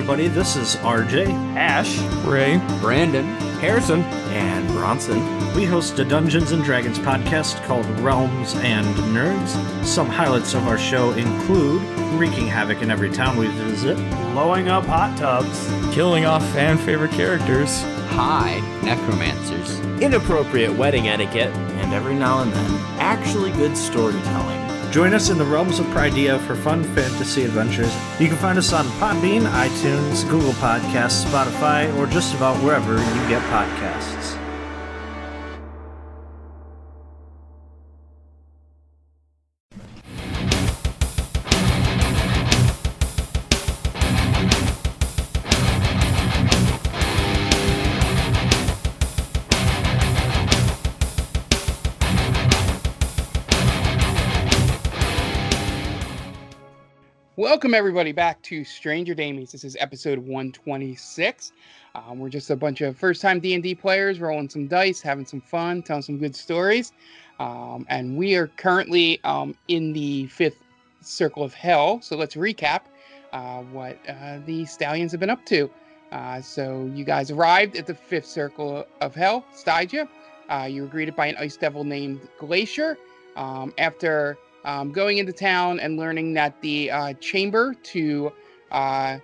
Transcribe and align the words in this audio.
everybody. 0.00 0.28
This 0.28 0.56
is 0.56 0.76
RJ, 0.76 1.26
Ash, 1.56 1.98
Ray, 2.24 2.56
Brandon, 2.80 3.26
Harrison, 3.60 4.00
and 4.32 4.66
Bronson. 4.68 5.18
We 5.54 5.66
host 5.66 5.98
a 5.98 6.06
Dungeons 6.06 6.52
and 6.52 6.64
Dragons 6.64 6.98
podcast 6.98 7.62
called 7.66 7.84
Realms 8.00 8.54
and 8.54 8.86
Nerds. 9.14 9.84
Some 9.84 10.08
highlights 10.08 10.54
of 10.54 10.66
our 10.66 10.78
show 10.78 11.10
include 11.10 11.82
wreaking 12.18 12.46
havoc 12.46 12.80
in 12.80 12.90
every 12.90 13.10
town 13.10 13.36
we 13.36 13.48
visit, 13.48 13.98
blowing 14.32 14.70
up 14.70 14.86
hot 14.86 15.18
tubs, 15.18 15.68
killing 15.94 16.24
off 16.24 16.42
fan 16.54 16.78
favorite 16.78 17.10
characters, 17.10 17.82
high 18.08 18.58
necromancers. 18.82 19.80
inappropriate 20.00 20.74
wedding 20.78 21.08
etiquette, 21.08 21.54
And 21.80 21.92
every 21.92 22.14
now 22.14 22.40
and 22.40 22.50
then, 22.50 22.70
actually 22.98 23.50
good 23.52 23.76
storytelling. 23.76 24.59
Join 24.90 25.14
us 25.14 25.30
in 25.30 25.38
the 25.38 25.44
realms 25.44 25.78
of 25.78 25.86
Pridea 25.86 26.40
for 26.40 26.56
fun 26.56 26.82
fantasy 26.82 27.44
adventures. 27.44 27.94
You 28.18 28.26
can 28.26 28.36
find 28.36 28.58
us 28.58 28.72
on 28.72 28.86
Podbean, 28.98 29.42
iTunes, 29.52 30.28
Google 30.28 30.52
Podcasts, 30.54 31.24
Spotify, 31.24 31.96
or 31.96 32.08
just 32.08 32.34
about 32.34 32.56
wherever 32.64 32.94
you 32.94 33.28
get 33.28 33.40
podcasts. 33.42 34.39
Welcome 57.50 57.74
everybody 57.74 58.12
back 58.12 58.40
to 58.42 58.62
Stranger 58.62 59.12
Damies. 59.12 59.50
This 59.50 59.64
is 59.64 59.76
episode 59.80 60.20
126. 60.20 61.50
Um, 61.96 62.20
we're 62.20 62.28
just 62.28 62.48
a 62.50 62.54
bunch 62.54 62.80
of 62.80 62.96
first-time 62.96 63.40
D&D 63.40 63.74
players 63.74 64.20
rolling 64.20 64.48
some 64.48 64.68
dice, 64.68 65.00
having 65.00 65.26
some 65.26 65.40
fun, 65.40 65.82
telling 65.82 66.04
some 66.04 66.16
good 66.16 66.36
stories. 66.36 66.92
Um, 67.40 67.86
and 67.88 68.16
we 68.16 68.36
are 68.36 68.46
currently 68.46 69.18
um, 69.24 69.56
in 69.66 69.92
the 69.92 70.28
fifth 70.28 70.58
circle 71.00 71.42
of 71.42 71.52
hell. 71.52 72.00
So 72.02 72.16
let's 72.16 72.36
recap 72.36 72.82
uh, 73.32 73.62
what 73.62 73.98
uh, 74.08 74.38
the 74.46 74.64
stallions 74.64 75.10
have 75.10 75.18
been 75.18 75.28
up 75.28 75.44
to. 75.46 75.68
Uh, 76.12 76.40
so 76.40 76.88
you 76.94 77.02
guys 77.02 77.32
arrived 77.32 77.76
at 77.76 77.84
the 77.84 77.96
fifth 77.96 78.26
circle 78.26 78.86
of 79.00 79.12
hell, 79.12 79.44
Stygia. 79.52 80.08
Uh, 80.48 80.68
you 80.70 80.82
were 80.82 80.88
greeted 80.88 81.16
by 81.16 81.26
an 81.26 81.34
ice 81.36 81.56
devil 81.56 81.82
named 81.82 82.20
Glacier. 82.38 82.96
Um, 83.34 83.74
after 83.76 84.38
um, 84.64 84.92
going 84.92 85.18
into 85.18 85.32
town 85.32 85.80
and 85.80 85.96
learning 85.96 86.34
that 86.34 86.60
the 86.60 86.90
uh, 86.90 87.12
chamber 87.14 87.74
to 87.74 88.32
uh, 88.70 89.18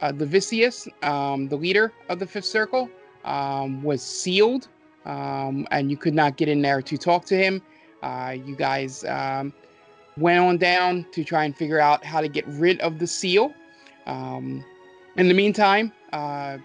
uh, 0.00 0.12
the 0.12 0.26
Vicious, 0.26 0.88
um, 1.02 1.48
the 1.48 1.56
leader 1.56 1.92
of 2.08 2.18
the 2.18 2.26
Fifth 2.26 2.44
Circle, 2.44 2.90
um, 3.24 3.82
was 3.82 4.02
sealed, 4.02 4.68
um, 5.04 5.66
and 5.70 5.90
you 5.90 5.96
could 5.96 6.14
not 6.14 6.36
get 6.36 6.48
in 6.48 6.60
there 6.60 6.82
to 6.82 6.98
talk 6.98 7.24
to 7.26 7.36
him. 7.36 7.62
Uh, 8.02 8.36
you 8.44 8.54
guys 8.54 9.04
um, 9.04 9.52
went 10.18 10.38
on 10.38 10.58
down 10.58 11.06
to 11.12 11.24
try 11.24 11.44
and 11.44 11.56
figure 11.56 11.80
out 11.80 12.04
how 12.04 12.20
to 12.20 12.28
get 12.28 12.46
rid 12.48 12.80
of 12.80 12.98
the 12.98 13.06
seal. 13.06 13.54
Um, 14.06 14.64
in 15.16 15.28
the 15.28 15.34
meantime, 15.34 15.92
uh, 16.12 16.58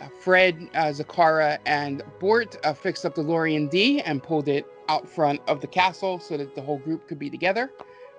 uh, 0.00 0.08
Fred, 0.20 0.58
Zakara, 0.74 1.58
and 1.64 2.02
Bort 2.20 2.56
fixed 2.76 3.06
up 3.06 3.14
the 3.14 3.22
Lorien 3.22 3.68
D 3.68 4.00
and 4.02 4.22
pulled 4.22 4.48
it 4.48 4.66
out 4.88 5.08
front 5.08 5.40
of 5.46 5.60
the 5.60 5.66
castle 5.66 6.18
so 6.18 6.36
that 6.36 6.54
the 6.54 6.62
whole 6.62 6.78
group 6.78 7.06
could 7.06 7.18
be 7.18 7.30
together. 7.30 7.70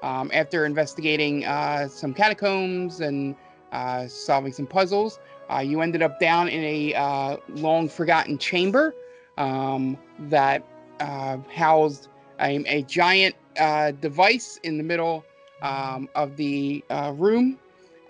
Um, 0.02 0.31
after 0.34 0.66
investigating 0.66 1.45
uh, 1.45 1.88
some 1.88 2.14
catacombs 2.14 3.02
and 3.02 3.36
uh, 3.72 4.08
solving 4.08 4.53
some 4.53 4.66
puzzles, 4.66 5.20
uh, 5.52 5.59
you 5.59 5.81
ended 5.81 6.02
up 6.02 6.20
down 6.20 6.48
in 6.48 6.64
a 6.64 6.94
uh, 6.94 7.38
long 7.50 7.89
forgotten 7.89 8.38
chamber 8.38 8.95
um, 9.38 9.98
that 10.20 10.64
uh, 10.99 11.38
housed 11.54 12.08
a, 12.39 12.64
a 12.66 12.83
giant 12.83 13.36
uh, 13.60 13.92
device 13.92 14.60
in 14.64 14.77
the 14.77 14.83
middle 14.83 15.26
um, 15.61 16.08
of 16.15 16.38
the 16.38 16.83
room, 17.14 17.58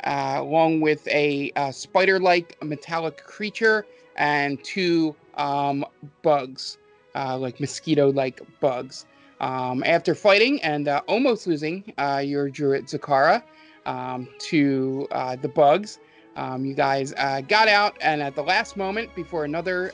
along 0.04 0.82
with 0.82 1.08
a 1.08 1.52
uh, 1.56 1.72
spider 1.72 2.20
like 2.20 2.62
metallic 2.64 3.18
creature 3.24 3.86
and 4.16 4.64
two 4.64 5.16
um, 5.36 5.86
bugs 6.22 6.78
uh, 7.16 7.38
like 7.38 7.60
mosquito-like 7.60 8.42
bugs. 8.60 9.06
Um, 9.42 9.84
after 9.86 10.16
fighting 10.16 10.62
and 10.64 10.90
uh, 10.90 11.02
almost 11.08 11.48
losing 11.48 11.94
uh, 11.98 12.22
your 12.24 12.50
druid 12.50 12.88
Zakara 12.88 13.42
um, 13.86 14.28
to 14.40 15.08
uh, 15.12 15.38
the 15.38 15.48
bugs, 15.48 16.00
um, 16.36 16.66
you 16.66 16.74
guys 16.74 17.14
uh, 17.18 17.42
got 17.42 17.70
out, 17.70 17.98
and 18.02 18.22
at 18.22 18.36
the 18.36 18.44
last 18.44 18.76
moment, 18.76 19.14
before 19.16 19.46
another 19.46 19.92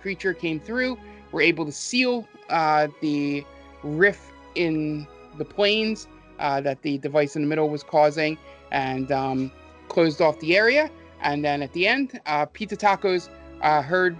creature 0.00 0.32
came 0.32 0.60
through, 0.60 0.96
were 1.32 1.42
able 1.42 1.64
to 1.64 1.72
seal 1.72 2.26
the 2.48 3.44
rift 3.82 4.32
in 4.54 5.06
the 5.38 5.44
planes 5.44 6.06
that 6.38 6.80
the 6.82 6.98
device 6.98 7.34
in 7.36 7.42
the 7.42 7.48
middle 7.48 7.68
was 7.68 7.82
causing, 7.82 8.38
and 8.70 9.10
um, 9.10 9.50
closed 9.88 10.20
off 10.20 10.38
the 10.40 10.56
area. 10.56 10.90
And 11.20 11.44
then 11.44 11.62
at 11.62 11.72
the 11.72 11.86
end, 11.88 12.20
Pizza 12.52 12.76
Tacos 12.76 13.28
heard. 13.60 14.16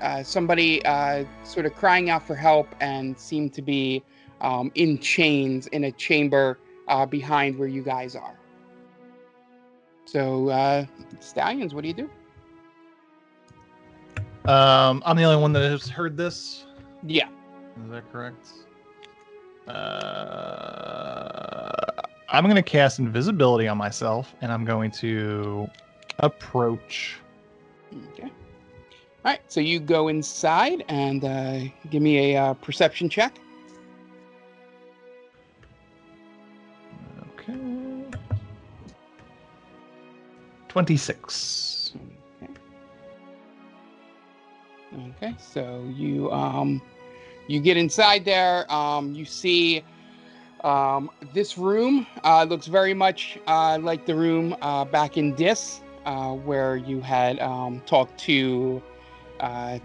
Uh, 0.00 0.22
somebody 0.22 0.84
uh, 0.84 1.24
sort 1.44 1.66
of 1.66 1.74
crying 1.74 2.10
out 2.10 2.26
for 2.26 2.34
help 2.34 2.74
and 2.80 3.18
seemed 3.18 3.52
to 3.54 3.62
be 3.62 4.02
um, 4.40 4.70
in 4.74 4.98
chains 4.98 5.66
in 5.68 5.84
a 5.84 5.92
chamber 5.92 6.58
uh, 6.88 7.06
behind 7.06 7.58
where 7.58 7.68
you 7.68 7.82
guys 7.82 8.14
are. 8.14 8.38
So, 10.04 10.48
uh, 10.50 10.84
Stallions, 11.20 11.74
what 11.74 11.82
do 11.82 11.88
you 11.88 11.94
do? 11.94 12.10
Um, 14.50 15.02
I'm 15.06 15.16
the 15.16 15.24
only 15.24 15.40
one 15.40 15.52
that 15.54 15.62
has 15.70 15.88
heard 15.88 16.16
this. 16.16 16.66
Yeah. 17.02 17.28
Is 17.84 17.90
that 17.90 18.12
correct? 18.12 18.48
Uh, 19.66 19.72
I'm 22.28 22.44
going 22.44 22.56
to 22.56 22.62
cast 22.62 22.98
invisibility 22.98 23.66
on 23.68 23.78
myself, 23.78 24.34
and 24.42 24.52
I'm 24.52 24.64
going 24.66 24.90
to 24.92 25.66
approach. 26.18 27.16
Okay. 28.12 28.30
All 29.24 29.32
right. 29.32 29.40
So 29.48 29.60
you 29.60 29.80
go 29.80 30.08
inside 30.08 30.84
and 30.88 31.24
uh, 31.24 31.60
give 31.88 32.02
me 32.02 32.34
a 32.34 32.36
uh, 32.36 32.54
perception 32.54 33.08
check. 33.08 33.38
Okay. 37.38 37.58
Twenty-six. 40.68 41.94
Okay. 42.42 42.52
Okay. 45.16 45.34
So 45.38 45.90
you 45.94 46.30
um, 46.30 46.82
you 47.46 47.60
get 47.60 47.78
inside 47.78 48.26
there. 48.26 48.70
Um, 48.70 49.14
you 49.14 49.24
see 49.24 49.82
um, 50.64 51.10
this 51.32 51.56
room 51.56 52.06
uh, 52.24 52.44
looks 52.44 52.66
very 52.66 52.92
much 52.92 53.38
uh, 53.46 53.78
like 53.80 54.04
the 54.04 54.14
room 54.14 54.54
uh, 54.60 54.84
back 54.84 55.16
in 55.16 55.34
Dis, 55.34 55.80
uh, 56.04 56.32
where 56.32 56.76
you 56.76 57.00
had 57.00 57.38
um, 57.40 57.80
talked 57.86 58.18
to 58.20 58.82
uh, 59.44 59.78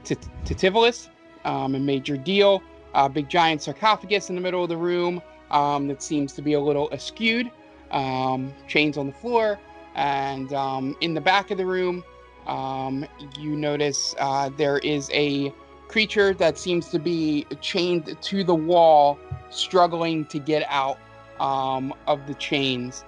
um, 1.45 1.85
made 1.85 2.07
your 2.07 2.17
deal. 2.17 2.63
A 2.93 3.09
big 3.09 3.29
giant 3.29 3.61
sarcophagus 3.61 4.29
in 4.29 4.35
the 4.35 4.41
middle 4.41 4.63
of 4.63 4.69
the 4.69 4.77
room 4.77 5.21
um, 5.51 5.87
that 5.87 6.01
seems 6.01 6.33
to 6.33 6.41
be 6.41 6.53
a 6.53 6.59
little 6.59 6.89
askewed. 6.89 7.51
Um, 7.91 8.53
chains 8.67 8.97
on 8.97 9.07
the 9.07 9.13
floor, 9.13 9.59
and 9.95 10.53
um, 10.53 10.95
in 11.01 11.15
the 11.15 11.21
back 11.21 11.49
of 11.49 11.57
the 11.57 11.65
room, 11.65 12.03
um, 12.45 13.03
you 13.39 13.55
notice 13.55 14.13
uh, 14.19 14.49
there 14.57 14.77
is 14.79 15.09
a 15.11 15.51
creature 15.87 16.35
that 16.35 16.59
seems 16.59 16.89
to 16.89 16.99
be 16.99 17.47
chained 17.61 18.15
to 18.21 18.43
the 18.43 18.53
wall, 18.53 19.17
struggling 19.49 20.25
to 20.25 20.37
get 20.37 20.63
out 20.69 20.99
um, 21.39 21.91
of 22.05 22.27
the 22.27 22.35
chains. 22.35 23.03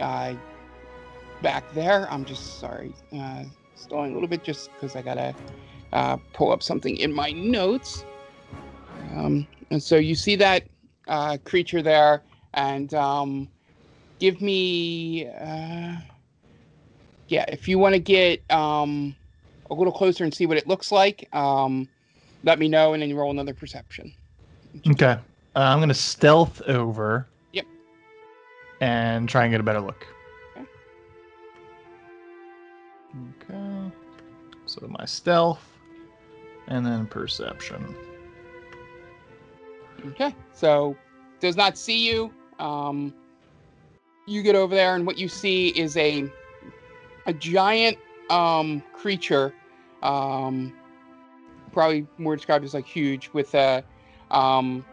Uh, 0.00 0.34
back 1.42 1.70
there, 1.74 2.10
I'm 2.10 2.24
just 2.24 2.58
sorry, 2.60 2.94
uh, 3.14 3.44
stalling 3.78 4.12
a 4.12 4.14
little 4.14 4.28
bit 4.28 4.42
just 4.42 4.70
because 4.74 4.96
I 4.96 5.02
gotta 5.02 5.34
uh, 5.92 6.16
pull 6.32 6.52
up 6.52 6.62
something 6.62 6.96
in 6.96 7.12
my 7.12 7.30
notes. 7.32 8.04
Um, 9.14 9.46
and 9.70 9.82
so 9.82 9.96
you 9.96 10.14
see 10.14 10.36
that 10.36 10.64
uh, 11.06 11.38
creature 11.44 11.82
there, 11.82 12.22
and 12.54 12.92
um, 12.94 13.48
give 14.18 14.40
me, 14.40 15.26
uh, 15.28 15.96
yeah, 17.28 17.44
if 17.48 17.68
you 17.68 17.78
want 17.78 17.94
to 17.94 17.98
get 18.00 18.42
um, 18.50 19.14
a 19.70 19.74
little 19.74 19.92
closer 19.92 20.24
and 20.24 20.34
see 20.34 20.46
what 20.46 20.56
it 20.56 20.66
looks 20.66 20.92
like, 20.92 21.28
um, 21.34 21.88
let 22.44 22.58
me 22.58 22.68
know, 22.68 22.92
and 22.92 23.02
then 23.02 23.08
you 23.08 23.16
roll 23.16 23.30
another 23.30 23.54
perception. 23.54 24.12
Okay. 24.88 25.16
Uh, 25.56 25.60
I'm 25.60 25.78
going 25.78 25.88
to 25.88 25.94
stealth 25.94 26.62
over. 26.62 27.26
Yep. 27.52 27.66
And 28.80 29.28
try 29.28 29.44
and 29.44 29.50
get 29.50 29.60
a 29.60 29.64
better 29.64 29.80
look. 29.80 30.06
Okay. 30.56 30.66
Okay. 33.42 33.67
So 34.78 34.86
my 34.86 35.04
stealth, 35.06 35.66
and 36.68 36.86
then 36.86 37.06
perception. 37.06 37.96
Okay, 40.06 40.34
so 40.52 40.96
does 41.40 41.56
not 41.56 41.76
see 41.76 42.06
you. 42.08 42.32
Um, 42.60 43.12
you 44.26 44.42
get 44.42 44.54
over 44.54 44.74
there, 44.74 44.94
and 44.94 45.04
what 45.04 45.18
you 45.18 45.28
see 45.28 45.68
is 45.68 45.96
a 45.96 46.30
a 47.26 47.32
giant 47.32 47.98
um, 48.30 48.82
creature, 48.92 49.52
um, 50.02 50.72
probably 51.72 52.06
more 52.18 52.36
described 52.36 52.64
as 52.64 52.74
like 52.74 52.86
huge, 52.86 53.30
with 53.32 53.54
a 53.54 53.82
um, 54.30 54.84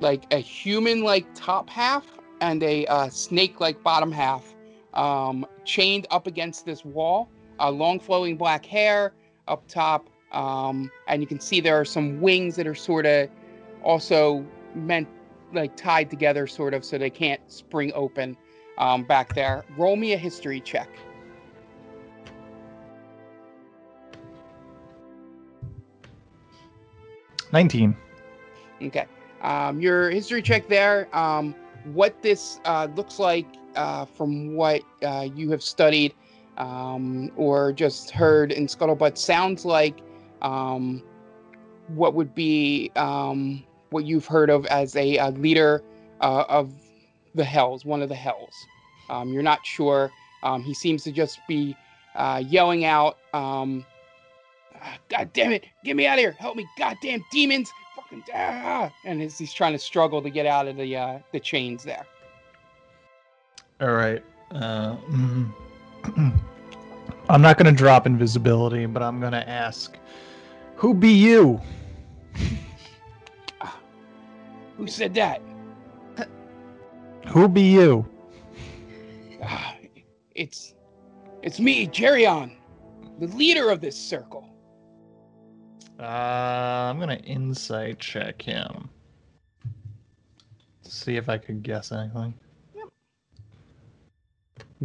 like 0.00 0.32
a 0.32 0.38
human-like 0.38 1.26
top 1.34 1.68
half 1.68 2.06
and 2.40 2.62
a 2.62 2.86
uh, 2.86 3.08
snake-like 3.08 3.82
bottom 3.82 4.12
half, 4.12 4.54
um, 4.94 5.44
chained 5.64 6.06
up 6.12 6.28
against 6.28 6.64
this 6.64 6.84
wall. 6.84 7.28
Uh, 7.58 7.70
long 7.70 8.00
flowing 8.00 8.36
black 8.36 8.64
hair 8.64 9.12
up 9.48 9.66
top, 9.68 10.08
um, 10.32 10.90
and 11.08 11.20
you 11.22 11.26
can 11.26 11.40
see 11.40 11.60
there 11.60 11.78
are 11.78 11.84
some 11.84 12.20
wings 12.20 12.56
that 12.56 12.66
are 12.66 12.74
sort 12.74 13.06
of 13.06 13.28
also 13.82 14.44
meant 14.74 15.08
like 15.52 15.76
tied 15.76 16.08
together, 16.08 16.46
sort 16.46 16.74
of, 16.74 16.84
so 16.84 16.96
they 16.96 17.10
can't 17.10 17.40
spring 17.50 17.92
open 17.94 18.36
um, 18.78 19.04
back 19.04 19.34
there. 19.34 19.64
Roll 19.76 19.96
me 19.96 20.12
a 20.14 20.16
history 20.16 20.60
check. 20.60 20.88
Nineteen. 27.52 27.94
Okay. 28.82 29.04
Um, 29.42 29.80
your 29.80 30.10
history 30.10 30.40
check 30.40 30.68
there. 30.68 31.14
Um, 31.14 31.54
what 31.92 32.22
this 32.22 32.60
uh, 32.64 32.88
looks 32.96 33.18
like 33.18 33.46
uh, 33.76 34.06
from 34.06 34.54
what 34.54 34.82
uh, 35.02 35.28
you 35.34 35.50
have 35.50 35.62
studied 35.62 36.14
um, 36.62 37.30
or 37.36 37.72
just 37.72 38.10
heard 38.10 38.52
in 38.52 38.68
Scuttlebutt 38.68 39.18
sounds 39.18 39.64
like 39.64 39.98
um, 40.42 41.02
what 41.88 42.14
would 42.14 42.34
be 42.36 42.92
um, 42.94 43.64
what 43.90 44.04
you've 44.04 44.26
heard 44.26 44.48
of 44.48 44.64
as 44.66 44.94
a, 44.94 45.16
a 45.16 45.30
leader 45.30 45.82
uh, 46.20 46.44
of 46.48 46.72
the 47.34 47.42
Hells, 47.42 47.84
one 47.84 48.00
of 48.00 48.08
the 48.08 48.14
Hells. 48.14 48.54
Um, 49.10 49.32
you're 49.32 49.42
not 49.42 49.66
sure. 49.66 50.12
Um, 50.44 50.62
he 50.62 50.72
seems 50.72 51.02
to 51.02 51.10
just 51.10 51.40
be 51.48 51.76
uh, 52.14 52.42
yelling 52.46 52.84
out, 52.84 53.18
um, 53.34 53.84
"Ah, 54.80 54.98
"God 55.08 55.32
damn 55.32 55.50
it! 55.50 55.64
Get 55.84 55.96
me 55.96 56.06
out 56.06 56.14
of 56.14 56.20
here! 56.20 56.36
Help 56.38 56.56
me! 56.56 56.66
Goddamn 56.78 57.24
demons! 57.32 57.72
Fucking 57.96 58.22
ah!" 58.34 58.92
And 59.04 59.20
he's, 59.20 59.52
trying 59.52 59.72
to 59.72 59.78
struggle 59.78 60.22
to 60.22 60.30
get 60.30 60.46
out 60.46 60.68
of 60.68 60.76
the 60.76 60.96
uh, 60.96 61.18
the 61.32 61.40
chains 61.40 61.82
there. 61.82 62.06
All 63.80 63.92
right. 63.92 64.22
Uh, 64.52 64.96
mm. 65.10 65.52
I'm 67.28 67.40
not 67.40 67.56
going 67.56 67.72
to 67.72 67.76
drop 67.76 68.06
invisibility, 68.06 68.86
but 68.86 69.02
I'm 69.02 69.20
going 69.20 69.32
to 69.32 69.48
ask, 69.48 69.96
who 70.76 70.94
be 70.94 71.10
you? 71.12 71.60
Who 74.76 74.86
said 74.88 75.14
that? 75.14 75.40
Who 77.28 77.46
be 77.46 77.62
you? 77.62 78.04
Ah, 79.42 79.76
it's 80.34 80.74
it's 81.42 81.60
me, 81.60 81.86
Geryon, 81.86 82.52
the 83.20 83.28
leader 83.28 83.70
of 83.70 83.80
this 83.80 83.96
circle. 83.96 84.48
Uh, 86.00 86.04
I'm 86.04 86.98
going 86.98 87.16
to 87.16 87.24
insight 87.24 88.00
check 88.00 88.42
him. 88.42 88.90
See 90.82 91.16
if 91.16 91.28
I 91.28 91.38
could 91.38 91.62
guess 91.62 91.92
anything. 91.92 92.34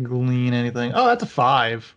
Glean 0.04 0.54
anything. 0.54 0.92
Oh, 0.94 1.07
that's 1.07 1.24
a 1.24 1.28
five. 1.28 1.95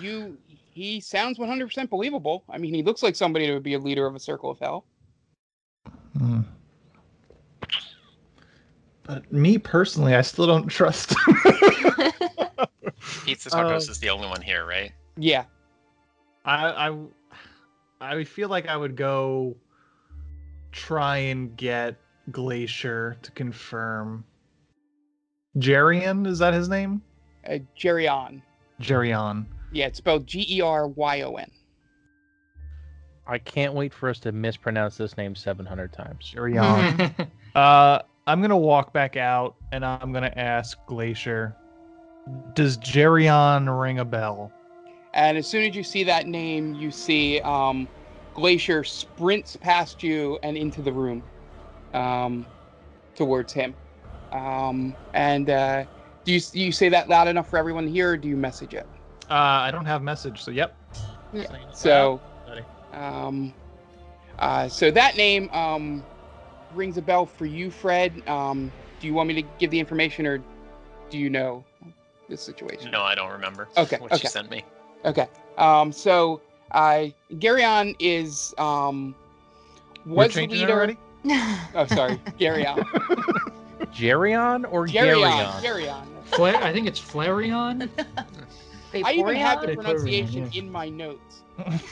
You 0.00 0.36
he 0.72 1.00
sounds 1.00 1.38
100% 1.38 1.90
believable. 1.90 2.44
I 2.48 2.58
mean, 2.58 2.72
he 2.72 2.82
looks 2.82 3.02
like 3.02 3.16
somebody 3.16 3.46
that 3.46 3.52
would 3.52 3.62
be 3.64 3.74
a 3.74 3.78
leader 3.78 4.06
of 4.06 4.14
a 4.14 4.20
circle 4.20 4.50
of 4.50 4.60
hell. 4.60 4.84
Hmm. 6.16 6.40
But 9.02 9.32
me 9.32 9.58
personally, 9.58 10.14
I 10.14 10.20
still 10.20 10.46
don't 10.46 10.68
trust. 10.68 11.16
Pizza 13.24 13.50
Tacos 13.50 13.86
Um, 13.86 13.90
is 13.90 13.98
the 13.98 14.10
only 14.10 14.28
one 14.28 14.42
here, 14.42 14.66
right? 14.66 14.92
Yeah. 15.16 15.44
I, 16.44 16.88
I 16.90 16.96
I 18.00 18.24
feel 18.24 18.48
like 18.48 18.68
I 18.68 18.76
would 18.76 18.96
go 18.96 19.56
try 20.72 21.16
and 21.16 21.56
get 21.56 21.96
Glacier 22.30 23.16
to 23.22 23.30
confirm. 23.32 24.24
Geryon, 25.56 26.26
is 26.26 26.38
that 26.38 26.54
his 26.54 26.68
name? 26.68 27.02
Uh, 27.48 27.58
Geryon. 27.76 28.42
Geryon. 28.80 29.46
Yeah, 29.70 29.86
it's 29.86 29.98
spelled 29.98 30.26
G 30.26 30.46
E 30.48 30.60
R 30.60 30.88
Y 30.88 31.22
O 31.22 31.34
N. 31.34 31.50
I 33.26 33.38
can't 33.38 33.74
wait 33.74 33.92
for 33.92 34.08
us 34.08 34.18
to 34.20 34.32
mispronounce 34.32 34.96
this 34.96 35.16
name 35.18 35.34
700 35.34 35.92
times. 35.92 36.32
Geryon. 36.34 37.28
uh, 37.54 37.98
I'm 38.26 38.40
gonna 38.40 38.56
walk 38.56 38.92
back 38.92 39.16
out 39.16 39.54
and 39.72 39.84
I'm 39.84 40.12
gonna 40.12 40.32
ask 40.36 40.78
Glacier. 40.86 41.54
Does 42.54 42.78
Geryon 42.78 43.80
ring 43.80 43.98
a 43.98 44.04
bell? 44.04 44.50
And 45.14 45.36
as 45.36 45.46
soon 45.46 45.64
as 45.64 45.74
you 45.74 45.82
see 45.82 46.04
that 46.04 46.26
name, 46.26 46.74
you 46.74 46.90
see 46.90 47.40
um, 47.40 47.88
Glacier 48.34 48.84
sprints 48.84 49.56
past 49.56 50.02
you 50.02 50.38
and 50.42 50.56
into 50.56 50.80
the 50.80 50.92
room 50.92 51.22
um, 51.92 52.46
towards 53.14 53.52
him. 53.52 53.74
Um, 54.32 54.94
and 55.14 55.50
uh, 55.50 55.84
do 56.24 56.32
you 56.32 56.40
do 56.40 56.60
you 56.60 56.72
say 56.72 56.88
that 56.90 57.08
loud 57.08 57.28
enough 57.28 57.48
for 57.48 57.58
everyone 57.58 57.84
to 57.84 57.90
hear, 57.90 58.12
or 58.12 58.16
do 58.16 58.28
you 58.28 58.36
message 58.36 58.74
it? 58.74 58.86
Uh, 59.30 59.34
I 59.34 59.70
don't 59.70 59.84
have 59.84 60.02
message, 60.02 60.42
so 60.42 60.50
yep. 60.50 60.74
Yeah. 61.32 61.46
So, 61.72 62.20
um, 62.94 63.52
uh, 64.38 64.68
so 64.68 64.90
that 64.90 65.16
name 65.16 65.50
um, 65.50 66.02
rings 66.74 66.96
a 66.96 67.02
bell 67.02 67.26
for 67.26 67.44
you, 67.44 67.70
Fred. 67.70 68.26
Um, 68.28 68.72
do 69.00 69.06
you 69.06 69.12
want 69.14 69.28
me 69.28 69.34
to 69.34 69.42
give 69.58 69.70
the 69.70 69.78
information, 69.78 70.26
or 70.26 70.42
do 71.10 71.18
you 71.18 71.28
know 71.28 71.64
this 72.28 72.40
situation? 72.40 72.90
No, 72.90 73.02
I 73.02 73.14
don't 73.14 73.30
remember. 73.30 73.68
Okay, 73.76 73.98
What 73.98 74.12
okay. 74.12 74.22
she 74.22 74.26
sent 74.28 74.50
me. 74.50 74.64
Okay. 75.04 75.28
Um, 75.58 75.92
so 75.92 76.40
uh, 76.70 77.06
Garyon 77.32 77.94
is 78.00 78.54
um, 78.56 79.14
We're 80.06 80.14
was 80.24 80.28
the 80.28 80.40
changing 80.40 80.58
it 80.58 80.62
leader. 80.62 80.72
already? 80.72 80.96
Oh, 81.74 81.86
sorry, 81.88 82.16
Garyon. 82.40 82.78
Geryon 83.92 84.64
or 84.72 84.86
Garyon. 84.86 85.44
Garyon? 85.60 85.62
Garyon. 85.62 86.06
Fla- 86.26 86.58
I 86.62 86.72
think 86.72 86.86
it's 86.86 87.00
Flareon. 87.00 87.90
I 88.94 89.12
even 89.12 89.36
have 89.36 89.62
the 89.62 89.74
pronunciation 89.74 90.48
Yeah. 90.52 90.60
in 90.60 90.70
my 90.70 90.88
notes. 90.88 91.42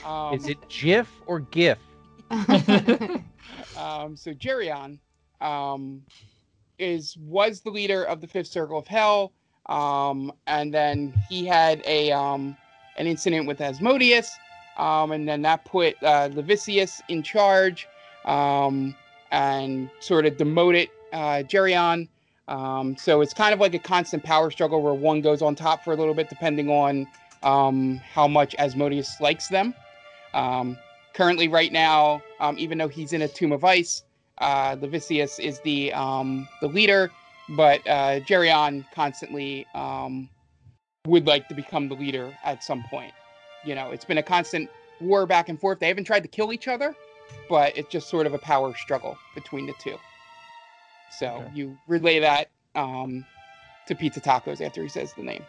Um, 0.04 0.34
Is 0.34 0.48
it 0.48 0.58
GIF 0.68 1.10
or 1.26 1.40
GIF? 1.40 1.78
um, 2.30 4.16
so 4.16 4.32
Geryon 4.32 4.98
um, 5.40 6.02
is 6.78 7.16
was 7.18 7.60
the 7.60 7.70
leader 7.70 8.04
of 8.04 8.20
the 8.20 8.26
Fifth 8.26 8.48
Circle 8.48 8.78
of 8.78 8.86
Hell, 8.86 9.32
um, 9.66 10.32
and 10.46 10.72
then 10.72 11.12
he 11.28 11.44
had 11.44 11.82
a 11.86 12.12
um, 12.12 12.56
an 12.96 13.06
incident 13.06 13.46
with 13.46 13.60
Asmodeus, 13.60 14.36
um, 14.76 15.12
and 15.12 15.28
then 15.28 15.42
that 15.42 15.64
put 15.64 15.94
uh, 16.02 16.28
Levistus 16.30 17.00
in 17.08 17.22
charge, 17.22 17.86
um, 18.24 18.94
and 19.30 19.90
sort 20.00 20.26
of 20.26 20.36
demoted 20.36 20.88
uh, 21.12 21.42
Geryon. 21.46 22.08
Um, 22.48 22.96
so 22.96 23.20
it's 23.20 23.34
kind 23.34 23.52
of 23.52 23.60
like 23.60 23.74
a 23.74 23.78
constant 23.78 24.22
power 24.22 24.50
struggle 24.50 24.82
where 24.82 24.94
one 24.94 25.20
goes 25.20 25.42
on 25.42 25.54
top 25.54 25.82
for 25.82 25.92
a 25.92 25.96
little 25.96 26.14
bit, 26.14 26.28
depending 26.28 26.70
on 26.70 27.06
um, 27.42 27.96
how 28.12 28.28
much 28.28 28.54
Asmodeus 28.58 29.20
likes 29.20 29.48
them. 29.48 29.74
Um, 30.34 30.78
currently, 31.14 31.48
right 31.48 31.72
now, 31.72 32.22
um, 32.40 32.56
even 32.58 32.78
though 32.78 32.88
he's 32.88 33.12
in 33.12 33.22
a 33.22 33.28
tomb 33.28 33.52
of 33.52 33.64
ice, 33.64 34.04
uh, 34.38 34.76
Levistus 34.76 35.40
is 35.40 35.60
the 35.60 35.92
um, 35.92 36.48
the 36.60 36.68
leader, 36.68 37.10
but 37.50 37.80
uh, 37.86 38.20
Geryon 38.20 38.84
constantly 38.94 39.66
um, 39.74 40.28
would 41.06 41.26
like 41.26 41.48
to 41.48 41.54
become 41.54 41.88
the 41.88 41.94
leader 41.94 42.36
at 42.44 42.62
some 42.62 42.84
point. 42.84 43.12
You 43.64 43.74
know, 43.74 43.90
it's 43.90 44.04
been 44.04 44.18
a 44.18 44.22
constant 44.22 44.70
war 45.00 45.26
back 45.26 45.48
and 45.48 45.58
forth. 45.58 45.80
They 45.80 45.88
haven't 45.88 46.04
tried 46.04 46.20
to 46.20 46.28
kill 46.28 46.52
each 46.52 46.68
other, 46.68 46.94
but 47.48 47.76
it's 47.76 47.88
just 47.88 48.08
sort 48.08 48.26
of 48.26 48.34
a 48.34 48.38
power 48.38 48.74
struggle 48.74 49.16
between 49.34 49.66
the 49.66 49.74
two. 49.80 49.96
So 51.10 51.26
Okay. 51.26 51.50
you 51.54 51.76
relay 51.86 52.18
that 52.20 52.50
um, 52.74 53.24
to 53.86 53.94
Pizza 53.94 54.20
Tacos 54.20 54.60
after 54.60 54.82
he 54.82 54.88
says 54.88 55.12
the 55.14 55.22
name. 55.22 55.44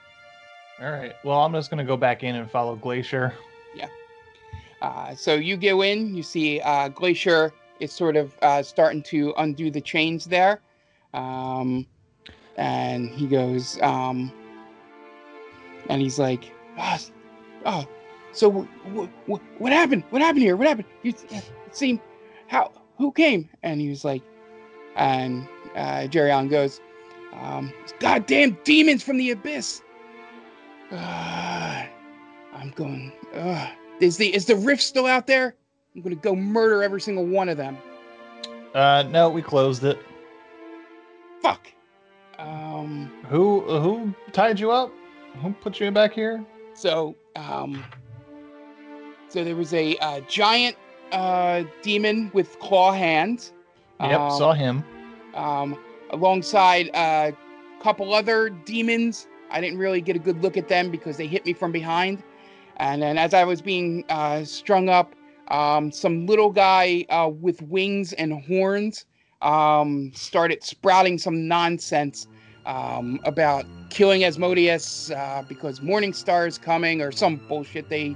All 0.81 0.91
right. 0.91 1.13
Well, 1.23 1.39
I'm 1.41 1.53
just 1.53 1.69
gonna 1.69 1.83
go 1.83 1.97
back 1.97 2.23
in 2.23 2.35
and 2.35 2.49
follow 2.49 2.75
Glacier. 2.75 3.33
Yeah. 3.75 3.89
Uh, 4.81 5.15
so 5.15 5.33
you 5.33 5.57
go 5.57 5.81
in, 5.81 6.13
you 6.15 6.23
see 6.23 6.61
uh, 6.61 6.89
Glacier 6.89 7.51
is 7.79 7.91
sort 7.91 8.15
of 8.15 8.33
uh, 8.41 8.61
starting 8.61 9.01
to 9.03 9.33
undo 9.37 9.71
the 9.71 9.81
chains 9.81 10.25
there. 10.25 10.61
Um, 11.13 11.87
and 12.57 13.09
he 13.09 13.27
goes, 13.27 13.79
um, 13.81 14.31
and 15.89 16.01
he's 16.01 16.19
like, 16.19 16.51
oh, 16.77 16.97
oh 17.65 17.87
so 18.33 18.49
w- 18.51 18.67
w- 18.85 19.09
w- 19.27 19.47
what 19.57 19.71
happened? 19.71 20.03
What 20.11 20.21
happened 20.21 20.43
here? 20.43 20.55
What 20.55 20.67
happened? 20.67 20.87
You 21.01 21.13
it 21.29 21.43
seemed, 21.71 21.99
how, 22.47 22.71
who 22.97 23.11
came? 23.11 23.49
And 23.63 23.81
he 23.81 23.89
was 23.89 24.05
like, 24.05 24.21
and 24.98 25.48
uh, 25.75 26.08
Geryon 26.10 26.50
goes, 26.50 26.82
um, 27.34 27.72
goddamn 28.00 28.58
demons 28.63 29.04
from 29.04 29.18
the 29.18 29.32
abyss. 29.32 29.82
Ah, 30.92 31.88
I'm 32.54 32.72
going, 32.72 33.12
ugh. 33.36 33.70
Is 34.00 34.18
the 34.18 34.34
is 34.34 34.46
the 34.46 34.56
rift 34.56 34.82
still 34.82 35.06
out 35.06 35.25
there? 35.27 35.56
I'm 35.96 36.01
gonna 36.01 36.16
go 36.16 36.36
murder 36.36 36.84
every 36.84 37.01
single 37.01 37.25
one 37.25 37.50
of 37.50 37.58
them. 37.58 37.77
Uh, 38.75 39.04
no, 39.10 39.30
we 39.30 39.42
closed 39.42 39.84
it. 39.84 39.98
Fuck. 41.42 41.68
Um, 42.38 43.12
Who 43.30 43.62
who 43.62 44.13
tied 44.32 44.60
you 44.60 44.72
up? 44.72 44.92
Who 45.42 45.51
put 45.54 45.80
you 45.80 45.89
back 45.92 46.13
here? 46.13 46.46
so, 46.75 47.16
um, 47.36 47.84
so 49.30 49.44
there 49.44 49.56
was 49.56 49.74
a 49.74 49.98
uh, 49.98 50.20
giant 50.22 50.75
uh, 51.12 51.63
demon 51.82 52.30
with 52.34 52.60
claw 52.60 52.92
hands. 52.92 53.51
Yep, 54.00 54.20
um, 54.20 54.32
saw 54.38 54.54
him. 54.54 54.84
um, 55.34 55.77
alongside 56.12 56.89
a 56.94 57.34
couple 57.82 58.13
other 58.13 58.50
demons. 58.50 59.27
I 59.50 59.62
didn't 59.62 59.80
really 59.80 60.01
get 60.01 60.16
a 60.16 60.20
good 60.20 60.42
look 60.44 60.58
at 60.58 60.68
them 60.68 60.92
because 60.92 61.18
they 61.18 61.27
hit 61.27 61.46
me 61.46 61.54
from 61.54 61.72
behind. 61.72 62.24
And 62.77 63.01
then 63.01 63.18
as 63.18 63.34
I 63.34 63.44
was 63.44 63.62
being 63.62 64.04
uh, 64.10 64.44
strung 64.44 64.89
up, 64.89 65.16
um, 65.48 65.92
some 65.92 66.25
little 66.25 66.51
guy 66.51 67.06
uh, 67.10 67.30
with 67.30 67.62
wings 67.63 68.13
and 68.13 68.34
horns 68.46 69.06
um, 69.42 70.12
started 70.13 70.63
sprouting 70.63 71.18
some 71.18 71.48
nonsense 71.48 72.27
um, 72.66 73.20
about 73.24 73.66
killing 73.89 74.25
Asmodeus 74.25 75.10
uh, 75.12 75.44
because 75.48 75.80
Morningstar 75.80 76.48
is 76.48 76.58
coming 76.58 77.01
or 77.01 77.12
some 77.12 77.38
bullshit 77.48 77.89
they 77.89 78.16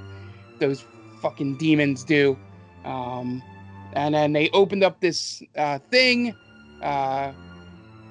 those 0.59 0.85
fucking 1.21 1.57
demons 1.57 2.03
do. 2.03 2.37
Um, 2.83 3.41
and 3.93 4.13
then 4.13 4.33
they 4.33 4.49
opened 4.49 4.83
up 4.83 4.99
this 4.99 5.43
uh, 5.57 5.79
thing. 5.89 6.35
Uh, 6.81 7.31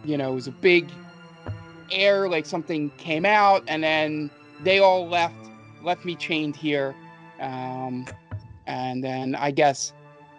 you 0.05 0.17
know, 0.17 0.33
it 0.33 0.35
was 0.35 0.47
a 0.47 0.53
big 0.53 0.91
air, 1.91 2.29
like 2.29 2.47
something 2.47 2.91
came 2.97 3.25
out, 3.25 3.63
and 3.67 3.83
then 3.83 4.31
they 4.63 4.79
all 4.79 5.09
left, 5.09 5.35
left 5.83 6.05
me 6.05 6.15
chained 6.15 6.57
here. 6.57 6.95
Um, 7.41 8.07
and 8.67 9.03
then 9.03 9.35
I 9.35 9.51
guess 9.51 9.93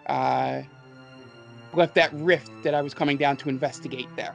uh, 0.06 0.62
left 1.74 1.94
that 1.96 2.12
rift 2.14 2.50
that 2.62 2.74
I 2.74 2.82
was 2.82 2.94
coming 2.94 3.16
down 3.16 3.36
to 3.38 3.48
investigate 3.48 4.08
there. 4.16 4.34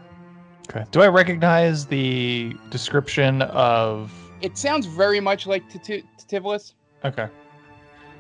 Okay. 0.69 0.85
Do 0.91 1.01
I 1.01 1.07
recognize 1.07 1.85
the 1.85 2.53
description 2.69 3.41
of? 3.43 4.11
It 4.41 4.57
sounds 4.57 4.85
very 4.85 5.19
much 5.19 5.47
like 5.47 5.67
Tati- 5.69 6.03
Tativolis, 6.19 6.73
Okay. 7.05 7.27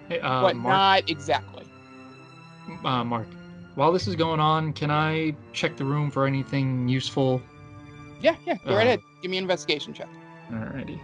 Hey, 0.07 0.19
uh, 0.19 0.41
but 0.41 0.55
Mark, 0.55 0.73
not 0.73 1.09
exactly. 1.09 1.65
Uh, 2.83 3.03
Mark, 3.03 3.27
while 3.75 3.91
this 3.91 4.07
is 4.07 4.15
going 4.15 4.39
on, 4.39 4.73
can 4.73 4.89
I 4.91 5.35
check 5.53 5.77
the 5.77 5.85
room 5.85 6.09
for 6.11 6.25
anything 6.25 6.87
useful? 6.87 7.41
Yeah, 8.21 8.35
yeah, 8.45 8.55
go 8.65 8.71
right 8.75 8.77
Uh, 8.77 8.87
ahead. 8.87 8.99
Give 9.21 9.31
me 9.31 9.37
an 9.37 9.43
investigation 9.43 9.93
check. 9.93 10.09
Alrighty. 10.51 10.99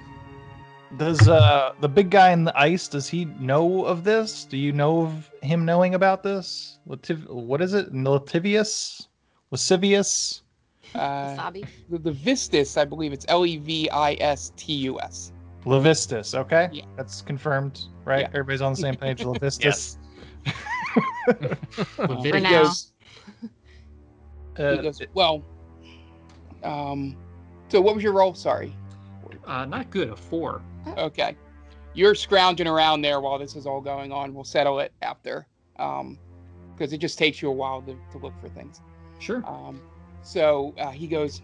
Does 0.98 1.28
uh 1.28 1.74
the 1.82 1.90
big 1.90 2.12
guy 2.12 2.32
in 2.32 2.44
the 2.44 2.56
ice? 2.60 2.88
Does 2.88 3.08
he 3.08 3.26
know 3.40 3.84
of 3.86 4.04
this? 4.04 4.46
Do 4.46 4.58
you 4.58 4.72
know 4.72 5.02
of 5.02 5.30
him 5.42 5.66
knowing 5.66 5.96
about 5.96 6.22
this? 6.22 6.78
Lativ- 6.88 7.28
what 7.30 7.62
is 7.62 7.74
it? 7.74 7.92
Lativius? 7.94 9.08
Lascivious? 9.52 10.42
Uh, 10.94 11.50
the, 11.50 11.66
the 11.90 12.12
Vistus, 12.12 12.78
I 12.78 12.86
believe 12.86 13.12
it's 13.14 13.26
L 13.28 13.46
E 13.46 13.58
V 13.58 13.90
I 13.90 14.14
S 14.20 14.52
T 14.56 14.74
U 14.74 15.00
S. 15.02 15.32
Levistus. 15.66 16.36
Okay. 16.36 16.70
Yeah. 16.72 16.84
That's 16.96 17.22
confirmed, 17.24 17.82
right? 18.06 18.22
Yeah. 18.22 18.28
Everybody's 18.28 18.62
on 18.62 18.74
the 18.74 18.78
same 18.82 18.96
page. 19.06 19.20
Levistus. 19.24 19.98
For 21.96 22.18
He 22.24 22.32
now. 22.32 22.64
goes, 22.64 22.92
Uh, 24.60 24.76
he 24.76 24.84
goes, 24.84 25.02
well, 25.16 25.44
um, 26.64 27.18
so 27.70 27.82
what 27.82 27.96
was 27.96 28.04
your 28.04 28.14
role? 28.14 28.36
Sorry. 28.36 28.76
Uh, 29.46 29.66
not 29.66 29.90
good. 29.90 30.10
A 30.10 30.16
four. 30.16 30.62
Okay. 30.98 31.36
You're 31.96 32.14
scrounging 32.16 32.68
around 32.68 33.02
there 33.02 33.20
while 33.20 33.40
this 33.40 33.56
is 33.56 33.66
all 33.66 33.82
going 33.82 34.12
on. 34.12 34.34
We'll 34.34 34.44
settle 34.44 34.80
it 34.80 34.94
after. 35.02 35.48
Um, 35.78 36.20
because 36.76 36.94
it 36.94 36.98
just 36.98 37.18
takes 37.18 37.42
you 37.42 37.50
a 37.50 37.52
while 37.52 37.82
to, 37.84 37.96
to 38.12 38.18
look 38.18 38.34
for 38.42 38.50
things. 38.50 38.82
Sure. 39.20 39.44
Um, 39.48 39.82
so 40.22 40.74
uh, 40.78 40.90
he 40.92 41.08
goes, 41.08 41.42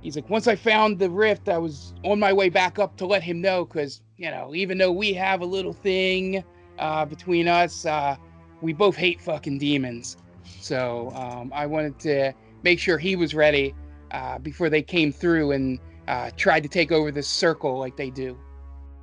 he's 0.00 0.16
like, 0.16 0.28
once 0.30 0.46
I 0.46 0.54
found 0.56 0.98
the 0.98 1.10
rift, 1.10 1.48
I 1.48 1.58
was 1.58 1.94
on 2.04 2.18
my 2.20 2.32
way 2.32 2.48
back 2.48 2.78
up 2.78 2.96
to 2.98 3.06
let 3.06 3.22
him 3.22 3.40
know 3.40 3.64
because, 3.64 4.02
you 4.16 4.30
know, 4.30 4.54
even 4.54 4.78
though 4.78 4.92
we 4.92 5.12
have 5.14 5.40
a 5.40 5.46
little 5.46 5.72
thing 5.72 6.44
uh, 6.78 7.04
between 7.04 7.48
us, 7.48 7.86
uh, 7.86 8.16
we 8.60 8.72
both 8.72 8.96
hate 8.96 9.20
fucking 9.20 9.58
demons. 9.58 10.16
So 10.60 11.10
um, 11.14 11.52
I 11.54 11.66
wanted 11.66 11.98
to 12.00 12.32
make 12.62 12.78
sure 12.78 12.98
he 12.98 13.16
was 13.16 13.34
ready 13.34 13.74
uh, 14.10 14.38
before 14.38 14.70
they 14.70 14.82
came 14.82 15.12
through 15.12 15.52
and 15.52 15.78
uh, 16.08 16.30
tried 16.36 16.62
to 16.62 16.68
take 16.68 16.92
over 16.92 17.10
this 17.10 17.28
circle 17.28 17.78
like 17.78 17.96
they 17.96 18.10
do. 18.10 18.38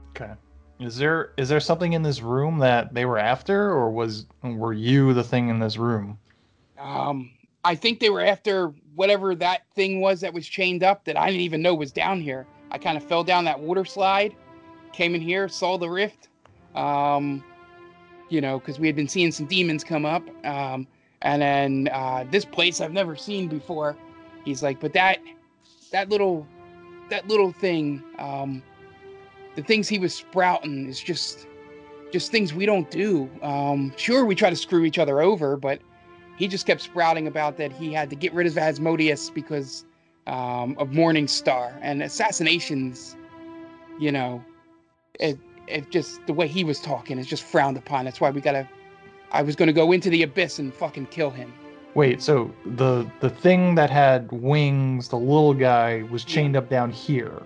Okay. 0.10 0.34
Is 0.80 0.98
there 0.98 1.34
is 1.38 1.48
there 1.48 1.60
something 1.60 1.94
in 1.94 2.02
this 2.02 2.22
room 2.22 2.58
that 2.60 2.94
they 2.94 3.06
were 3.06 3.20
after, 3.20 3.70
or 3.70 3.92
was 3.92 4.26
were 4.42 4.74
you 4.74 5.14
the 5.14 5.24
thing 5.24 5.50
in 5.50 5.60
this 5.60 5.78
room? 5.78 6.18
Um, 6.80 7.30
I 7.64 7.76
think 7.76 8.00
they 8.00 8.10
were 8.10 8.22
after 8.22 8.74
whatever 8.96 9.36
that 9.36 9.62
thing 9.76 10.02
was 10.02 10.22
that 10.22 10.34
was 10.34 10.48
chained 10.48 10.84
up 10.84 11.06
that 11.06 11.18
I 11.18 11.28
didn't 11.28 11.42
even 11.42 11.62
know 11.62 11.76
was 11.76 11.92
down 11.92 12.20
here. 12.20 12.48
I 12.72 12.80
kind 12.80 12.98
of 12.98 13.04
fell 13.04 13.24
down 13.24 13.46
that 13.46 13.60
water 13.60 13.86
slide, 13.86 14.36
came 14.92 15.14
in 15.14 15.22
here, 15.22 15.48
saw 15.48 15.78
the 15.78 15.90
rift. 15.90 16.30
Um, 16.74 17.44
you 18.32 18.40
know, 18.40 18.60
because 18.60 18.80
we 18.80 18.88
had 18.88 18.96
been 18.96 19.10
seeing 19.10 19.32
some 19.32 19.46
demons 19.46 19.84
come 19.84 20.06
up. 20.06 20.24
Um, 20.46 20.88
and 21.22 21.42
then 21.42 21.90
uh, 21.92 22.26
this 22.32 22.46
place 22.46 22.82
I've 22.82 22.94
never 22.94 23.16
seen 23.16 23.48
before. 23.48 23.96
He's 24.46 24.64
like, 24.64 24.80
but 24.80 24.94
that 24.94 25.20
that 25.92 26.10
little 26.10 26.48
that 27.10 27.28
little 27.28 27.52
thing, 27.52 28.02
um, 28.18 28.64
the 29.56 29.62
things 29.62 29.88
he 29.88 30.00
was 30.00 30.16
sprouting 30.16 30.88
is 30.88 31.00
just 31.00 31.46
just 32.12 32.32
things 32.32 32.54
we 32.54 32.66
don't 32.66 32.90
do. 32.90 33.30
Um, 33.42 33.94
sure, 33.98 34.26
we 34.26 34.34
try 34.34 34.50
to 34.50 34.56
screw 34.56 34.84
each 34.84 34.98
other 34.98 35.22
over, 35.22 35.58
but 35.58 35.82
he 36.38 36.48
just 36.48 36.66
kept 36.66 36.82
sprouting 36.82 37.28
about 37.28 37.58
that 37.58 37.72
he 37.72 37.94
had 37.94 38.10
to 38.10 38.16
get 38.16 38.34
rid 38.34 38.48
of 38.48 38.58
Asmodeus 38.58 39.30
because 39.30 39.86
um, 40.26 40.76
of 40.80 40.94
Morning 40.94 41.28
Star 41.28 41.78
and 41.82 42.02
assassinations. 42.02 43.16
You 44.00 44.12
know, 44.12 44.44
it 45.20 45.38
it 45.68 45.90
just 45.92 46.26
the 46.28 46.34
way 46.34 46.48
he 46.48 46.64
was 46.64 46.80
talking 46.80 47.18
is 47.18 47.28
just 47.28 47.44
frowned 47.44 47.78
upon. 47.78 48.06
That's 48.06 48.22
why 48.22 48.30
we 48.30 48.42
gotta. 48.42 48.68
I 49.32 49.42
was 49.42 49.56
gonna 49.56 49.74
go 49.74 49.92
into 49.92 50.10
the 50.10 50.24
abyss 50.24 50.60
and 50.60 50.74
fucking 50.74 51.08
kill 51.08 51.30
him. 51.30 51.54
Wait, 51.94 52.22
so 52.22 52.52
the 52.66 53.10
the 53.20 53.30
thing 53.30 53.76
that 53.76 53.90
had 53.90 54.32
wings, 54.32 55.10
the 55.10 55.18
little 55.18 55.54
guy, 55.54 56.04
was 56.04 56.24
chained 56.24 56.56
up 56.56 56.70
down 56.70 56.92
here. 56.92 57.42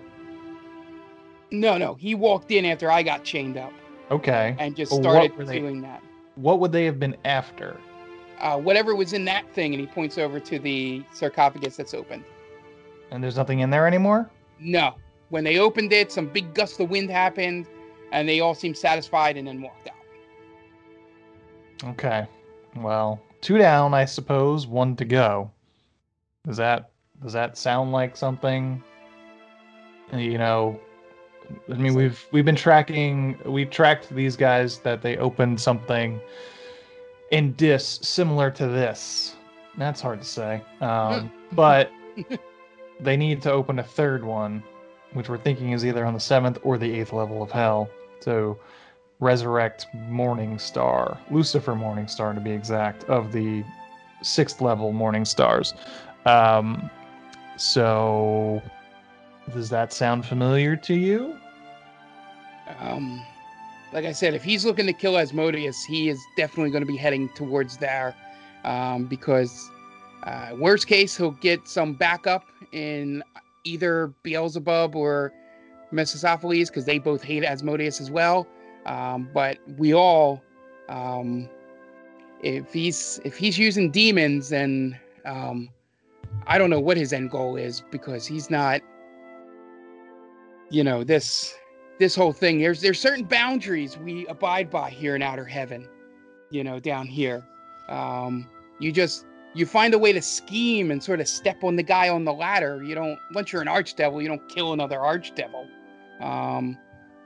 No, 1.51 1.77
no, 1.77 1.93
he 1.95 2.15
walked 2.15 2.51
in 2.51 2.65
after 2.65 2.91
I 2.91 3.03
got 3.03 3.23
chained 3.23 3.57
up 3.57 3.71
Okay. 4.11 4.55
and 4.59 4.75
just 4.75 4.91
started 4.91 5.31
they- 5.37 5.59
doing 5.59 5.81
that. 5.81 6.01
What 6.35 6.59
would 6.59 6.71
they 6.71 6.83
have 6.85 6.99
been 6.99 7.15
after? 7.23 7.77
Uh, 8.41 8.57
whatever 8.57 8.93
was 8.93 9.13
in 9.13 9.23
that 9.25 9.49
thing, 9.53 9.73
and 9.73 9.79
he 9.79 9.87
points 9.87 10.17
over 10.17 10.39
to 10.41 10.59
the 10.59 11.01
sarcophagus 11.13 11.77
that's 11.77 11.93
open. 11.93 12.25
And 13.11 13.23
there's 13.23 13.37
nothing 13.37 13.59
in 13.59 13.69
there 13.69 13.87
anymore? 13.87 14.29
No, 14.59 14.95
when 15.29 15.45
they 15.45 15.59
opened 15.59 15.93
it, 15.93 16.11
some 16.11 16.27
big 16.27 16.53
gust 16.53 16.79
of 16.81 16.89
wind 16.89 17.09
happened, 17.09 17.67
and 18.15 18.29
they 18.29 18.39
all 18.39 18.55
seemed 18.55 18.77
satisfied 18.77 19.35
and 19.35 19.45
then 19.45 19.61
walked 19.61 19.89
out. 19.89 21.89
Okay. 21.89 22.25
Well, 22.77 23.21
two 23.41 23.57
down, 23.57 23.93
I 23.93 24.05
suppose, 24.05 24.65
one 24.65 24.95
to 24.95 25.05
go. 25.05 25.51
Does 26.47 26.57
that 26.57 26.91
does 27.21 27.33
that 27.33 27.57
sound 27.57 27.91
like 27.91 28.15
something? 28.15 28.81
You 30.13 30.37
know, 30.37 30.79
I 31.69 31.73
mean, 31.73 31.93
we've 31.93 32.25
we've 32.31 32.45
been 32.45 32.55
tracking. 32.55 33.37
We 33.45 33.65
tracked 33.65 34.09
these 34.15 34.37
guys 34.37 34.79
that 34.79 35.01
they 35.01 35.17
opened 35.17 35.59
something 35.59 36.21
in 37.31 37.51
Dis 37.53 37.99
similar 38.01 38.49
to 38.51 38.67
this. 38.67 39.35
That's 39.77 39.99
hard 39.99 40.21
to 40.21 40.25
say, 40.25 40.61
um, 40.79 41.29
but 41.51 41.91
they 43.01 43.17
need 43.17 43.41
to 43.41 43.51
open 43.51 43.79
a 43.79 43.83
third 43.83 44.23
one, 44.23 44.63
which 45.11 45.27
we're 45.27 45.37
thinking 45.37 45.71
is 45.71 45.85
either 45.85 46.05
on 46.05 46.13
the 46.13 46.19
seventh 46.19 46.59
or 46.63 46.77
the 46.77 46.97
eighth 46.97 47.11
level 47.11 47.43
of 47.43 47.51
hell. 47.51 47.89
So 48.19 48.57
resurrect 49.19 49.87
Morning 49.93 50.59
Star, 50.59 51.17
Lucifer 51.31 51.75
Morning 51.75 52.07
Star 52.07 52.33
to 52.33 52.39
be 52.39 52.51
exact, 52.51 53.03
of 53.05 53.31
the 53.31 53.63
sixth 54.21 54.61
level 54.61 54.91
Morning 54.91 55.25
Stars. 55.25 55.73
Um, 56.25 56.89
so, 57.57 58.61
does 59.53 59.69
that 59.69 59.93
sound 59.93 60.25
familiar 60.25 60.75
to 60.75 60.93
you? 60.93 61.37
Um, 62.79 63.21
like 63.93 64.05
I 64.05 64.11
said, 64.11 64.33
if 64.33 64.43
he's 64.43 64.65
looking 64.65 64.85
to 64.87 64.93
kill 64.93 65.17
Asmodeus, 65.17 65.83
he 65.85 66.09
is 66.09 66.19
definitely 66.35 66.71
going 66.71 66.81
to 66.81 66.91
be 66.91 66.97
heading 66.97 67.29
towards 67.29 67.77
there, 67.77 68.15
um, 68.63 69.05
because 69.05 69.69
uh, 70.23 70.55
worst 70.57 70.87
case 70.87 71.15
he'll 71.15 71.31
get 71.31 71.67
some 71.67 71.93
backup 71.93 72.45
in 72.71 73.23
either 73.63 74.13
Beelzebub 74.23 74.95
or 74.95 75.31
Mephistopheles 75.95 76.69
because 76.69 76.85
they 76.85 76.99
both 76.99 77.23
hate 77.23 77.43
Asmodeus 77.43 77.99
as 78.01 78.11
well. 78.11 78.47
Um, 78.85 79.29
but 79.33 79.57
we 79.77 79.93
all, 79.93 80.43
um, 80.89 81.49
if 82.43 82.71
he's 82.71 83.19
if 83.25 83.35
he's 83.37 83.57
using 83.57 83.89
demons, 83.89 84.49
then 84.49 84.99
um, 85.25 85.69
I 86.45 86.57
don't 86.57 86.69
know 86.69 86.79
what 86.79 86.97
his 86.97 87.13
end 87.13 87.31
goal 87.31 87.55
is 87.55 87.81
because 87.91 88.27
he's 88.27 88.49
not. 88.49 88.81
You 90.69 90.83
know 90.83 91.03
this 91.03 91.55
this 91.99 92.15
whole 92.15 92.33
thing. 92.33 92.59
There's 92.59 92.81
there's 92.81 92.99
certain 92.99 93.25
boundaries 93.25 93.97
we 93.97 94.27
abide 94.27 94.69
by 94.69 94.89
here 94.89 95.15
in 95.15 95.21
outer 95.21 95.45
heaven. 95.45 95.87
You 96.51 96.63
know, 96.63 96.79
down 96.79 97.07
here. 97.07 97.43
Um, 97.89 98.47
you 98.79 98.91
just 98.91 99.25
you 99.55 99.65
find 99.65 99.93
a 99.93 99.97
way 99.97 100.11
to 100.11 100.21
scheme 100.21 100.91
and 100.91 101.01
sort 101.01 101.21
of 101.21 101.27
step 101.27 101.63
on 101.63 101.75
the 101.75 101.83
guy 101.83 102.09
on 102.09 102.25
the 102.25 102.33
ladder. 102.33 102.83
You 102.83 102.93
don't 102.93 103.17
once 103.33 103.51
you're 103.51 103.61
an 103.61 103.67
archdevil, 103.67 104.21
you 104.21 104.27
don't 104.27 104.47
kill 104.49 104.73
another 104.73 104.97
archdevil. 104.97 105.67
Um, 106.19 106.77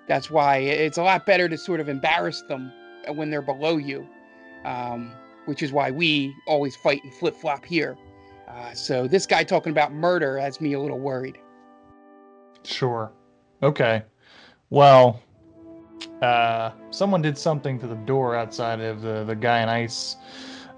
that's 0.08 0.32
why 0.32 0.58
it's 0.58 0.98
a 0.98 1.04
lot 1.04 1.26
better 1.26 1.48
to 1.48 1.58
sort 1.58 1.80
of 1.80 1.90
embarrass 1.90 2.42
them 2.44 2.72
when 3.14 3.30
they're 3.30 3.42
below 3.42 3.78
you, 3.78 4.08
um, 4.66 5.12
which 5.46 5.62
is 5.62 5.72
why 5.72 5.92
we 5.92 6.34
always 6.48 6.76
fight 6.76 7.04
and 7.04 7.14
flip 7.14 7.36
flop 7.36 7.64
here. 7.64 7.98
Uh, 8.48 8.74
so 8.74 9.08
this 9.08 9.26
guy 9.26 9.44
talking 9.44 9.72
about 9.72 9.94
murder 9.94 10.38
has 10.40 10.60
me 10.60 10.74
a 10.74 10.80
little 10.80 11.00
worried. 11.00 11.38
Sure. 12.64 13.12
Okay. 13.62 14.04
Well, 14.72 15.22
uh, 16.22 16.72
someone 16.90 17.22
did 17.22 17.38
something 17.38 17.80
to 17.80 17.88
the 17.88 17.96
door 17.96 18.36
outside 18.36 18.82
of 18.82 19.02
the 19.02 19.24
the 19.24 19.36
guy 19.36 19.62
in 19.62 19.70
ice, 19.70 20.16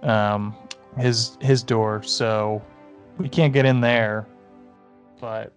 um, 0.03 0.55
his 0.97 1.37
his 1.41 1.63
door. 1.63 2.03
So 2.03 2.61
we 3.17 3.29
can't 3.29 3.53
get 3.53 3.65
in 3.65 3.81
there. 3.81 4.27
But 5.19 5.53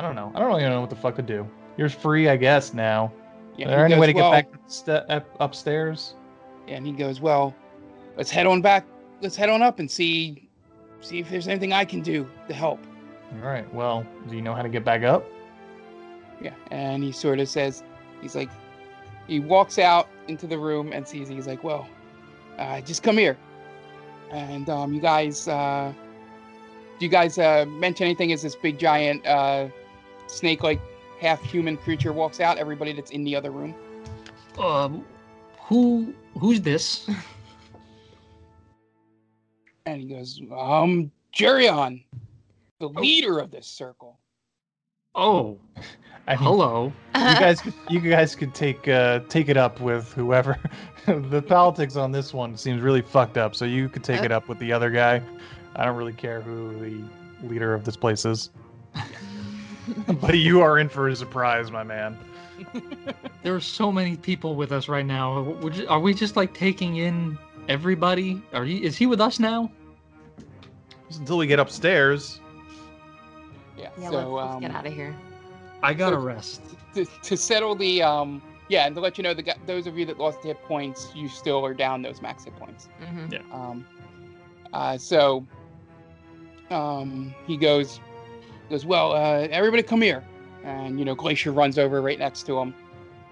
I 0.00 0.02
don't 0.02 0.14
know. 0.16 0.32
I 0.34 0.38
don't 0.38 0.48
really 0.48 0.62
know 0.62 0.80
what 0.80 0.88
the 0.88 0.96
fuck 0.96 1.14
to 1.16 1.22
do. 1.22 1.46
You're 1.76 1.90
free, 1.90 2.30
I 2.30 2.36
guess. 2.38 2.72
Now, 2.72 3.12
Yeah, 3.58 3.66
is 3.66 3.70
he 3.70 3.76
there 3.76 3.84
any 3.84 3.94
goes, 3.96 4.00
way 4.00 4.06
to 4.06 4.12
get 4.14 4.20
"Well," 4.22 4.30
back 4.32 4.48
up- 5.10 5.36
upstairs? 5.40 6.14
And 6.68 6.86
he 6.86 6.92
goes, 6.92 7.20
"Well, 7.20 7.54
let's 8.16 8.30
head 8.30 8.46
on 8.46 8.62
back. 8.62 8.86
Let's 9.20 9.36
head 9.36 9.50
on 9.50 9.60
up 9.60 9.78
and 9.78 9.90
see 9.90 10.48
see 11.02 11.18
if 11.18 11.28
there's 11.28 11.48
anything 11.48 11.74
I 11.74 11.84
can 11.84 12.00
do 12.00 12.26
to 12.48 12.54
help." 12.54 12.80
All 13.42 13.46
right. 13.46 13.70
Well, 13.74 14.06
do 14.30 14.36
you 14.36 14.40
know 14.40 14.54
how 14.54 14.62
to 14.62 14.70
get 14.70 14.86
back 14.86 15.02
up? 15.02 15.22
Yeah, 16.40 16.54
and 16.70 17.04
he 17.04 17.12
sort 17.12 17.38
of 17.38 17.50
says, 17.50 17.82
he's 18.22 18.34
like, 18.34 18.48
he 19.26 19.38
walks 19.38 19.78
out 19.78 20.08
into 20.28 20.46
the 20.46 20.58
room 20.58 20.94
and 20.94 21.06
sees. 21.06 21.28
He's 21.28 21.46
like, 21.46 21.62
"Well, 21.62 21.86
uh, 22.58 22.80
just 22.80 23.02
come 23.02 23.18
here." 23.18 23.36
And 24.30 24.70
um, 24.70 24.94
you 24.94 25.00
guys, 25.02 25.46
uh, 25.46 25.92
do 26.98 27.04
you 27.04 27.10
guys 27.10 27.36
uh, 27.36 27.66
mention 27.68 28.06
anything 28.06 28.32
as 28.32 28.40
this 28.40 28.56
big 28.56 28.78
giant 28.78 29.26
uh, 30.30 30.34
snake-like 30.34 30.80
half-human 31.20 31.76
creature 31.76 32.12
walks 32.12 32.40
out? 32.40 32.58
Everybody 32.58 32.92
that's 32.92 33.10
in 33.10 33.24
the 33.24 33.36
other 33.36 33.50
room. 33.50 33.74
Um, 34.58 35.04
who 35.60 36.14
who's 36.38 36.60
this? 36.60 37.08
And 39.86 40.02
he 40.02 40.08
goes, 40.08 40.40
um, 40.56 41.10
Geryon, 41.34 42.04
the 42.78 42.88
leader 42.88 43.38
of 43.38 43.50
this 43.50 43.66
circle. 43.66 44.20
Oh, 45.14 45.58
I 46.28 46.36
mean, 46.36 46.44
hello. 46.44 46.92
you 47.16 47.20
guys 47.20 47.62
you 47.88 48.00
guys 48.00 48.36
could 48.36 48.54
take 48.54 48.86
uh 48.86 49.20
take 49.28 49.48
it 49.48 49.56
up 49.56 49.80
with 49.80 50.12
whoever 50.12 50.56
the 51.06 51.42
politics 51.42 51.96
on 51.96 52.12
this 52.12 52.32
one 52.32 52.56
seems 52.56 52.82
really 52.82 53.02
fucked 53.02 53.36
up 53.36 53.56
so 53.56 53.64
you 53.64 53.88
could 53.88 54.04
take 54.04 54.22
it 54.22 54.30
up 54.30 54.48
with 54.48 54.58
the 54.60 54.72
other 54.72 54.90
guy 54.90 55.20
i 55.74 55.84
don't 55.84 55.96
really 55.96 56.12
care 56.12 56.40
who 56.40 56.78
the 56.78 57.48
leader 57.48 57.74
of 57.74 57.84
this 57.84 57.96
place 57.96 58.24
is 58.24 58.50
but 60.20 60.38
you 60.38 60.60
are 60.60 60.78
in 60.78 60.88
for 60.88 61.08
a 61.08 61.16
surprise 61.16 61.70
my 61.70 61.82
man 61.82 62.16
There 63.42 63.54
are 63.54 63.60
so 63.60 63.90
many 63.90 64.16
people 64.16 64.54
with 64.54 64.70
us 64.70 64.86
right 64.86 65.04
now. 65.06 65.56
Are 65.88 65.98
we 65.98 66.12
just 66.12 66.36
like 66.36 66.52
taking 66.52 66.96
in 66.96 67.38
everybody? 67.68 68.42
Are 68.52 68.66
you? 68.66 68.82
Is 68.82 68.98
he 68.98 69.06
with 69.06 69.18
us 69.20 69.38
now? 69.38 69.70
Just 71.08 71.20
until 71.20 71.38
we 71.38 71.46
get 71.46 71.58
upstairs 71.58 72.40
Yeah. 73.78 73.88
Yeah, 73.98 74.10
so 74.10 74.16
let's, 74.16 74.28
let's 74.28 74.54
um, 74.56 74.60
get 74.60 74.70
out 74.72 74.86
of 74.86 74.92
here. 74.92 75.16
I 75.82 75.94
got 75.94 76.08
So- 76.10 76.16
to 76.16 76.18
rest. 76.18 76.62
to, 76.94 77.04
to 77.06 77.36
settle 77.36 77.74
the 77.74 78.02
um, 78.02 78.42
yeah, 78.68 78.86
and 78.86 78.94
to 78.94 79.00
let 79.00 79.16
you 79.18 79.24
know, 79.24 79.32
the 79.34 79.54
those 79.66 79.86
of 79.86 79.96
you 79.98 80.04
that 80.06 80.18
lost 80.18 80.42
hit 80.44 80.62
points, 80.64 81.12
you 81.14 81.28
still 81.28 81.64
are 81.64 81.74
down 81.74 82.02
those 82.02 82.20
max 82.20 82.44
hit 82.44 82.54
points. 82.56 82.88
hmm 83.02 83.26
Um, 83.52 83.86
uh, 84.72 84.98
so 84.98 85.46
um, 86.70 87.34
he 87.46 87.56
goes, 87.56 88.00
goes, 88.70 88.86
well, 88.86 89.12
uh, 89.12 89.48
everybody 89.50 89.82
come 89.82 90.00
here, 90.00 90.24
and 90.64 90.98
you 90.98 91.04
know, 91.04 91.14
Glacier 91.14 91.52
runs 91.52 91.78
over 91.78 92.00
right 92.00 92.18
next 92.18 92.44
to 92.46 92.58
him, 92.58 92.74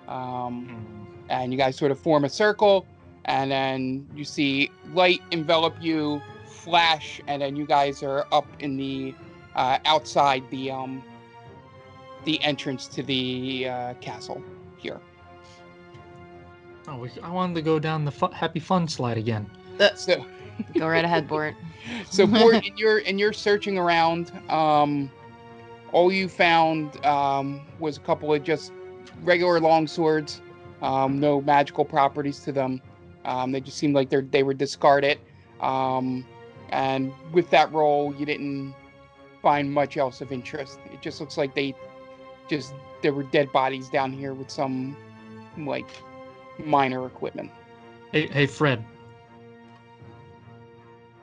um, 0.09 1.07
and 1.29 1.53
you 1.53 1.59
guys 1.59 1.77
sort 1.77 1.91
of 1.91 1.99
form 1.99 2.25
a 2.25 2.29
circle, 2.29 2.87
and 3.25 3.51
then 3.51 4.07
you 4.15 4.25
see 4.25 4.71
light 4.93 5.23
envelop 5.31 5.75
you, 5.81 6.21
flash, 6.47 7.21
and 7.27 7.41
then 7.41 7.57
you 7.57 7.67
guys 7.67 8.03
are 8.03 8.27
up 8.33 8.47
in 8.59 8.77
the 8.77 9.15
uh, 9.55 9.79
outside 9.85 10.43
the 10.51 10.71
um, 10.71 11.03
the 12.25 12.43
entrance 12.43 12.87
to 12.89 13.03
the 13.03 13.69
uh, 13.69 13.95
castle 13.95 14.43
here. 14.77 15.01
Oh, 16.89 17.07
I 17.23 17.31
wanted 17.31 17.55
to 17.55 17.63
go 17.63 17.79
down 17.79 18.05
the 18.05 18.11
fu- 18.11 18.31
happy 18.33 18.61
fun 18.61 18.89
slide 18.89 19.19
again. 19.19 19.49
So. 19.95 20.25
Go 20.79 20.89
right 20.89 21.05
ahead, 21.05 21.29
Bort. 21.29 21.55
So 22.11 22.27
Bort, 22.27 22.55
in 22.67 22.77
your 22.77 22.99
in 22.99 23.19
your 23.19 23.33
searching 23.33 23.79
around, 23.79 24.31
um, 24.51 25.11
all 25.93 26.13
you 26.13 26.29
found 26.29 27.05
um, 27.05 27.67
was 27.79 27.97
a 27.97 28.01
couple 28.01 28.33
of 28.33 28.43
just 28.43 28.73
regular 29.23 29.61
long 29.61 29.87
swords, 29.87 30.41
um, 30.83 31.19
no 31.21 31.41
magical 31.41 31.85
properties 31.85 32.41
to 32.41 32.53
them. 32.53 32.81
Um, 33.25 33.53
they 33.53 33.61
just 33.61 33.79
seemed 33.79 33.95
like 33.95 34.11
they 34.11 34.21
they 34.21 34.43
were 34.43 34.55
discarded. 34.55 35.19
Um, 35.61 36.25
and 36.71 37.13
with 37.33 37.51
that 37.51 37.73
roll, 37.73 38.15
you 38.15 38.27
didn't 38.27 38.75
find 39.43 39.73
much 39.73 39.97
else 39.97 40.21
of 40.21 40.33
interest. 40.33 40.79
It 40.93 41.01
just 41.01 41.21
looks 41.21 41.37
like 41.37 41.55
they 41.55 41.75
just 42.49 42.75
there 43.03 43.13
were 43.13 43.25
dead 43.25 43.53
bodies 43.53 43.89
down 43.89 44.13
here 44.13 44.35
with 44.35 44.51
some 44.51 44.97
like 45.57 45.89
minor 46.59 47.07
equipment. 47.07 47.51
Hey, 48.13 48.27
hey, 48.29 48.47
Fred. 48.47 48.85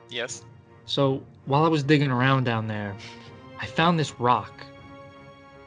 Yes. 0.08 0.44
So 0.84 1.22
while 1.46 1.64
I 1.64 1.68
was 1.68 1.82
digging 1.82 2.10
around 2.10 2.44
down 2.44 2.68
there, 2.68 2.94
I 3.60 3.66
found 3.66 3.98
this 3.98 4.18
rock. 4.20 4.52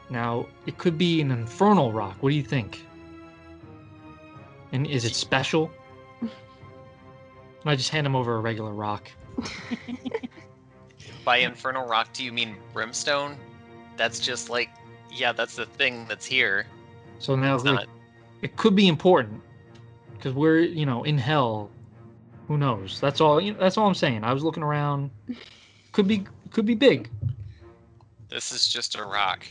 Now 0.08 0.46
it 0.66 0.78
could 0.78 0.98
be 0.98 1.20
an 1.20 1.30
infernal 1.30 1.92
rock. 1.92 2.16
What 2.20 2.30
do 2.30 2.36
you 2.36 2.42
think? 2.42 2.84
And 4.72 4.86
is 4.86 5.04
it 5.04 5.14
special? 5.14 5.70
I 7.64 7.76
just 7.76 7.90
hand 7.90 8.06
him 8.06 8.16
over 8.16 8.36
a 8.36 8.40
regular 8.40 8.72
rock. 8.72 9.10
By 11.24 11.38
infernal 11.38 11.86
rock, 11.86 12.12
do 12.12 12.24
you 12.24 12.32
mean 12.32 12.56
brimstone? 12.72 13.36
That's 13.96 14.18
just 14.20 14.48
like, 14.48 14.70
yeah, 15.12 15.32
that's 15.32 15.56
the 15.56 15.66
thing 15.66 16.06
that's 16.08 16.24
here. 16.24 16.66
So 17.18 17.36
now 17.36 17.56
It's 17.56 17.64
like, 17.64 17.74
not. 17.74 17.88
it 18.42 18.56
could 18.56 18.74
be 18.74 18.88
important 18.88 19.42
because 20.16 20.32
we're 20.34 20.60
you 20.60 20.86
know 20.86 21.02
in 21.04 21.18
hell. 21.18 21.70
Who 22.48 22.56
knows? 22.58 22.98
That's 23.00 23.20
all. 23.20 23.40
You 23.40 23.52
know, 23.52 23.60
that's 23.60 23.76
all 23.76 23.86
I'm 23.86 23.94
saying. 23.94 24.24
I 24.24 24.32
was 24.32 24.42
looking 24.42 24.62
around. 24.62 25.10
Could 25.92 26.08
be 26.08 26.24
could 26.50 26.64
be 26.66 26.74
big. 26.74 27.08
This 28.30 28.52
is 28.52 28.68
just 28.68 28.96
a 28.96 29.04
rock. 29.04 29.44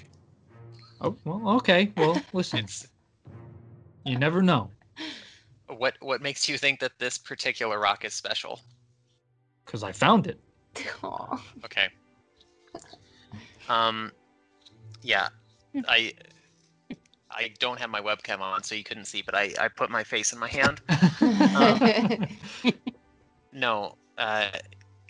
Oh 1.01 1.15
well, 1.25 1.55
okay. 1.57 1.91
Well, 1.97 2.21
listen, 2.33 2.59
It's 2.59 2.87
you 4.05 4.17
never 4.17 4.41
know 4.41 4.69
what 5.67 5.95
what 5.99 6.21
makes 6.21 6.47
you 6.49 6.57
think 6.57 6.79
that 6.79 6.97
this 6.99 7.17
particular 7.17 7.79
rock 7.79 8.05
is 8.05 8.13
special? 8.13 8.59
because 9.65 9.83
I 9.83 9.91
found 9.91 10.25
it. 10.25 10.39
Aw. 11.03 11.43
Okay. 11.63 11.89
Um, 13.67 14.11
yeah, 15.03 15.27
I 15.87 16.13
I 17.29 17.51
don't 17.59 17.79
have 17.79 17.91
my 17.91 18.01
webcam 18.01 18.39
on, 18.39 18.63
so 18.63 18.73
you 18.73 18.83
couldn't 18.83 19.05
see, 19.05 19.21
but 19.21 19.35
I 19.35 19.53
I 19.59 19.67
put 19.67 19.91
my 19.91 20.03
face 20.03 20.33
in 20.33 20.39
my 20.39 20.47
hand. 20.47 20.81
No, 23.51 23.95
uh, 24.17 24.49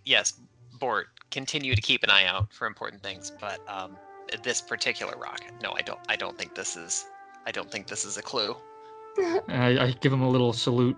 yes, 0.05 0.34
Bort, 0.79 1.07
continue 1.31 1.75
to 1.75 1.81
keep 1.81 2.03
an 2.03 2.09
eye 2.09 2.25
out 2.25 2.51
for 2.53 2.67
important 2.67 3.03
things, 3.03 3.31
but 3.39 3.59
um, 3.69 3.97
this 4.43 4.61
particular 4.61 5.15
rock, 5.17 5.41
no, 5.61 5.73
I 5.75 5.81
don't. 5.81 5.99
I 6.07 6.15
don't 6.15 6.37
think 6.37 6.55
this 6.55 6.75
is. 6.75 7.05
I 7.45 7.51
don't 7.51 7.71
think 7.71 7.87
this 7.87 8.05
is 8.05 8.17
a 8.17 8.21
clue. 8.21 8.55
I, 9.47 9.77
I 9.79 9.95
give 9.99 10.13
him 10.13 10.21
a 10.21 10.29
little 10.29 10.53
salute. 10.53 10.97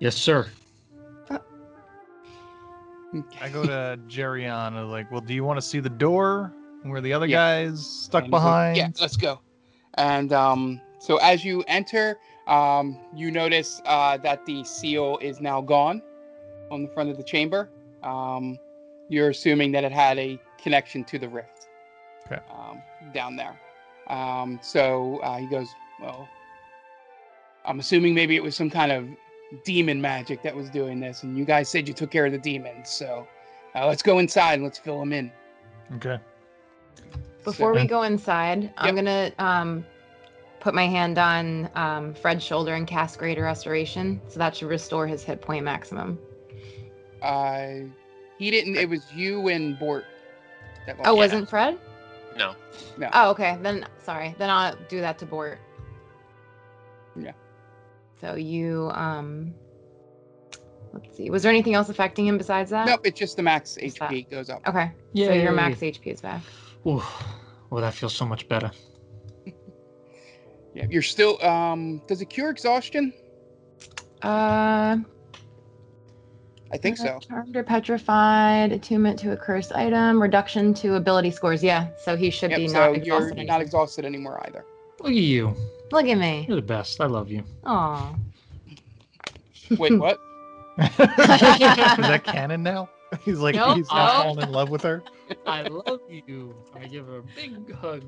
Yes, 0.00 0.16
sir. 0.16 0.46
i 3.40 3.48
go 3.48 3.64
to 3.64 3.98
Jerry 4.08 4.46
on 4.46 4.76
and 4.76 4.90
like 4.90 5.10
well 5.10 5.20
do 5.22 5.32
you 5.32 5.42
want 5.44 5.56
to 5.58 5.62
see 5.62 5.80
the 5.80 5.88
door 5.88 6.52
where 6.82 7.00
the 7.00 7.12
other 7.12 7.26
Yeah. 7.26 7.64
guys 7.64 7.86
stuck 7.86 8.24
And 8.24 8.34
he's 8.34 8.42
like, 8.42 8.42
behind 8.42 8.76
yeah, 8.76 8.88
let's 9.00 9.16
go. 9.16 9.40
And 9.94 10.32
um, 10.32 10.80
so 10.98 11.16
as 11.18 11.44
you 11.44 11.64
enter, 11.66 12.18
um, 12.46 12.98
you 13.14 13.30
notice 13.30 13.80
uh, 13.86 14.18
that 14.18 14.44
the 14.44 14.62
seal 14.64 15.18
is 15.22 15.40
now 15.40 15.60
gone 15.60 16.02
on 16.70 16.82
the 16.82 16.88
front 16.88 17.08
of 17.10 17.16
the 17.16 17.24
chamber. 17.24 17.70
Um, 18.02 18.58
you're 19.08 19.30
assuming 19.30 19.72
that 19.72 19.84
it 19.84 19.92
had 19.92 20.18
a 20.18 20.38
connection 20.58 21.04
to 21.04 21.18
the 21.18 21.28
rift 21.28 21.68
Okay. 22.26 22.40
um, 22.50 22.82
down 23.12 23.36
there. 23.36 23.58
Um, 24.08 24.58
so 24.62 25.18
uh, 25.18 25.38
he 25.38 25.46
goes, 25.46 25.68
Well, 26.00 26.28
I'm 27.64 27.78
assuming 27.80 28.14
maybe 28.14 28.36
it 28.36 28.42
was 28.42 28.56
some 28.56 28.70
kind 28.70 28.92
of 28.92 29.08
demon 29.64 30.00
magic 30.00 30.42
that 30.42 30.54
was 30.54 30.70
doing 30.70 31.00
this. 31.00 31.22
And 31.22 31.36
you 31.38 31.44
guys 31.44 31.68
said 31.68 31.86
you 31.86 31.94
took 31.94 32.10
care 32.10 32.26
of 32.26 32.32
the 32.32 32.38
demons. 32.38 32.90
So 32.90 33.26
uh, 33.74 33.86
let's 33.86 34.02
go 34.02 34.18
inside 34.18 34.54
and 34.54 34.64
let's 34.64 34.78
fill 34.78 34.98
them 34.98 35.12
in. 35.12 35.30
okay 35.96 36.18
Before 37.44 37.72
we 37.72 37.86
go 37.86 38.02
inside, 38.02 38.72
I'm 38.76 38.94
gonna 38.94 39.30
um, 39.38 39.84
put 40.60 40.74
my 40.74 40.86
hand 40.86 41.18
on 41.18 41.70
um, 41.74 42.14
Fred's 42.14 42.42
shoulder 42.42 42.74
and 42.74 42.86
cast 42.86 43.18
Greater 43.18 43.42
Restoration, 43.42 44.20
so 44.28 44.38
that 44.38 44.56
should 44.56 44.68
restore 44.68 45.06
his 45.06 45.22
hit 45.22 45.40
point 45.40 45.64
maximum. 45.64 46.18
Uh, 47.22 47.86
He 48.38 48.50
didn't. 48.50 48.76
It 48.76 48.88
was 48.88 49.12
you 49.12 49.48
and 49.48 49.78
Bort. 49.78 50.04
That 50.86 50.96
Oh, 51.00 51.14
lost. 51.14 51.16
wasn't 51.16 51.48
Fred? 51.50 51.78
No. 52.36 52.54
No. 52.98 53.08
Oh, 53.12 53.30
okay. 53.30 53.58
Then 53.62 53.86
sorry. 54.02 54.34
Then 54.38 54.50
I'll 54.50 54.76
do 54.88 55.00
that 55.00 55.18
to 55.20 55.26
Bort. 55.26 55.58
Yeah. 57.18 57.32
So 58.20 58.34
you 58.34 58.90
um 58.94 59.54
let's 60.92 61.16
see. 61.16 61.30
Was 61.30 61.42
there 61.42 61.50
anything 61.50 61.74
else 61.74 61.88
affecting 61.88 62.26
him 62.26 62.36
besides 62.38 62.70
that? 62.70 62.86
Nope. 62.86 63.00
It's 63.04 63.18
just 63.18 63.36
the 63.36 63.42
max 63.42 63.76
Just 63.76 63.98
that. 64.00 64.10
HP 64.10 64.30
goes 64.30 64.50
up. 64.50 64.66
Okay. 64.68 64.92
Yeah. 65.12 65.28
So 65.28 65.32
your 65.32 65.52
max 65.52 65.78
HP 65.80 66.12
is 66.12 66.20
back. 66.20 66.42
Ooh, 66.86 67.02
well, 67.70 67.80
that 67.80 67.94
feels 67.94 68.14
so 68.14 68.26
much 68.26 68.48
better. 68.48 68.70
Yeah. 70.74 70.84
You're 70.90 71.00
still. 71.00 71.42
Um. 71.42 72.02
Does 72.06 72.20
it 72.20 72.26
cure 72.26 72.50
exhaustion? 72.50 73.14
Uh 74.20 74.98
I 76.72 76.76
think 76.78 76.96
so. 76.96 77.18
Charmed 77.20 77.56
or 77.56 77.62
petrified, 77.62 78.72
attunement 78.72 79.18
to 79.20 79.32
a 79.32 79.36
cursed 79.36 79.72
item, 79.72 80.20
reduction 80.20 80.74
to 80.74 80.94
ability 80.96 81.30
scores. 81.30 81.62
Yeah, 81.62 81.88
so 81.98 82.16
he 82.16 82.30
should 82.30 82.50
Yep, 82.50 82.58
be 82.58 82.68
so 82.68 82.74
not 82.74 82.96
exhausted. 82.96 83.06
you're 83.06 83.20
not 83.20 83.38
anymore. 83.38 83.62
exhausted 83.62 84.04
anymore 84.04 84.42
either. 84.46 84.64
Look 85.00 85.10
at 85.10 85.14
you. 85.14 85.54
Look 85.92 86.06
at 86.06 86.18
me. 86.18 86.44
You're 86.48 86.56
the 86.56 86.62
best. 86.62 87.00
I 87.00 87.06
love 87.06 87.30
you. 87.30 87.44
Aw. 87.64 88.14
Wait, 89.78 89.98
what? 89.98 90.18
Is 90.78 90.86
that 90.96 92.22
canon 92.24 92.62
now? 92.62 92.88
He's 93.24 93.38
like 93.38 93.54
Nope. 93.54 93.76
he's 93.76 93.88
not 93.88 94.12
Nope. 94.16 94.22
falling 94.24 94.48
in 94.48 94.52
love 94.52 94.68
with 94.68 94.82
her. 94.82 95.02
I 95.46 95.62
love 95.62 96.00
you. 96.10 96.54
I 96.74 96.86
give 96.86 97.06
her 97.06 97.18
a 97.18 97.22
big 97.22 97.72
hug. 97.74 98.02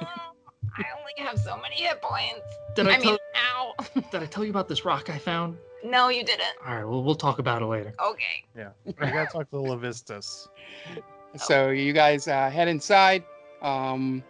I 0.00 0.84
only 0.98 1.28
have 1.28 1.38
so 1.40 1.56
many 1.60 1.74
hit 1.76 2.00
points. 2.00 2.46
Did 2.76 2.86
I, 2.86 2.92
I 2.94 2.98
tell, 2.98 3.10
mean, 3.12 3.18
ow. 3.36 3.74
did 4.12 4.22
I 4.22 4.26
tell 4.26 4.44
you 4.44 4.50
about 4.50 4.68
this 4.68 4.84
rock 4.84 5.10
I 5.10 5.18
found? 5.18 5.58
No, 5.84 6.08
you 6.08 6.24
didn't. 6.24 6.46
All 6.66 6.74
right, 6.74 6.84
well, 6.84 7.02
we'll 7.02 7.14
talk 7.14 7.38
about 7.38 7.62
it 7.62 7.66
later. 7.66 7.94
Okay. 8.04 8.44
Yeah. 8.56 8.70
We 8.86 8.94
gotta 8.94 9.26
talk 9.26 9.50
to 9.50 9.56
the 9.56 9.62
Levistus. 9.62 10.48
So 11.36 11.68
you 11.68 11.92
guys 11.92 12.26
uh, 12.26 12.48
head 12.48 12.68
inside. 12.68 13.22
Um, 13.60 14.24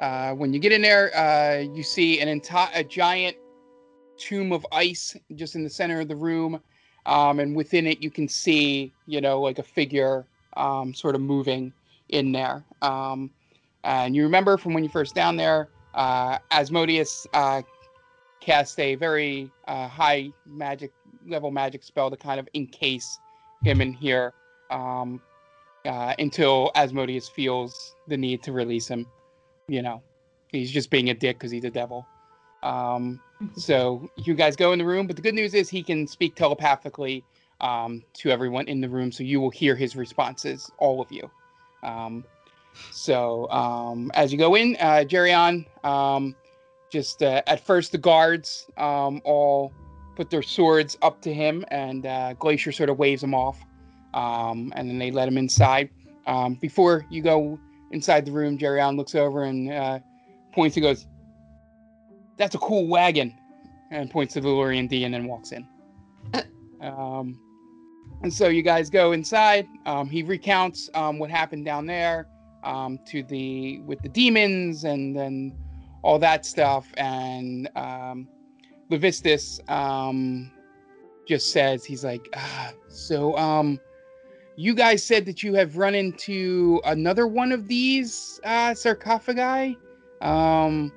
uh, 0.00 0.32
when 0.32 0.52
you 0.52 0.58
get 0.58 0.72
in 0.72 0.82
there, 0.82 1.16
uh, 1.16 1.58
you 1.58 1.84
see 1.84 2.20
an 2.20 2.26
entire 2.26 2.68
a 2.74 2.82
giant 2.82 3.36
tomb 4.16 4.52
of 4.52 4.66
ice 4.72 5.16
just 5.36 5.54
in 5.54 5.62
the 5.62 5.70
center 5.70 6.00
of 6.00 6.08
the 6.08 6.16
room, 6.16 6.60
um, 7.06 7.38
and 7.38 7.54
within 7.54 7.86
it 7.86 8.02
you 8.02 8.10
can 8.10 8.28
see, 8.28 8.92
you 9.06 9.20
know, 9.20 9.40
like 9.40 9.60
a 9.60 9.62
figure 9.62 10.26
um, 10.56 10.92
sort 10.92 11.14
of 11.14 11.20
moving 11.20 11.72
in 12.08 12.32
there. 12.32 12.64
Um, 12.82 13.30
and 13.84 14.14
you 14.14 14.24
remember 14.24 14.56
from 14.56 14.74
when 14.74 14.82
you 14.82 14.90
first 14.90 15.14
down 15.14 15.36
there, 15.36 15.68
uh, 15.94 16.38
Asmodeus 16.50 17.26
uh, 17.32 17.62
cast 18.40 18.78
a 18.80 18.94
very 18.94 19.50
uh, 19.66 19.88
high 19.88 20.30
magic 20.46 20.92
level 21.26 21.50
magic 21.50 21.82
spell 21.82 22.10
to 22.10 22.16
kind 22.16 22.40
of 22.40 22.48
encase 22.54 23.18
him 23.62 23.80
in 23.80 23.92
here. 23.92 24.32
Um, 24.70 25.20
uh, 25.88 26.14
until 26.18 26.70
Asmodeus 26.74 27.28
feels 27.28 27.94
the 28.08 28.16
need 28.16 28.42
to 28.42 28.52
release 28.52 28.88
him. 28.88 29.06
You 29.68 29.82
know, 29.82 30.02
he's 30.48 30.70
just 30.70 30.90
being 30.90 31.10
a 31.10 31.14
dick 31.14 31.38
because 31.38 31.50
he's 31.50 31.64
a 31.64 31.70
devil. 31.70 32.06
Um, 32.62 33.20
so 33.56 34.10
you 34.16 34.34
guys 34.34 34.56
go 34.56 34.72
in 34.72 34.78
the 34.78 34.84
room, 34.84 35.06
but 35.06 35.16
the 35.16 35.22
good 35.22 35.34
news 35.34 35.54
is 35.54 35.68
he 35.68 35.82
can 35.82 36.06
speak 36.06 36.34
telepathically 36.34 37.24
um, 37.60 38.02
to 38.14 38.30
everyone 38.30 38.66
in 38.68 38.80
the 38.80 38.88
room, 38.88 39.12
so 39.12 39.22
you 39.22 39.40
will 39.40 39.50
hear 39.50 39.74
his 39.74 39.96
responses, 39.96 40.70
all 40.78 41.00
of 41.00 41.10
you. 41.10 41.30
Um, 41.82 42.24
so 42.90 43.48
um, 43.50 44.10
as 44.14 44.32
you 44.32 44.38
go 44.38 44.54
in, 44.54 44.76
uh, 44.80 45.04
Geryon, 45.06 45.66
um, 45.84 46.34
just 46.90 47.22
uh, 47.22 47.42
at 47.46 47.60
first 47.60 47.92
the 47.92 47.98
guards 47.98 48.66
um, 48.76 49.20
all 49.24 49.72
put 50.16 50.30
their 50.30 50.42
swords 50.42 50.96
up 51.02 51.20
to 51.22 51.32
him, 51.32 51.64
and 51.68 52.06
uh, 52.06 52.32
Glacier 52.34 52.72
sort 52.72 52.90
of 52.90 52.98
waves 52.98 53.20
them 53.20 53.34
off 53.34 53.58
um, 54.14 54.72
and 54.76 54.88
then 54.88 54.98
they 54.98 55.10
let 55.10 55.28
him 55.28 55.38
inside. 55.38 55.90
Um, 56.26 56.54
before 56.54 57.06
you 57.10 57.22
go 57.22 57.58
inside 57.90 58.26
the 58.26 58.32
room, 58.32 58.58
Jerry 58.58 58.82
looks 58.92 59.14
over 59.14 59.44
and 59.44 59.70
uh, 59.72 59.98
points 60.52 60.76
and 60.76 60.82
goes, 60.82 61.06
"That's 62.36 62.54
a 62.54 62.58
cool 62.58 62.86
wagon," 62.86 63.34
and 63.90 64.10
points 64.10 64.34
to 64.34 64.40
the 64.40 64.48
Lorian 64.48 64.86
D 64.86 65.04
and 65.04 65.14
then 65.14 65.26
walks 65.26 65.52
in. 65.52 65.66
um, 66.80 67.38
and 68.22 68.32
so 68.32 68.48
you 68.48 68.62
guys 68.62 68.90
go 68.90 69.12
inside. 69.12 69.66
Um, 69.86 70.08
he 70.08 70.22
recounts 70.22 70.90
um, 70.94 71.18
what 71.18 71.30
happened 71.30 71.64
down 71.64 71.86
there 71.86 72.26
um, 72.64 72.98
to 73.06 73.22
the 73.22 73.78
with 73.80 74.00
the 74.02 74.08
demons 74.08 74.84
and 74.84 75.16
then 75.16 75.56
all 76.08 76.18
that 76.18 76.46
stuff. 76.46 76.88
And 76.96 77.68
um, 77.76 78.26
Levistus 78.90 79.60
um, 79.70 80.50
just 81.26 81.52
says 81.52 81.84
he's 81.84 82.02
like, 82.02 82.26
ah, 82.34 82.72
so 82.88 83.36
um, 83.36 83.78
you 84.56 84.74
guys 84.74 85.04
said 85.04 85.26
that 85.26 85.42
you 85.42 85.52
have 85.52 85.76
run 85.76 85.94
into 85.94 86.80
another 86.86 87.26
one 87.26 87.52
of 87.52 87.68
these 87.68 88.40
uh, 88.44 88.72
sarcophagi. 88.72 89.76
Um, 90.22 90.90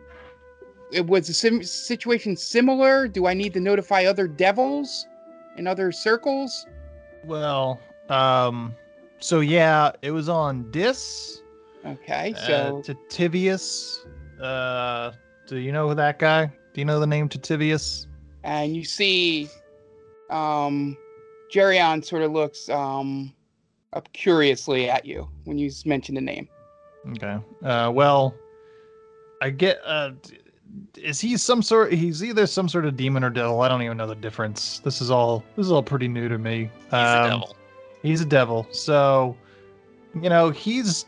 it 0.94 1.06
was 1.06 1.28
a 1.28 1.34
sim- 1.34 1.64
situation 1.64 2.38
similar. 2.38 3.10
Do 3.10 3.28
I 3.28 3.34
need 3.34 3.54
to 3.56 3.60
notify 3.60 4.06
other 4.06 4.30
devils 4.30 5.08
in 5.58 5.68
other 5.68 5.92
circles? 5.92 6.66
Well, 7.26 7.82
um, 8.08 8.76
so 9.20 9.42
yeah, 9.42 9.92
it 10.02 10.12
was 10.12 10.30
on 10.30 10.72
Dis. 10.72 11.42
Okay, 11.86 12.34
Uh, 12.38 12.48
so 12.48 12.82
Titivius. 12.86 14.06
Uh, 14.42 15.12
do 15.48 15.58
you 15.58 15.72
know 15.72 15.94
that 15.94 16.20
guy? 16.20 16.46
Do 16.46 16.82
you 16.82 16.86
know 16.86 17.00
the 17.00 17.08
name 17.08 17.30
Titivius? 17.30 18.08
and 18.44 18.76
you 18.76 18.84
see, 18.84 19.48
um, 20.30 20.98
Geryon 21.54 22.04
sort 22.04 22.24
of 22.24 22.32
looks 22.32 22.70
um 22.70 23.34
up 23.94 24.12
curiously 24.14 24.90
at 24.90 25.06
you 25.06 25.28
when 25.44 25.58
you 25.58 25.70
mention 25.86 26.16
the 26.16 26.22
name. 26.22 26.48
Okay. 27.12 27.38
Uh, 27.64 27.92
well, 27.94 28.34
I 29.42 29.50
get. 29.50 29.80
Uh, 29.86 30.12
is 30.96 31.20
he 31.20 31.36
some 31.36 31.62
sort? 31.62 31.92
He's 31.92 32.24
either 32.24 32.48
some 32.48 32.70
sort 32.70 32.86
of 32.86 32.96
demon 32.96 33.24
or 33.24 33.30
devil. 33.30 33.62
I 33.62 33.68
don't 33.68 33.82
even 33.82 33.98
know 33.98 34.08
the 34.08 34.16
difference. 34.16 34.80
This 34.80 35.02
is 35.02 35.12
all. 35.12 35.44
This 35.56 35.66
is 35.66 35.72
all 35.72 35.84
pretty 35.84 36.08
new 36.08 36.30
to 36.30 36.38
me. 36.38 36.70
He's 36.86 36.94
a 36.94 37.28
devil. 37.30 37.56
He's 38.02 38.22
a 38.22 38.26
devil. 38.26 38.68
So, 38.72 39.36
you 40.16 40.30
know, 40.30 40.50
he's 40.52 41.06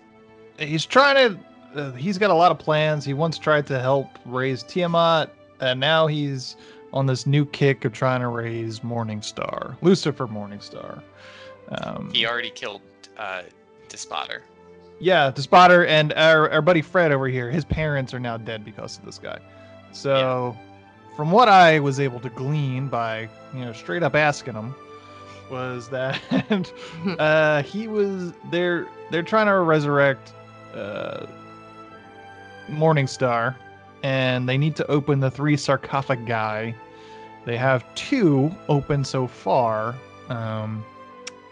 he's 0.60 0.86
trying 0.86 1.15
to. 1.15 1.39
Uh, 1.75 1.91
he's 1.93 2.17
got 2.17 2.29
a 2.29 2.33
lot 2.33 2.51
of 2.51 2.59
plans. 2.59 3.05
He 3.05 3.13
once 3.13 3.38
tried 3.38 3.65
to 3.67 3.79
help 3.79 4.07
raise 4.25 4.63
Tiamat, 4.63 5.29
and 5.59 5.79
now 5.79 6.07
he's 6.07 6.55
on 6.91 7.05
this 7.05 7.25
new 7.25 7.45
kick 7.45 7.86
of 7.86 7.93
trying 7.93 8.21
to 8.21 8.27
raise 8.27 8.81
Morningstar, 8.81 9.75
Lucifer 9.81 10.27
Morningstar. 10.27 11.01
Um, 11.69 12.12
He 12.13 12.25
already 12.27 12.51
killed 12.51 12.81
uh, 13.17 13.43
Dispater. 13.89 14.41
yeah, 14.99 15.29
the 15.31 15.41
spotter 15.41 15.86
and 15.86 16.13
our, 16.13 16.49
our 16.51 16.62
buddy 16.62 16.81
Fred 16.81 17.12
over 17.12 17.27
here, 17.27 17.49
his 17.49 17.65
parents 17.65 18.13
are 18.13 18.19
now 18.19 18.38
dead 18.38 18.63
because 18.63 18.97
of 18.99 19.05
this 19.05 19.17
guy. 19.17 19.39
So, 19.91 20.57
from 21.15 21.31
what 21.31 21.47
I 21.49 21.79
was 21.79 21.99
able 21.99 22.19
to 22.21 22.29
glean 22.29 22.88
by, 22.88 23.29
you 23.53 23.65
know, 23.65 23.73
straight 23.73 24.03
up 24.03 24.15
asking 24.15 24.53
him, 24.55 24.75
was 25.51 25.89
that 25.89 26.19
uh, 27.19 27.62
he 27.63 27.88
was 27.88 28.33
they're 28.51 28.88
they're 29.12 29.21
trying 29.23 29.45
to 29.47 29.59
resurrect 29.59 30.33
uh, 30.73 31.25
Morningstar, 32.69 33.56
and 34.04 34.47
they 34.47 34.58
need 34.58 34.76
to 34.76 34.88
open 34.88 35.19
the 35.19 35.32
three 35.32 35.58
sarcophagi. 35.58 36.76
They 37.45 37.58
have 37.58 37.84
two 37.95 38.52
open 38.69 39.04
so 39.04 39.28
far. 39.28 39.95
Um, 40.30 40.84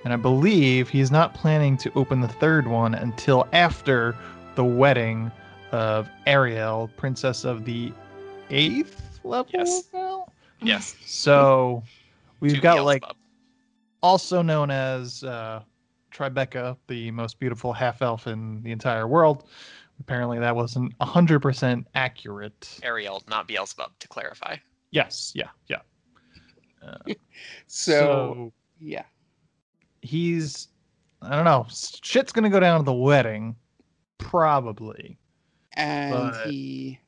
and 0.04 0.14
I 0.14 0.16
believe 0.16 0.90
he's 0.90 1.12
not 1.12 1.34
planning 1.34 1.78
to 1.78 1.92
open 1.96 2.22
the 2.22 2.28
third 2.28 2.68
one 2.68 2.96
until 2.96 3.48
after 3.54 4.16
the 4.56 4.64
wedding 4.64 5.32
of 5.72 6.10
Ariel, 6.26 6.90
princess 6.98 7.44
of 7.46 7.66
the 7.66 7.92
eighth 8.50 9.20
level. 9.24 9.52
Yes. 9.54 9.84
now? 9.94 10.28
Yes. 10.62 10.96
So 11.06 11.84
we've 12.40 12.56
to 12.56 12.62
got 12.62 12.84
like 12.84 13.04
also 14.02 14.42
known 14.42 14.72
as 14.72 15.24
uh, 15.24 15.62
Tribeca, 16.12 16.78
the 16.88 17.12
most 17.12 17.40
beautiful 17.40 17.74
half 17.74 18.02
elf 18.02 18.28
in 18.28 18.62
the 18.64 18.72
entire 18.72 19.08
world. 19.08 19.48
Apparently, 20.02 20.40
that 20.40 20.56
wasn't 20.56 20.98
100% 20.98 21.86
accurate. 21.94 22.80
Ariel, 22.82 23.22
not 23.30 23.48
Beelzebub, 23.48 23.92
to 24.00 24.08
clarify. 24.08 24.56
Yes, 24.90 25.32
yeah, 25.36 25.50
yeah. 25.68 25.78
Uh, 26.86 26.98
So, 27.68 28.52
yeah, 28.80 29.04
he's 30.02 30.70
I 31.22 31.36
don't 31.36 31.46
know. 31.46 31.68
Shit's 31.70 32.32
gonna 32.32 32.50
go 32.50 32.60
down 32.60 32.80
at 32.80 32.86
the 32.86 32.94
wedding, 32.94 33.56
probably. 34.18 35.20
and 35.74 36.32
But- 36.32 36.48
he 36.48 37.00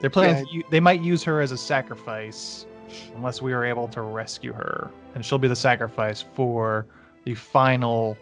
They're 0.00 0.10
planning. 0.10 0.44
Yeah. 0.50 0.62
To, 0.62 0.68
they 0.70 0.80
might 0.80 1.00
use 1.02 1.22
her 1.22 1.40
as 1.40 1.52
a 1.52 1.56
sacrifice, 1.56 2.66
unless 3.14 3.40
we 3.40 3.52
are 3.52 3.64
able 3.64 3.86
to 3.88 4.02
rescue 4.02 4.52
her, 4.52 4.90
and 5.14 5.24
she'll 5.24 5.38
be 5.38 5.46
the 5.48 5.54
sacrifice 5.56 6.24
for 6.34 6.86
the 7.24 7.34
final 7.36 8.16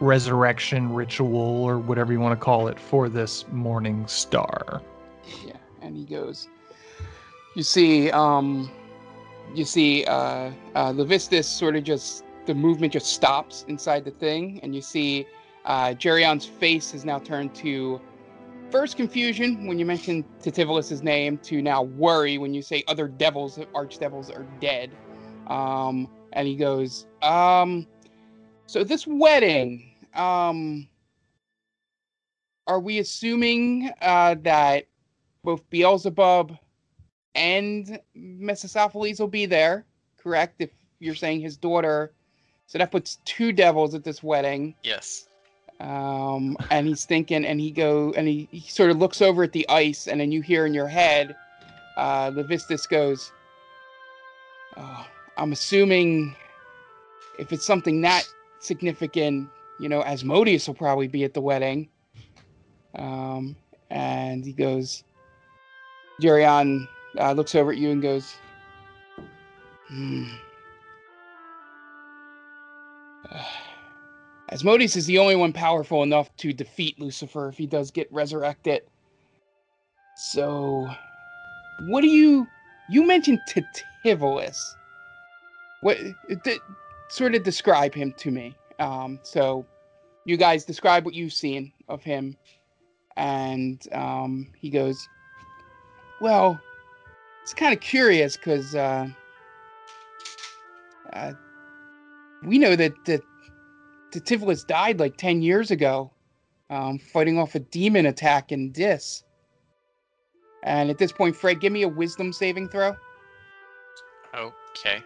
resurrection 0.00 0.92
ritual 0.92 1.64
or 1.64 1.78
whatever 1.78 2.12
you 2.12 2.20
want 2.20 2.38
to 2.38 2.42
call 2.42 2.68
it 2.68 2.78
for 2.78 3.08
this 3.08 3.46
morning 3.48 4.06
star. 4.06 4.82
yeah, 5.44 5.56
and 5.82 5.96
he 5.96 6.04
goes. 6.04 6.48
You 7.54 7.62
see, 7.62 8.10
um, 8.10 8.70
you 9.54 9.64
see, 9.64 10.04
uh, 10.06 10.50
uh, 10.74 10.92
Levistus 10.92 11.44
sort 11.44 11.76
of 11.76 11.84
just 11.84 12.24
the 12.46 12.54
movement 12.54 12.92
just 12.92 13.06
stops 13.06 13.64
inside 13.68 14.04
the 14.04 14.10
thing, 14.10 14.60
and 14.62 14.74
you 14.74 14.82
see 14.82 15.26
uh, 15.64 15.88
Geryon's 15.90 16.44
face 16.44 16.90
has 16.92 17.04
now 17.04 17.18
turned 17.18 17.54
to 17.56 18.00
first 18.70 18.96
confusion 18.96 19.66
when 19.66 19.78
you 19.78 19.86
mention 19.86 20.24
Titivilus's 20.42 21.02
name 21.02 21.38
to 21.38 21.62
now 21.62 21.82
worry 21.82 22.38
when 22.38 22.52
you 22.52 22.60
say 22.60 22.82
other 22.88 23.06
devils, 23.06 23.58
archdevils 23.74 24.36
are 24.36 24.44
dead. 24.60 24.90
Um, 25.46 26.08
and 26.32 26.48
he 26.48 26.56
goes, 26.56 27.06
um, 27.22 27.86
so 28.66 28.84
this 28.84 29.06
wedding, 29.06 29.90
um, 30.14 30.88
are 32.66 32.80
we 32.80 32.98
assuming 32.98 33.90
uh, 34.00 34.36
that 34.42 34.86
both 35.42 35.68
Beelzebub 35.70 36.56
and 37.34 37.98
Mephistopheles 38.14 39.20
will 39.20 39.28
be 39.28 39.46
there? 39.46 39.84
Correct. 40.16 40.54
If 40.60 40.70
you're 40.98 41.14
saying 41.14 41.40
his 41.40 41.56
daughter, 41.56 42.12
so 42.66 42.78
that 42.78 42.90
puts 42.90 43.18
two 43.24 43.52
devils 43.52 43.94
at 43.94 44.04
this 44.04 44.22
wedding. 44.22 44.74
Yes. 44.82 45.28
Um, 45.80 46.56
and 46.70 46.86
he's 46.86 47.04
thinking, 47.04 47.44
and 47.44 47.60
he 47.60 47.70
go, 47.70 48.12
and 48.16 48.26
he, 48.26 48.48
he 48.50 48.60
sort 48.60 48.90
of 48.90 48.96
looks 48.96 49.20
over 49.20 49.42
at 49.42 49.52
the 49.52 49.68
ice, 49.68 50.06
and 50.06 50.20
then 50.20 50.32
you 50.32 50.40
hear 50.40 50.64
in 50.64 50.72
your 50.72 50.88
head, 50.88 51.36
uh, 51.96 52.30
Levistus 52.30 52.88
goes, 52.88 53.32
oh, 54.76 55.06
"I'm 55.36 55.52
assuming 55.52 56.34
if 57.38 57.52
it's 57.52 57.66
something 57.66 58.00
that 58.02 58.26
significant, 58.64 59.48
you 59.78 59.88
know, 59.88 60.02
Asmodeus 60.02 60.66
will 60.66 60.74
probably 60.74 61.08
be 61.08 61.24
at 61.24 61.34
the 61.34 61.40
wedding." 61.40 61.88
Um, 62.96 63.56
and 63.90 64.44
he 64.44 64.52
goes, 64.52 65.04
Geryon 66.20 66.86
uh, 67.18 67.32
looks 67.32 67.54
over 67.54 67.72
at 67.72 67.78
you 67.78 67.90
and 67.90 68.02
goes, 68.02 68.34
hmm. 69.88 70.26
Asmodeus 74.50 74.96
is 74.96 75.06
the 75.06 75.18
only 75.18 75.36
one 75.36 75.52
powerful 75.52 76.02
enough 76.02 76.34
to 76.36 76.52
defeat 76.52 77.00
Lucifer 77.00 77.48
if 77.48 77.56
he 77.56 77.66
does 77.66 77.90
get 77.90 78.12
resurrected. 78.12 78.82
So, 80.16 80.88
what 81.88 82.02
do 82.02 82.08
you 82.08 82.46
you 82.88 83.04
mentioned 83.06 83.40
Titivilus? 83.48 84.58
What 85.80 85.98
d- 86.44 86.58
sort 87.14 87.34
of 87.34 87.42
describe 87.42 87.94
him 87.94 88.12
to 88.18 88.30
me? 88.30 88.56
Um, 88.78 89.20
so, 89.22 89.64
you 90.24 90.36
guys 90.36 90.64
describe 90.64 91.04
what 91.04 91.14
you've 91.14 91.32
seen 91.32 91.72
of 91.88 92.02
him, 92.02 92.36
and 93.16 93.80
um, 93.92 94.48
he 94.56 94.70
goes, 94.70 95.08
"Well, 96.20 96.60
it's 97.42 97.54
kind 97.54 97.72
of 97.72 97.80
curious 97.80 98.36
because 98.36 98.74
uh, 98.74 99.06
uh, 101.12 101.32
we 102.42 102.58
know 102.58 102.74
that 102.74 102.92
that 103.04 103.22
Titivilus 104.12 104.66
died 104.66 105.00
like 105.00 105.16
10 105.16 105.42
years 105.42 105.70
ago, 105.70 106.10
um, 106.70 106.98
fighting 106.98 107.38
off 107.38 107.54
a 107.54 107.58
demon 107.58 108.06
attack 108.06 108.52
in 108.52 108.70
Dis. 108.72 109.24
And 110.62 110.88
at 110.88 110.98
this 110.98 111.12
point, 111.12 111.36
Fred, 111.36 111.60
give 111.60 111.72
me 111.72 111.82
a 111.82 111.88
wisdom 111.88 112.32
saving 112.32 112.68
throw. 112.68 112.94
Okay. 114.34 115.02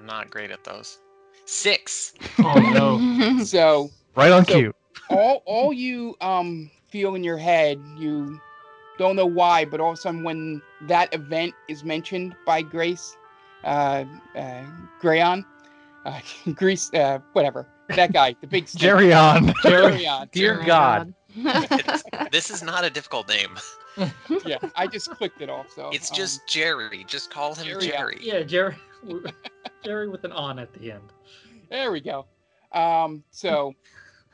I'm 0.00 0.06
not 0.06 0.30
great 0.30 0.50
at 0.50 0.64
those. 0.64 0.98
Six. 1.44 2.14
Oh 2.38 2.54
no. 2.58 3.44
So 3.44 3.90
Right 4.16 4.32
on 4.32 4.44
So- 4.46 4.52
cue. 4.54 4.74
all 5.10 5.42
all 5.44 5.72
you 5.72 6.16
um 6.20 6.70
feel 6.88 7.14
in 7.14 7.22
your 7.24 7.36
head, 7.36 7.78
you 7.98 8.40
don't 8.98 9.14
know 9.16 9.26
why, 9.26 9.64
but 9.64 9.80
all 9.80 9.90
of 9.92 9.98
a 9.98 10.00
sudden 10.00 10.22
when 10.24 10.60
that 10.82 11.12
event 11.14 11.54
is 11.68 11.84
mentioned 11.84 12.34
by 12.46 12.62
Grace, 12.62 13.16
uh, 13.64 14.04
uh 14.36 14.62
Grayon, 15.02 15.44
uh, 16.06 16.20
Grease, 16.54 16.92
uh, 16.94 17.18
whatever, 17.34 17.66
that 17.90 18.12
guy, 18.12 18.34
the 18.40 18.46
big 18.46 18.66
stick, 18.68 18.80
Jerry 18.80 19.12
on. 19.12 19.48
Grayon. 19.64 20.30
Dear 20.32 20.62
God. 20.64 21.12
It's- 21.36 22.02
this 22.32 22.50
is 22.50 22.62
not 22.62 22.84
a 22.84 22.90
difficult 22.90 23.28
name. 23.28 23.56
yeah, 24.46 24.56
I 24.76 24.86
just 24.86 25.10
clicked 25.10 25.40
it 25.42 25.50
off. 25.50 25.66
So 25.74 25.90
It's 25.92 26.10
um, 26.10 26.16
just 26.16 26.40
Jerry. 26.48 27.04
Just 27.06 27.30
call 27.30 27.54
him 27.54 27.66
Jerry, 27.66 27.86
yeah. 27.86 27.96
Jerry. 27.98 28.18
yeah, 28.20 28.42
Jerry. 28.42 28.76
Jerry 29.84 30.08
with 30.08 30.24
an 30.24 30.32
on 30.32 30.58
at 30.58 30.72
the 30.72 30.92
end. 30.92 31.12
There 31.70 31.92
we 31.92 32.00
go. 32.00 32.26
Um, 32.72 33.24
so 33.30 33.74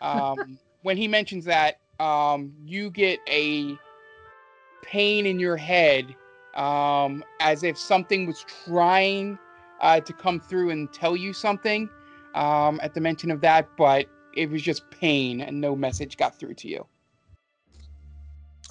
um, 0.00 0.59
when 0.82 0.96
he 0.96 1.09
mentions 1.09 1.44
that, 1.44 1.80
um, 2.00 2.52
you 2.64 2.90
get 2.90 3.20
a 3.28 3.78
pain 4.82 5.26
in 5.26 5.38
your 5.38 5.56
head 5.56 6.14
um, 6.54 7.24
as 7.40 7.62
if 7.62 7.78
something 7.78 8.26
was 8.26 8.44
trying 8.66 9.38
uh, 9.80 10.00
to 10.00 10.12
come 10.12 10.40
through 10.40 10.70
and 10.70 10.92
tell 10.92 11.16
you 11.16 11.32
something 11.32 11.88
um, 12.35 12.80
at 12.82 12.94
the 12.94 13.00
mention 13.00 13.30
of 13.30 13.40
that, 13.42 13.68
but 13.76 14.06
it 14.32 14.50
was 14.50 14.62
just 14.62 14.88
pain 14.90 15.40
and 15.40 15.61
no 15.61 15.74
message 15.74 16.16
got 16.16 16.38
through 16.38 16.54
to 16.54 16.68
you. 16.68 16.87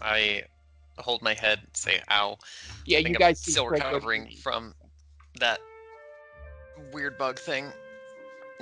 I 0.01 0.43
hold 0.97 1.21
my 1.21 1.33
head, 1.33 1.61
say 1.73 2.01
"ow." 2.11 2.37
Yeah, 2.85 2.99
you 2.99 3.15
guys 3.15 3.43
I'm 3.47 3.51
still 3.51 3.67
recovering 3.67 4.29
from 4.41 4.73
that 5.39 5.59
weird 6.91 7.17
bug 7.17 7.37
thing 7.39 7.71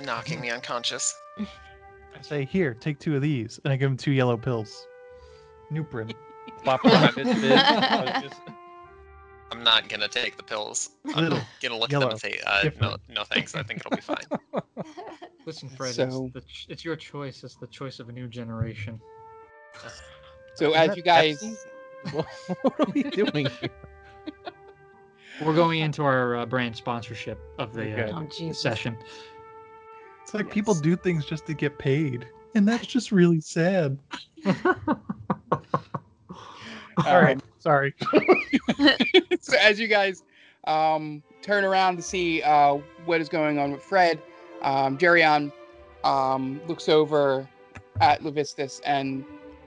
knocking 0.00 0.40
me 0.40 0.50
unconscious. 0.50 1.14
I 1.38 2.22
say, 2.22 2.44
here, 2.44 2.74
take 2.74 2.98
two 2.98 3.16
of 3.16 3.22
these. 3.22 3.60
And 3.64 3.72
I 3.72 3.76
give 3.76 3.90
him 3.90 3.96
two 3.96 4.12
yellow 4.12 4.36
pills. 4.36 4.86
Nuprin. 5.72 6.12
Flop 6.62 6.84
around 6.84 7.14
his 7.14 7.32
fist. 7.40 7.64
I 7.64 8.00
was 8.20 8.22
just- 8.22 8.40
I'm 9.52 9.62
not 9.62 9.88
gonna 9.88 10.08
take 10.08 10.36
the 10.36 10.42
pills. 10.42 10.90
I'm 11.14 11.22
Little. 11.22 11.38
gonna 11.62 11.74
look 11.76 11.90
at 11.90 11.92
yellow, 11.92 12.06
them 12.06 12.12
and 12.12 12.20
say, 12.20 12.40
uh, 12.44 12.56
no, 12.56 12.70
different. 12.70 13.00
no 13.08 13.24
thanks. 13.24 13.54
I 13.54 13.62
think 13.62 13.80
it'll 13.80 13.94
be 13.96 14.02
fine. 14.02 14.24
Listen, 15.46 15.68
Fred, 15.68 15.94
So- 15.94 16.24
it's, 16.26 16.34
the, 16.34 16.40
ch- 16.40 16.66
it's 16.70 16.84
your 16.84 16.96
choice. 16.96 17.44
It's 17.44 17.54
the 17.56 17.66
choice 17.68 18.00
of 18.00 18.08
a 18.08 18.12
new 18.12 18.26
generation. 18.26 19.00
So 20.54 20.70
Is 20.70 20.76
as 20.76 20.88
that 20.88 20.96
you 20.96 21.02
guys, 21.02 21.42
Pepsi? 22.06 22.24
what 22.62 22.80
are 22.80 22.86
we 22.92 23.02
doing 23.04 23.46
here? 23.60 23.70
We're 25.42 25.54
going 25.54 25.80
into 25.80 26.04
our 26.04 26.36
uh, 26.36 26.46
brand 26.46 26.76
sponsorship 26.76 27.38
of 27.58 27.74
the, 27.74 28.10
uh, 28.10 28.20
Oh, 28.20 28.26
the 28.38 28.52
session. 28.54 28.96
It's 30.22 30.32
like 30.32 30.50
people 30.50 30.74
do 30.74 30.96
things 30.96 31.26
just 31.26 31.46
to 31.46 31.54
get 31.54 31.78
paid. 31.78 32.26
And 32.54 32.68
that's 32.68 32.86
just 32.86 33.10
really 33.10 33.40
sad. 33.40 33.98
All 37.04 37.20
right. 37.20 37.40
Sorry. 37.58 37.94
so 39.40 39.56
as 39.60 39.80
you 39.80 39.88
guys 39.88 40.22
um, 40.66 41.22
turn 41.42 41.64
around 41.64 41.96
to 41.96 42.02
see 42.02 42.42
uh, 42.42 42.78
what 43.04 43.20
is 43.20 43.28
going 43.28 43.58
on 43.58 43.72
with 43.72 43.82
Fred, 43.82 44.22
um, 44.62 44.96
Geryon 44.96 45.52
um, 46.04 46.60
looks 46.68 46.88
over 46.88 47.48
at 48.00 48.22
Levistus 48.22 48.80
and 48.84 49.24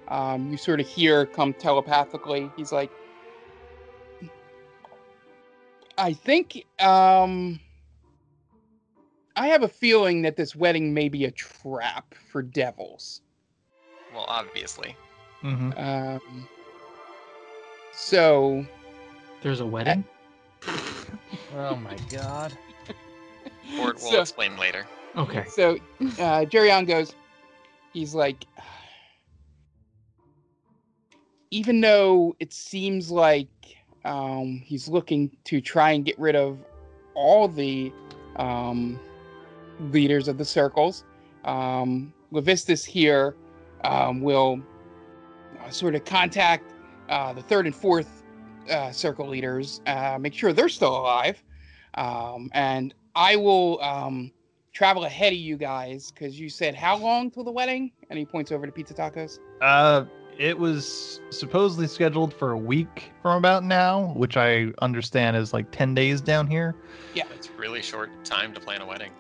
um, 0.08 0.49
you 0.49 0.58
sort 0.58 0.80
of 0.80 0.88
hear 0.88 1.25
come 1.25 1.53
telepathically. 1.53 2.49
He's 2.56 2.71
like, 2.71 2.89
I 5.97 6.13
think 6.13 6.63
um, 6.79 7.60
I 9.36 9.47
have 9.47 9.63
a 9.63 9.67
feeling 9.67 10.21
that 10.23 10.36
this 10.36 10.55
wedding 10.55 10.93
may 10.93 11.10
be 11.10 11.25
a 11.25 11.31
trap 11.31 12.13
for 12.31 12.41
devils. 12.41 13.21
Well, 14.13 14.25
obviously. 14.27 14.95
hmm 15.41 15.71
Um, 15.75 16.47
so 17.93 18.65
There's 19.41 19.60
a 19.60 19.65
wedding. 19.65 20.03
Oh 21.55 21.75
my 21.75 21.95
God. 22.10 22.57
Or 23.79 23.88
we'll 23.88 23.97
So- 23.97 24.21
explain 24.21 24.57
later. 24.57 24.86
Okay. 25.15 25.45
So 25.49 25.75
uh, 26.01 26.45
Geryon 26.45 26.88
goes, 26.88 27.13
he's 27.93 28.13
like, 28.13 28.45
even 31.51 31.81
though 31.81 32.36
it 32.39 32.53
seems 32.53 33.10
like 33.10 33.47
um, 34.08 34.62
he's 34.63 34.88
looking 34.88 35.30
to 35.43 35.60
try 35.60 35.91
and 35.91 36.06
get 36.06 36.17
rid 36.17 36.36
of 36.36 36.58
all 37.13 37.48
the 37.48 37.91
um, 38.38 39.00
leaders 39.91 40.28
of 40.28 40.38
the 40.38 40.46
circles, 40.46 41.04
um, 41.43 42.13
Levistus 42.32 42.86
here 42.86 43.36
um, 43.84 44.22
will 44.22 44.62
uh, 45.63 45.70
sort 45.70 45.93
of 45.96 46.06
contact 46.06 46.74
uh, 47.10 47.34
the 47.34 47.41
third 47.41 47.65
and 47.65 47.76
fourth 47.76 48.24
uh, 48.70 48.91
circle 48.91 49.28
leaders, 49.28 49.82
uh, 49.88 50.17
make 50.20 50.34
sure 50.34 50.54
they're 50.54 50.70
still 50.70 50.98
alive, 50.98 51.43
um, 51.96 52.50
and 52.54 52.93
I 53.15 53.36
will 53.36 53.82
um, 53.82 54.32
travel 54.74 55.06
ahead 55.06 55.34
of 55.34 55.39
you 55.39 55.58
guys 55.58 56.12
because 56.12 56.39
you 56.39 56.50
said 56.50 56.76
how 56.76 56.98
long 56.98 57.32
till 57.32 57.43
the 57.43 57.52
wedding? 57.52 57.91
And 58.10 58.20
he 58.20 58.26
points 58.26 58.52
over 58.52 58.65
to 58.65 58.72
Pizza 58.72 58.93
Tacos. 58.93 59.39
It 60.38 60.58
was 60.58 61.19
supposedly 61.32 61.88
scheduled 61.88 62.34
for 62.34 62.52
a 62.52 62.58
week 62.58 63.12
from 63.23 63.38
about 63.38 63.63
now, 63.63 64.13
which 64.15 64.38
I 64.38 64.67
understand 64.82 65.36
is 65.36 65.52
like 65.52 65.71
10 65.71 65.95
days 65.95 66.21
down 66.21 66.45
here. 66.47 66.76
Yeah, 67.15 67.23
it's 67.34 67.50
really 67.52 67.82
short 67.82 68.12
time 68.23 68.54
to 68.54 68.60
plan 68.60 68.82
a 68.82 68.86
wedding. 68.86 69.12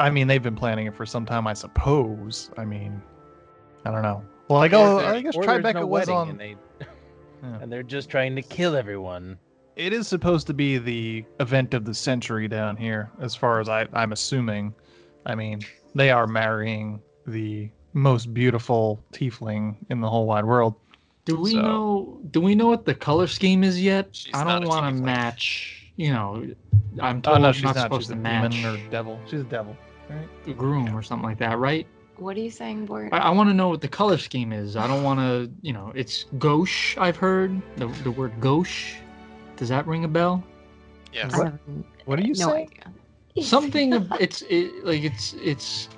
I 0.00 0.10
mean, 0.10 0.26
they've 0.26 0.42
been 0.42 0.56
planning 0.56 0.86
it 0.86 0.94
for 0.96 1.06
some 1.06 1.24
time, 1.24 1.46
I 1.46 1.52
suppose. 1.52 2.50
I 2.56 2.64
mean, 2.64 3.00
I 3.84 3.92
don't 3.92 4.02
know. 4.02 4.24
Well, 4.48 4.60
I 4.60 4.66
Or 4.66 4.68
go. 4.70 4.98
I 4.98 5.20
guess 5.20 5.36
or 5.36 5.44
there's 5.46 5.62
Tribeca 5.62 5.74
no 5.74 5.86
was 5.86 6.00
wedding 6.08 6.14
on. 6.16 6.28
And, 6.30 6.40
they, 6.40 6.56
Yeah. 7.42 7.58
and 7.62 7.72
they're 7.72 7.82
just 7.84 8.10
trying 8.10 8.34
to 8.36 8.42
kill 8.42 8.74
everyone. 8.76 9.38
it 9.76 9.92
is 9.94 10.08
supposed 10.08 10.46
to 10.48 10.52
be 10.54 10.78
the 10.78 11.24
event 11.38 11.72
of 11.74 11.84
the 11.84 11.94
century 11.94 12.48
down 12.48 12.76
here, 12.76 13.10
as 13.20 13.34
far 13.36 13.60
as 13.60 13.68
I, 13.68 13.86
I'm 13.92 14.12
assuming. 14.12 14.74
I 15.26 15.34
mean, 15.36 15.60
they 15.94 16.10
are 16.10 16.26
marrying 16.26 17.00
the 17.26 17.70
most 17.92 18.32
beautiful 18.34 19.02
tiefling 19.12 19.76
in 19.90 20.00
the 20.00 20.08
whole 20.08 20.26
wide 20.26 20.44
world. 20.44 20.74
Do 21.24 21.36
we 21.36 21.52
So- 21.52 21.60
know? 21.62 22.18
Do 22.30 22.40
we 22.40 22.54
know 22.54 22.66
what 22.68 22.84
the 22.86 22.94
color 22.94 23.26
scheme 23.26 23.62
is 23.64 23.80
yet? 23.80 24.08
She's 24.12 24.34
I 24.34 24.44
don't 24.44 24.66
want 24.68 24.96
to 24.96 25.02
match. 25.02 25.76
You 25.96 26.12
know, 26.12 26.46
I'm 27.00 27.18
Oh 27.18 27.20
told 27.20 27.40
no, 27.42 27.48
I'm 27.48 27.52
she's 27.52 27.62
not, 27.64 27.74
not. 27.76 27.82
supposed 27.82 28.02
She's 28.04 28.08
to 28.08 28.14
a 28.14 28.16
match 28.16 28.52
demon 28.52 28.74
or 28.86 28.90
devil. 28.90 29.20
She's 29.26 29.40
a 29.40 29.44
devil. 29.44 29.76
Right? 30.08 30.28
a 30.48 30.52
groom 30.52 30.96
or 30.96 31.02
something 31.02 31.28
like 31.28 31.38
that, 31.38 31.58
right? 31.58 31.86
What 32.16 32.36
are 32.36 32.40
you 32.40 32.50
saying, 32.50 32.86
Bort? 32.86 33.10
I, 33.12 33.18
I 33.18 33.30
want 33.30 33.48
to 33.48 33.54
know 33.54 33.68
what 33.68 33.80
the 33.80 33.88
color 33.88 34.18
scheme 34.18 34.52
is. 34.52 34.76
I 34.76 34.86
don't 34.88 35.02
want 35.04 35.20
to. 35.20 35.50
You 35.62 35.72
know, 35.72 35.92
it's 35.94 36.24
gauche. 36.38 36.96
I've 36.98 37.16
heard 37.16 37.60
the 37.76 37.86
the 38.02 38.10
word 38.10 38.32
gauche. 38.40 38.96
Does 39.56 39.68
that 39.68 39.86
ring 39.86 40.04
a 40.04 40.08
bell? 40.08 40.42
Yes. 41.12 41.32
I 41.34 41.44
have 41.44 41.58
What 42.06 42.18
are 42.18 42.22
you 42.22 42.34
no 42.34 42.48
saying? 42.48 42.70
idea. 43.36 43.44
Something. 43.46 43.92
of- 43.94 44.10
it's 44.20 44.42
it, 44.48 44.84
like 44.84 45.02
it's 45.02 45.34
it's 45.34 45.88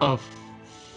a 0.00 0.18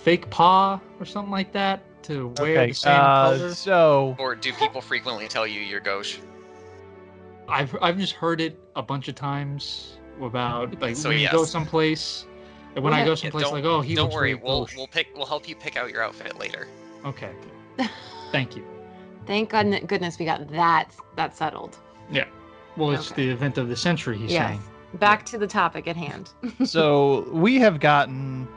fake 0.04 0.30
paw 0.30 0.80
or 1.00 1.06
something 1.06 1.32
like 1.32 1.52
that 1.54 1.82
to 2.04 2.34
wear 2.40 2.52
Okay. 2.58 2.68
the 2.70 2.74
same 2.74 2.94
Uh, 2.94 3.24
color. 3.38 3.54
so 3.54 4.16
Or 4.20 4.36
do 4.36 4.52
people 4.54 4.82
frequently 4.82 5.28
tell 5.28 5.46
you 5.46 5.62
you're 5.62 5.80
gauche? 5.80 6.18
I've 7.48 7.76
I've 7.82 7.98
just 7.98 8.14
heard 8.14 8.42
it 8.42 8.60
a 8.76 8.82
bunch 8.82 9.08
of 9.08 9.16
times 9.16 9.98
about 10.22 10.80
like 10.82 10.96
So 10.96 11.10
when 11.10 11.20
you 11.20 11.30
go 11.32 11.44
someplace. 11.46 12.26
and 12.76 12.84
When 12.84 12.94
I 12.94 13.04
go 13.06 13.16
someplace 13.16 13.44
don't- 13.44 13.54
like, 13.54 13.64
oh, 13.66 13.82
he 13.82 13.96
Don't 13.96 14.06
looks 14.06 14.16
worry, 14.16 14.34
really 14.34 14.44
we'll 14.44 14.60
gauche. 14.62 14.76
we'll 14.76 14.88
pick 14.88 15.08
we'll 15.16 15.26
help 15.26 15.48
you 15.48 15.56
pick 15.56 15.76
out 15.78 15.92
your 15.92 16.04
outfit 16.04 16.40
later. 16.40 16.68
Okay. 17.06 17.32
Thank 18.32 18.56
you. 18.56 18.64
Thank 19.28 19.50
goodness, 19.50 19.84
goodness 19.86 20.18
we 20.20 20.26
got 20.26 20.48
that 20.52 20.92
that 21.16 21.36
settled. 21.36 21.78
Yeah, 22.12 22.26
well, 22.78 22.92
it's 22.92 23.12
Okay. 23.12 23.26
the 23.26 23.32
event 23.32 23.58
of 23.58 23.70
the 23.70 23.76
century. 23.76 24.18
He's 24.18 24.32
yes. 24.32 24.48
saying. 24.48 24.62
Back 24.96 25.26
to 25.28 25.38
the 25.38 25.48
topic 25.48 25.88
at 25.88 25.96
hand. 25.96 26.32
so 26.66 27.28
we 27.32 27.60
have 27.60 27.80
gotten 27.80 28.48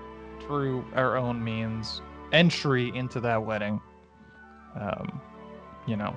through 0.46 0.84
our 0.94 1.16
own 1.16 1.42
means 1.42 2.02
entry 2.32 2.94
into 2.96 3.20
that 3.20 3.42
wedding. 3.44 3.80
Um, 4.78 5.20
you 5.86 5.96
know, 5.96 6.14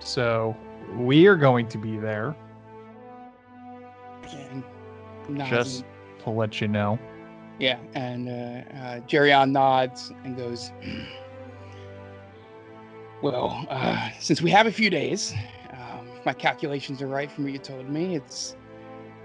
so 0.00 0.56
we 0.96 1.26
are 1.26 1.36
going 1.36 1.68
to 1.68 1.78
be 1.78 1.98
there. 1.98 2.34
And 4.32 4.62
nods 5.28 5.50
Just 5.50 5.84
to 6.24 6.30
let 6.30 6.60
you 6.60 6.68
know. 6.68 6.98
yeah, 7.58 7.78
and 7.94 8.28
uh, 8.28 9.00
uh, 9.36 9.44
nods 9.44 10.12
and 10.24 10.36
goes, 10.36 10.72
"Well, 13.22 13.64
uh, 13.68 14.10
since 14.20 14.40
we 14.42 14.50
have 14.50 14.66
a 14.66 14.72
few 14.72 14.90
days, 14.90 15.34
um, 15.72 16.08
if 16.18 16.24
my 16.26 16.32
calculations 16.32 17.02
are 17.02 17.06
right 17.06 17.30
from 17.30 17.44
what 17.44 17.52
you 17.52 17.58
told 17.58 17.88
me, 17.88 18.16
it's 18.16 18.56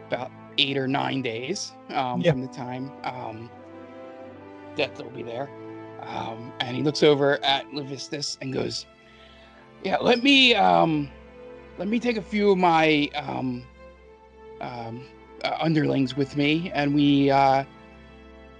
about 0.07 0.31
eight 0.57 0.77
or 0.77 0.87
nine 0.87 1.21
days 1.21 1.73
um, 1.89 2.21
Yeah. 2.21 2.31
from 2.31 2.41
the 2.41 2.47
time 2.47 2.91
um, 3.03 3.49
that 4.77 4.95
they'll 4.95 5.09
be 5.09 5.23
there." 5.23 5.49
Um, 6.01 6.53
and 6.59 6.75
he 6.75 6.83
looks 6.83 7.03
over 7.03 7.43
at 7.43 7.65
Levistus 7.71 8.37
and 8.41 8.53
goes, 8.53 8.85
"Yeah, 9.83 9.97
let 9.97 10.23
me 10.23 10.55
um, 10.55 11.09
let 11.77 11.87
me 11.87 11.99
take 11.99 12.17
a 12.17 12.21
few 12.21 12.51
of 12.51 12.57
my 12.57 13.09
um, 13.15 13.63
um, 14.61 15.05
uh, 15.43 15.57
underlings 15.59 16.15
with 16.15 16.37
me, 16.37 16.71
and 16.73 16.93
we 16.95 17.29
uh, 17.29 17.63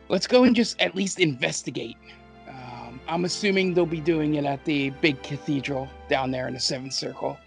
let's 0.09 0.27
go 0.27 0.43
and 0.43 0.55
just 0.55 0.79
at 0.81 0.95
least 0.95 1.19
investigate. 1.19 1.95
Um, 2.49 2.99
I'm 3.07 3.25
assuming 3.25 3.73
they'll 3.73 3.85
be 3.85 4.01
doing 4.01 4.35
it 4.35 4.45
at 4.45 4.63
the 4.65 4.89
big 5.01 5.21
cathedral 5.23 5.87
down 6.09 6.31
there 6.31 6.47
in 6.47 6.53
the 6.53 6.59
Seventh 6.59 6.93
Circle. 6.93 7.37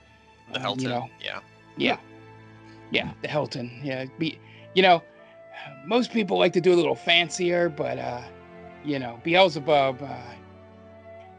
The 0.52 0.58
Um, 0.58 0.64
Helton. 0.64 0.82
you 0.82 0.88
know, 0.88 1.08
Yeah. 1.20 1.40
yeah, 1.76 1.96
yeah, 2.90 3.12
the 3.22 3.28
Hilton. 3.28 3.80
Yeah, 3.82 4.04
be, 4.18 4.38
you 4.74 4.82
know, 4.82 5.02
most 5.86 6.12
people 6.12 6.38
like 6.38 6.52
to 6.54 6.60
do 6.60 6.72
a 6.72 6.76
little 6.76 6.94
fancier, 6.96 7.68
but 7.68 7.98
uh, 7.98 8.22
you 8.84 8.98
know, 8.98 9.20
Beelzebub, 9.22 10.02
uh, 10.02 10.16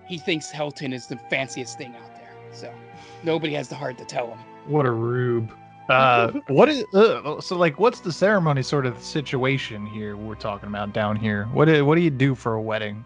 he 0.08 0.17
thinks 0.17 0.51
Helton 0.51 0.93
is 0.93 1.08
the 1.08 1.17
fanciest 1.30 1.77
thing 1.77 1.95
out 1.95 2.15
there. 2.15 2.34
So 2.51 2.73
nobody 3.23 3.54
has 3.54 3.67
the 3.69 3.75
heart 3.75 3.97
to 3.99 4.06
tell 4.06 4.27
him. 4.27 4.39
What 4.67 4.86
a 4.86 4.91
rube. 4.91 5.51
Uh, 5.89 6.32
what 6.47 6.69
is 6.69 6.84
uh, 6.93 7.41
so 7.41 7.58
like? 7.58 7.80
What's 7.80 8.01
the 8.01 8.12
ceremony 8.12 8.62
sort 8.63 8.86
of 8.86 9.01
situation 9.01 9.86
here 9.86 10.15
we're 10.15 10.36
talking 10.36 10.69
about 10.69 10.93
down 10.93 11.15
here? 11.15 11.45
What 11.54 11.65
do, 11.65 11.86
what 11.86 11.95
do 11.95 12.01
you 12.01 12.10
do 12.10 12.36
for 12.36 12.54
a 12.54 12.62
wedding? 12.62 13.04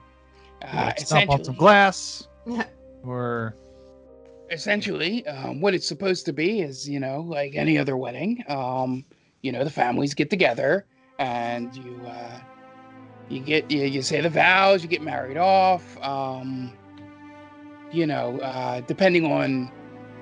Uh, 0.62 0.86
Like 0.88 1.00
stomp 1.00 1.30
on 1.30 1.44
some 1.44 1.56
essentially- 1.56 1.58
glass, 1.58 2.28
or 3.04 3.56
essentially 4.52 5.26
um, 5.28 5.60
what 5.62 5.74
it's 5.74 5.88
supposed 5.88 6.26
to 6.26 6.34
be 6.34 6.62
is 6.62 6.88
you 6.88 7.00
know 7.00 7.22
like 7.22 7.56
any 7.56 7.78
other 7.78 7.98
wedding 7.98 8.44
um, 8.48 9.04
you 9.42 9.52
know 9.52 9.64
the 9.64 9.70
families 9.72 10.14
get 10.14 10.30
together 10.30 10.86
and 11.18 11.76
you 11.76 12.00
uh, 12.06 12.40
you 13.30 13.40
get 13.40 13.70
you, 13.72 13.84
you 13.84 14.02
say 14.02 14.22
the 14.22 14.30
vows 14.30 14.84
you 14.84 14.90
get 14.90 15.02
married 15.02 15.38
off 15.38 15.98
um, 16.02 16.72
you 17.92 18.06
know 18.06 18.40
uh, 18.40 18.82
depending 18.82 19.32
on 19.32 19.72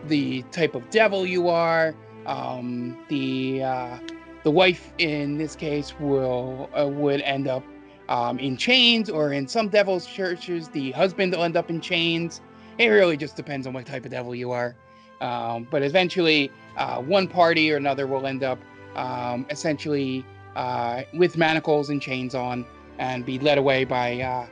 the 0.08 0.42
type 0.52 0.76
of 0.76 0.90
devil 0.90 1.26
you 1.26 1.50
are 1.50 1.96
um, 2.26 2.98
the 3.10 3.64
uh, 3.64 3.98
the 4.44 4.52
wife 4.52 4.94
in 4.98 5.38
this 5.38 5.56
case 5.56 5.94
will 6.00 6.70
uh, 6.78 6.88
would 6.88 7.22
end 7.22 7.48
up 7.48 7.64
um, 8.10 8.38
in 8.40 8.58
chains 8.58 9.10
or 9.10 9.32
in 9.34 9.48
some 9.48 9.70
devil's 9.70 10.06
churches 10.06 10.70
the 10.70 10.92
husband 10.92 11.34
will 11.34 11.44
end 11.44 11.56
up 11.56 11.70
in 11.70 11.80
chains 11.80 12.42
it 12.78 12.88
really 12.88 13.18
just 13.18 13.36
depends 13.36 13.68
on 13.68 13.74
what 13.74 13.86
type 13.86 14.06
of 14.06 14.12
devil 14.12 14.34
you 14.34 14.52
are. 14.52 14.76
Um, 15.22 15.68
but 15.70 15.84
eventually, 15.84 16.52
uh, 16.78 17.02
one 17.02 17.28
party 17.28 17.72
or 17.72 17.78
another 17.78 18.08
will 18.08 18.26
end 18.26 18.44
up 18.44 18.60
um, 18.96 19.46
essentially 19.50 20.26
uh, 20.56 21.04
with 21.14 21.38
manacles 21.38 21.90
and 21.90 22.02
chains 22.02 22.36
on 22.36 22.66
and 23.00 23.26
be 23.26 23.40
led 23.40 23.58
away 23.58 23.84
by 23.86 24.22
uh, 24.22 24.48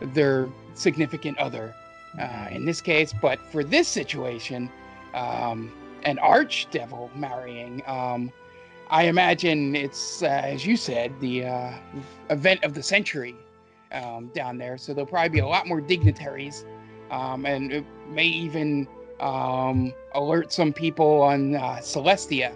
their 0.00 0.48
significant 0.74 1.38
other 1.38 1.74
uh, 2.18 2.46
in 2.50 2.64
this 2.64 2.80
case. 2.80 3.12
But 3.20 3.40
for 3.50 3.64
this 3.64 3.88
situation, 3.88 4.70
um, 5.14 5.72
an 6.04 6.18
archdevil 6.18 7.14
marrying, 7.14 7.82
um, 7.86 8.32
I 8.88 9.04
imagine 9.04 9.76
it's, 9.76 10.22
uh, 10.22 10.26
as 10.26 10.66
you 10.66 10.76
said, 10.76 11.18
the 11.20 11.44
uh, 11.46 11.72
event 12.30 12.64
of 12.64 12.74
the 12.74 12.82
century 12.82 13.36
um, 13.92 14.28
down 14.34 14.58
there. 14.58 14.78
So 14.78 14.92
there'll 14.92 15.06
probably 15.06 15.28
be 15.28 15.38
a 15.40 15.46
lot 15.46 15.66
more 15.66 15.80
dignitaries 15.80 16.64
um, 17.10 17.44
and 17.44 17.72
it 17.72 17.84
may 18.08 18.26
even 18.26 18.86
um, 19.18 19.92
alert 20.14 20.52
some 20.52 20.72
people 20.72 21.20
on 21.22 21.56
uh, 21.56 21.78
Celestia 21.80 22.52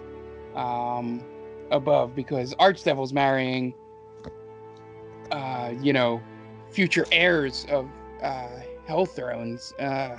um, 0.54 1.22
above 1.70 2.14
because 2.14 2.54
Archdevil's 2.54 3.12
marrying, 3.12 3.74
uh, 5.30 5.72
you 5.80 5.92
know, 5.92 6.20
future 6.70 7.06
heirs 7.12 7.66
of 7.70 7.88
uh, 8.22 8.48
Hell 8.86 9.06
Thrones. 9.06 9.72
Uh, 9.78 10.16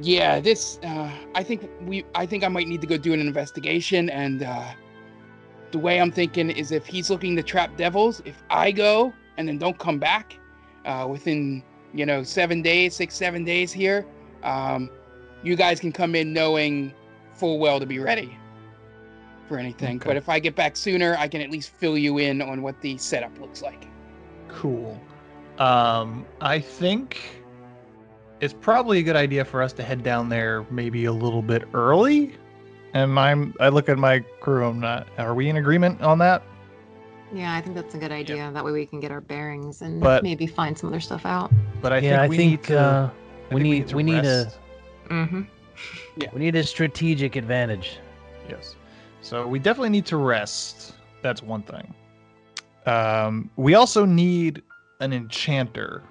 yeah, 0.00 0.40
this. 0.40 0.78
Uh, 0.84 1.10
I 1.34 1.42
think 1.42 1.68
we. 1.82 2.04
I 2.14 2.26
think 2.26 2.44
I 2.44 2.48
might 2.48 2.68
need 2.68 2.80
to 2.82 2.86
go 2.86 2.96
do 2.96 3.14
an 3.14 3.20
investigation, 3.20 4.10
and 4.10 4.42
uh, 4.42 4.72
the 5.72 5.78
way 5.78 6.00
I'm 6.00 6.12
thinking 6.12 6.50
is 6.50 6.70
if 6.70 6.86
he's 6.86 7.10
looking 7.10 7.34
to 7.36 7.42
trap 7.42 7.76
devils, 7.76 8.22
if 8.24 8.42
I 8.50 8.72
go 8.72 9.12
and 9.38 9.48
then 9.48 9.58
don't 9.58 9.78
come 9.78 9.98
back 9.98 10.38
uh, 10.84 11.06
within 11.08 11.62
you 11.96 12.04
know, 12.04 12.22
seven 12.22 12.62
days, 12.62 12.94
six, 12.94 13.14
seven 13.14 13.42
days 13.42 13.72
here, 13.72 14.06
um, 14.42 14.90
you 15.42 15.56
guys 15.56 15.80
can 15.80 15.92
come 15.92 16.14
in 16.14 16.32
knowing 16.32 16.92
full 17.34 17.58
well 17.58 17.80
to 17.80 17.86
be 17.86 17.98
ready 17.98 18.36
for 19.46 19.58
anything. 19.58 19.96
Okay. 19.96 20.08
But 20.08 20.16
if 20.16 20.28
I 20.28 20.38
get 20.38 20.54
back 20.54 20.76
sooner, 20.76 21.16
I 21.18 21.28
can 21.28 21.40
at 21.40 21.50
least 21.50 21.70
fill 21.70 21.96
you 21.98 22.18
in 22.18 22.42
on 22.42 22.62
what 22.62 22.80
the 22.80 22.96
setup 22.98 23.38
looks 23.40 23.62
like. 23.62 23.86
Cool. 24.48 25.00
Um, 25.58 26.26
I 26.40 26.58
think 26.58 27.18
it's 28.40 28.54
probably 28.54 28.98
a 28.98 29.02
good 29.02 29.16
idea 29.16 29.44
for 29.44 29.62
us 29.62 29.72
to 29.74 29.82
head 29.82 30.02
down 30.02 30.28
there 30.28 30.66
maybe 30.70 31.06
a 31.06 31.12
little 31.12 31.42
bit 31.42 31.64
early. 31.74 32.34
And 32.94 33.18
I'm 33.18 33.54
I 33.60 33.68
look 33.68 33.88
at 33.88 33.98
my 33.98 34.20
crew. 34.40 34.64
I'm 34.66 34.80
not. 34.80 35.06
Are 35.18 35.34
we 35.34 35.48
in 35.48 35.56
agreement 35.56 36.00
on 36.02 36.18
that? 36.18 36.42
Yeah, 37.34 37.54
I 37.54 37.60
think 37.60 37.74
that's 37.74 37.94
a 37.94 37.98
good 37.98 38.12
idea. 38.12 38.50
That 38.52 38.64
way 38.64 38.72
we 38.72 38.86
can 38.86 39.00
get 39.00 39.10
our 39.10 39.20
bearings 39.20 39.82
and 39.82 40.00
But- 40.00 40.22
maybe 40.22 40.46
find 40.46 40.78
some 40.78 40.88
other 40.88 41.00
stuff 41.00 41.26
out. 41.26 41.50
But 41.82 41.92
I 41.92 41.96
yeah, 41.98 42.02
think 42.10 42.20
I 42.20 42.28
we 42.28 42.36
think 42.36 42.50
need 42.50 42.62
to. 42.64 42.78
uh, 42.80 43.10
I 43.50 43.54
we 43.54 43.60
think 43.62 43.86
need 43.88 43.92
we 43.94 44.02
need 44.02 44.24
a. 44.24 44.52
Mm-hmm. 45.08 45.42
Yeah. 46.16 46.28
We 46.32 46.40
need 46.40 46.54
a 46.56 46.62
strategic 46.64 47.36
advantage. 47.36 47.98
Yes. 48.48 48.76
So 49.26 49.44
we 49.44 49.58
definitely 49.58 49.88
need 49.88 50.06
to 50.06 50.18
rest. 50.18 50.94
That's 51.20 51.42
one 51.42 51.62
thing. 51.62 51.92
Um, 52.86 53.50
we 53.56 53.74
also 53.74 54.04
need 54.04 54.62
an 55.00 55.12
enchanter. 55.12 56.04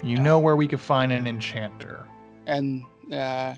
You 0.00 0.18
know 0.18 0.38
where 0.38 0.54
we 0.54 0.68
could 0.68 0.80
find 0.80 1.10
an 1.10 1.26
enchanter. 1.26 2.06
And 2.46 2.84
uh, 3.12 3.56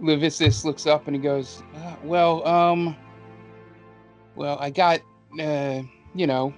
looks 0.00 0.86
up 0.86 1.06
and 1.06 1.16
he 1.16 1.22
goes, 1.22 1.62
uh, 1.76 1.94
"Well, 2.04 2.46
um, 2.46 2.94
well, 4.36 4.58
I 4.60 4.68
got, 4.68 5.00
uh, 5.40 5.80
you 6.14 6.26
know," 6.26 6.52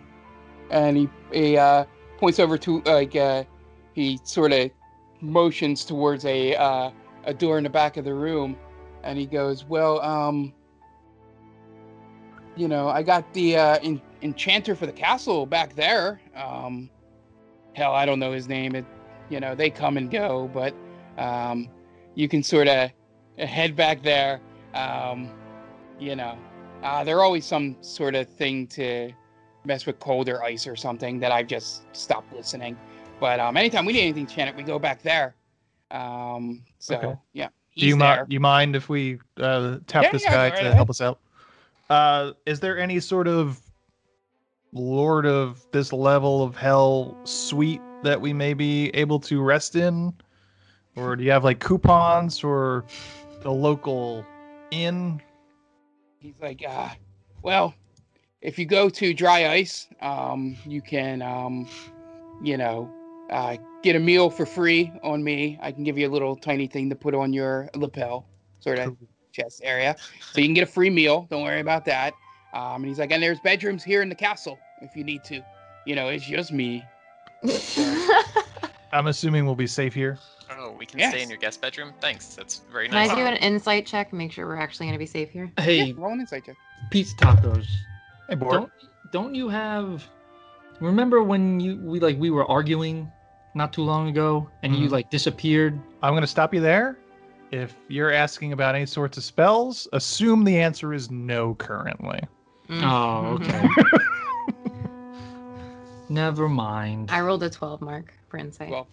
and 0.69 0.97
he 0.97 1.09
he 1.33 1.57
uh, 1.57 1.85
points 2.19 2.41
over 2.41 2.59
to 2.59 2.81
like 2.81 3.15
uh, 3.15 3.45
he 3.95 4.19
sort 4.25 4.51
of 4.51 4.73
motions 5.21 5.85
towards 5.85 6.25
a 6.25 6.57
uh, 6.57 6.91
a 7.23 7.33
door 7.33 7.57
in 7.57 7.63
the 7.63 7.71
back 7.71 7.99
of 7.99 8.05
the 8.05 8.15
room, 8.15 8.57
and 9.05 9.17
he 9.17 9.27
goes, 9.27 9.65
"Well, 9.65 10.01
um, 10.01 10.53
you 12.61 12.69
know, 12.69 12.89
I 12.91 13.03
got 13.03 13.33
the 13.33 13.57
uh, 13.57 13.79
en- 13.83 14.03
enchanter 14.21 14.75
for 14.77 14.85
the 14.85 14.93
castle 14.93 15.47
back 15.47 15.75
there. 15.75 16.21
Um, 16.37 16.91
hell, 17.73 17.95
I 17.95 18.05
don't 18.05 18.19
know 18.19 18.33
his 18.33 18.49
name. 18.49 18.75
It, 18.75 18.85
you 19.31 19.41
know, 19.41 19.55
they 19.55 19.71
come 19.71 19.97
and 19.97 20.11
go, 20.11 20.51
but 20.53 20.75
um, 21.17 21.69
you 22.15 22.29
can 22.29 22.43
sort 22.43 22.69
of 22.69 22.91
head 23.39 23.75
back 23.77 24.03
there. 24.03 24.41
Um, 24.75 25.31
you 25.99 26.17
know, 26.17 26.37
uh, 26.83 27.03
they're 27.03 27.23
always 27.23 27.47
some 27.47 27.77
sort 27.81 28.15
of 28.15 28.29
thing 28.29 28.67
to 28.69 29.11
mess 29.65 29.87
with 29.87 29.99
cold 29.99 30.29
or 30.29 30.43
ice 30.43 30.67
or 30.67 30.77
something 30.77 31.19
that 31.21 31.33
I've 31.33 31.47
just 31.47 31.85
stopped 31.97 32.31
listening. 32.35 32.77
But 33.21 33.41
um, 33.41 33.57
anytime 33.57 33.87
we 33.87 33.95
need 33.95 34.03
anything 34.03 34.25
enchanted, 34.25 34.57
we 34.57 34.65
go 34.65 34.79
back 34.79 35.01
there. 35.03 35.35
Um, 35.91 36.63
so 36.79 36.97
Okay. 36.97 37.17
yeah, 37.33 37.49
Do 37.77 37.87
you 37.87 37.97
mind? 37.97 38.27
you 38.29 38.41
mind 38.41 38.77
if 38.77 38.89
we 38.91 39.19
uh, 39.39 39.79
tap 39.87 40.03
Yeah, 40.03 40.11
this 40.13 40.25
yeah, 40.25 40.35
guy 40.35 40.51
right 40.51 40.61
to 40.65 40.75
help 40.75 40.91
us 40.91 41.01
out? 41.01 41.21
Uh, 41.91 42.33
is 42.47 42.61
there 42.61 42.79
any 42.79 43.01
sort 43.01 43.27
of 43.27 43.61
lord 44.73 45.27
of 45.27 45.67
this 45.73 45.93
level 45.93 46.41
of 46.41 46.57
hell 46.57 47.19
suite 47.25 47.81
that 48.05 48.21
we 48.21 48.33
may 48.33 48.55
be 48.55 48.91
able 48.91 49.19
to 49.19 49.43
rest 49.43 49.75
in, 49.75 50.15
or 50.95 51.17
do 51.17 51.25
you 51.25 51.33
have 51.33 51.43
like 51.43 51.59
coupons 51.59 52.45
or 52.45 52.85
the 53.43 53.51
local 53.51 54.25
inn? 54.71 55.21
He's 56.21 56.35
like, 56.41 56.63
uh, 56.67 56.91
well, 57.43 57.75
if 58.41 58.57
you 58.57 58.67
go 58.67 58.89
to 58.89 59.13
dry 59.13 59.49
ice, 59.49 59.89
um, 60.01 60.57
you 60.65 60.81
can, 60.81 61.23
um, 61.23 61.69
you 62.41 62.57
know, 62.57 62.89
uh, 63.31 63.57
get 63.83 63.97
a 63.97 64.01
meal 64.01 64.31
for 64.31 64.47
free 64.47 64.93
on 65.03 65.25
me. 65.25 65.59
I 65.61 65.73
can 65.73 65.83
give 65.83 65.99
you 65.99 66.09
a 66.09 66.13
little 66.13 66.37
tiny 66.37 66.69
thing 66.69 66.89
to 66.91 66.97
put 66.97 67.15
on 67.15 67.33
your 67.33 67.69
lapel, 67.75 68.27
sort 68.61 68.79
of 68.79 68.97
chest 69.33 69.61
area. 69.65 69.97
So 70.33 70.41
you 70.41 70.47
can 70.47 70.55
get 70.55 70.63
a 70.69 70.71
free 70.71 70.91
meal. 70.91 71.27
Don't 71.31 71.43
worry 71.43 71.61
about 71.61 71.85
that. 71.87 72.15
Um, 72.53 72.77
and 72.77 72.87
he's 72.87 72.99
like, 72.99 73.13
and 73.13 73.23
there's 73.23 73.41
bedrooms 73.41 73.85
here 73.85 74.03
in 74.03 74.09
the 74.09 74.15
castle 74.15 74.59
if 74.83 74.97
you 74.97 75.05
need 75.05 75.23
to. 75.25 75.41
You 75.87 75.95
know, 75.95 76.09
it's 76.09 76.25
just 76.27 76.53
me. 76.53 76.85
I'm 78.93 79.07
assuming 79.07 79.47
we'll 79.47 79.55
be 79.55 79.67
safe 79.67 79.95
here. 79.95 80.19
Oh, 80.59 80.75
we 80.77 80.85
can 80.85 80.99
stay 81.11 81.23
in 81.23 81.29
your 81.29 81.39
guest 81.39 81.61
bedroom. 81.61 81.93
Thanks. 82.01 82.35
That's 82.35 82.63
very 82.73 82.89
nice. 82.89 83.09
Can 83.09 83.19
I 83.19 83.23
nice. 83.31 83.31
do 83.31 83.37
an 83.37 83.53
insight 83.53 83.87
check 83.87 84.09
and 84.11 84.19
make 84.19 84.33
sure 84.33 84.47
we're 84.47 84.57
actually 84.57 84.87
going 84.87 84.95
to 84.95 84.99
be 84.99 85.07
safe 85.07 85.31
here? 85.31 85.51
Hey, 85.59 85.85
Yeah, 85.85 85.93
roll 85.97 86.13
an 86.13 86.21
insight 86.21 86.45
check. 86.45 86.57
pizza 86.91 87.15
tacos. 87.17 87.67
Hey, 88.29 88.35
Bort. 88.35 88.53
Don't 88.53 88.73
don't 89.13 89.35
you 89.35 89.49
have? 89.49 90.05
Remember 90.81 91.23
when 91.23 91.61
you 91.61 91.77
we 91.77 92.01
like 92.01 92.19
we 92.19 92.31
were 92.31 92.47
arguing 92.51 93.11
not 93.55 93.73
too 93.73 93.83
long 93.83 94.09
ago, 94.09 94.49
and 94.63 94.75
you 94.75 94.89
Mhm. 94.89 94.93
like 94.93 95.11
disappeared? 95.11 95.79
I'm 96.03 96.13
going 96.13 96.23
to 96.23 96.27
stop 96.27 96.53
you 96.53 96.61
there. 96.61 96.99
If 97.51 97.75
you're 97.89 98.13
asking 98.13 98.53
about 98.53 98.75
any 98.75 98.87
sorts 98.87 99.17
of 99.17 99.25
spells, 99.25 99.89
assume 99.93 100.45
the 100.45 100.59
answer 100.59 100.95
is 100.95 101.11
no 101.11 101.55
currently. 101.55 102.21
Mm. 102.69 102.83
Oh, 102.85 103.35
okay. 103.35 103.69
Never 106.09 106.49
mind. 106.49 107.11
I 107.11 107.21
rolled 107.21 107.43
a 107.43 107.51
12 107.51 107.81
mark 107.81 108.15
for 108.29 108.37
insight. 108.37 108.71
Well, 108.71 108.89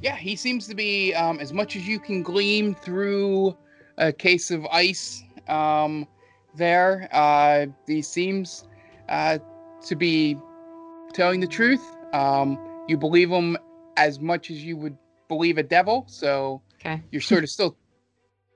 yeah, 0.00 0.16
he 0.16 0.34
seems 0.36 0.66
to 0.66 0.74
be 0.74 1.14
um, 1.14 1.38
as 1.38 1.52
much 1.52 1.76
as 1.76 1.86
you 1.86 2.00
can 2.00 2.22
gleam 2.22 2.74
through 2.74 3.56
a 3.98 4.12
case 4.12 4.50
of 4.50 4.66
ice. 4.66 5.22
Um, 5.48 6.06
there, 6.54 7.08
uh, 7.12 7.66
he 7.86 8.02
seems 8.02 8.66
uh, 9.08 9.38
to 9.86 9.96
be 9.96 10.36
telling 11.12 11.40
the 11.40 11.46
truth. 11.46 11.84
Um, 12.12 12.58
you 12.88 12.96
believe 12.96 13.30
him 13.30 13.56
as 13.96 14.20
much 14.20 14.50
as 14.50 14.62
you 14.64 14.76
would 14.76 14.96
believe 15.28 15.58
a 15.58 15.62
devil, 15.62 16.04
so 16.08 16.62
okay. 16.76 17.00
you're 17.10 17.22
sort 17.22 17.44
of 17.44 17.50
still, 17.50 17.76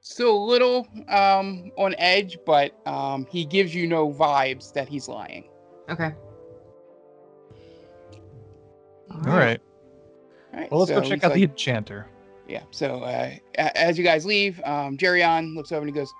still 0.08 0.36
a 0.36 0.44
little 0.44 0.86
um, 1.08 1.72
on 1.76 1.94
edge, 1.98 2.38
but 2.46 2.72
um, 2.86 3.26
he 3.28 3.44
gives 3.44 3.74
you 3.74 3.88
no 3.88 4.12
vibes 4.12 4.72
that 4.72 4.88
he's 4.88 5.08
lying. 5.08 5.48
Okay. 5.88 6.12
All 9.10 9.20
right. 9.22 9.60
All 10.52 10.60
right, 10.60 10.70
Well, 10.70 10.80
let's 10.80 10.90
so 10.92 11.00
go 11.00 11.08
check 11.08 11.24
out 11.24 11.30
like- 11.32 11.36
the 11.36 11.44
enchanter. 11.44 12.06
Yeah. 12.48 12.62
So 12.70 13.00
uh, 13.02 13.32
as 13.56 13.98
you 13.98 14.04
guys 14.04 14.24
leave, 14.24 14.60
um, 14.64 14.96
Geryon 14.96 15.56
looks 15.56 15.72
over 15.72 15.80
and 15.84 15.88
he 15.88 15.92
goes, 16.00 16.12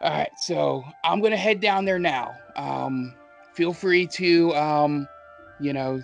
"All 0.00 0.10
right, 0.10 0.30
so 0.38 0.84
I'm 1.02 1.20
gonna 1.20 1.36
head 1.36 1.58
down 1.60 1.84
there 1.84 1.98
now. 1.98 2.32
Um, 2.54 3.12
feel 3.52 3.72
free 3.72 4.06
to, 4.06 4.54
um, 4.54 5.08
you 5.60 5.72
know, 5.72 6.00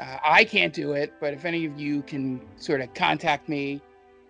uh, 0.00 0.16
I 0.24 0.42
can't 0.42 0.74
do 0.74 0.94
it, 0.94 1.12
but 1.20 1.32
if 1.32 1.44
any 1.44 1.64
of 1.64 1.78
you 1.78 2.02
can 2.02 2.40
sort 2.56 2.80
of 2.80 2.92
contact 2.94 3.48
me, 3.48 3.80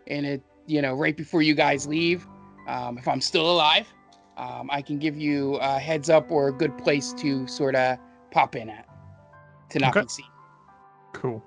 and 0.06 0.26
it, 0.26 0.42
you 0.66 0.82
know, 0.82 0.94
right 0.94 1.16
before 1.16 1.42
you 1.42 1.54
guys 1.54 1.86
leave, 1.86 2.26
um, 2.68 2.98
if 2.98 3.06
I'm 3.08 3.20
still 3.20 3.50
alive, 3.50 3.86
um, 4.36 4.68
I 4.72 4.82
can 4.82 4.98
give 4.98 5.16
you 5.16 5.56
a 5.56 5.78
heads 5.78 6.08
up 6.10 6.30
or 6.30 6.48
a 6.48 6.52
good 6.52 6.76
place 6.78 7.12
to 7.14 7.46
sort 7.46 7.74
of 7.74 7.98
pop 8.30 8.56
in 8.56 8.68
at 8.70 8.86
to 9.70 9.78
not 9.78 9.90
Okay. 9.96 10.02
be 10.04 10.08
seen." 10.08 10.26
Cool. 11.12 11.42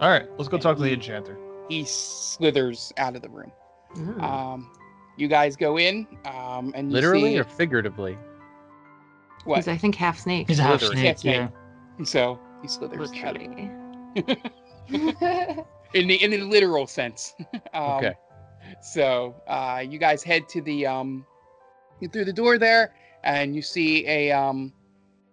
All 0.00 0.10
right, 0.10 0.26
let's 0.38 0.48
go 0.48 0.56
And 0.56 0.62
talk 0.62 0.76
to 0.76 0.82
the 0.82 0.88
he- 0.88 0.94
enchanter. 0.94 1.36
He 1.68 1.84
slithers 1.84 2.92
out 2.98 3.16
of 3.16 3.22
the 3.22 3.28
room. 3.30 3.50
Mm. 3.94 4.22
Um, 4.22 4.70
you 5.16 5.28
guys 5.28 5.56
go 5.56 5.78
in, 5.78 6.06
um, 6.26 6.72
and 6.74 6.88
you 6.90 6.94
Literally 6.94 7.32
see 7.34 7.38
or 7.38 7.44
figuratively? 7.44 8.18
what? 9.44 9.56
He's, 9.56 9.68
I 9.68 9.76
think, 9.76 9.94
half 9.94 10.18
snake. 10.18 10.48
He's 10.48 10.58
a 10.58 10.62
half 10.62 10.80
Slithering. 10.80 10.98
snake. 10.98 11.06
Half 11.08 11.18
snake. 11.20 11.50
Yeah. 11.98 12.04
So 12.04 12.38
he 12.60 12.68
slithers 12.68 13.12
out 13.22 13.36
of 13.36 13.42
Literally. 13.42 13.70
in 15.94 16.08
the 16.08 16.22
in 16.22 16.30
the 16.32 16.38
literal 16.44 16.86
sense. 16.86 17.34
um, 17.74 17.82
Okay. 17.96 18.14
So 18.80 19.34
uh, 19.46 19.82
you 19.86 19.98
guys 19.98 20.22
head 20.22 20.48
to 20.50 20.60
the 20.62 20.86
um, 20.86 21.26
through 22.12 22.24
the 22.24 22.32
door 22.32 22.58
there, 22.58 22.94
and 23.22 23.54
you 23.54 23.62
see 23.62 24.06
a 24.06 24.30
um, 24.32 24.72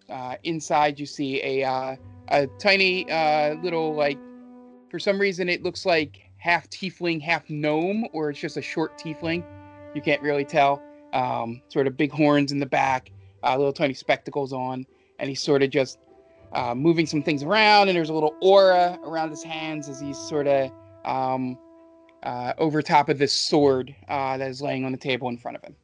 uh, 0.10 0.36
inside. 0.44 1.00
You 1.00 1.06
see 1.06 1.42
a 1.44 1.68
uh, 1.68 1.96
a 2.30 2.48
tiny 2.60 3.10
uh, 3.10 3.56
little 3.56 3.94
like 3.94 4.18
for 4.90 5.00
some 5.00 5.20
reason 5.20 5.50
it 5.50 5.64
looks 5.64 5.86
like 5.86 6.30
half 6.38 6.70
tiefling, 6.70 7.22
half 7.22 7.50
gnome, 7.50 8.06
or 8.14 8.30
it's 8.30 8.40
just 8.40 8.58
a 8.58 8.62
short 8.62 8.98
tiefling. 8.98 9.44
You 9.94 10.02
can't 10.02 10.22
really 10.22 10.46
tell. 10.46 10.82
Um, 11.14 11.62
sort 11.68 11.88
of 11.88 11.98
big 11.98 12.12
horns 12.12 12.54
in 12.54 12.60
the 12.60 12.66
back, 12.66 13.12
uh, 13.44 13.58
little 13.58 13.74
tiny 13.74 13.94
spectacles 13.94 14.54
on, 14.54 14.86
and 15.20 15.28
he's 15.28 15.42
sort 15.42 15.62
of 15.62 15.70
just 15.70 16.00
uh, 16.54 16.74
moving 16.74 17.06
some 17.06 17.22
things 17.22 17.44
around, 17.44 17.90
and 17.90 17.98
there's 17.98 18.10
a 18.10 18.14
little 18.14 18.36
aura 18.42 18.98
around 19.04 19.30
his 19.30 19.44
hands 19.44 19.90
as 19.90 20.00
he's 20.00 20.18
sort 20.18 20.48
of 20.48 20.72
um, 21.06 21.58
uh, 22.24 22.54
over 22.58 22.82
top 22.82 23.10
of 23.10 23.18
this 23.18 23.34
sword 23.34 23.96
uh, 24.08 24.38
that 24.38 24.50
is 24.50 24.62
laying 24.62 24.86
on 24.86 24.92
the 24.92 24.98
table 24.98 25.30
in 25.30 25.38
front 25.38 25.58
of 25.58 25.64
him. 25.64 25.76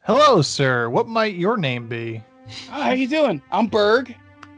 Hello, 0.00 0.42
sir. 0.42 0.88
What 0.88 1.08
might 1.08 1.34
your 1.34 1.56
name 1.56 1.88
be? 1.88 2.22
Hi, 2.70 2.84
how 2.84 2.90
you 2.92 3.08
doing? 3.08 3.42
I'm 3.50 3.66
Berg. 3.66 4.14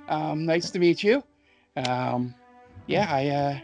Um, 0.08 0.44
nice 0.44 0.70
to 0.70 0.78
meet 0.78 1.02
you. 1.02 1.22
Um, 1.76 2.34
yeah, 2.86 3.06
I. 3.08 3.28
Uh, 3.28 3.58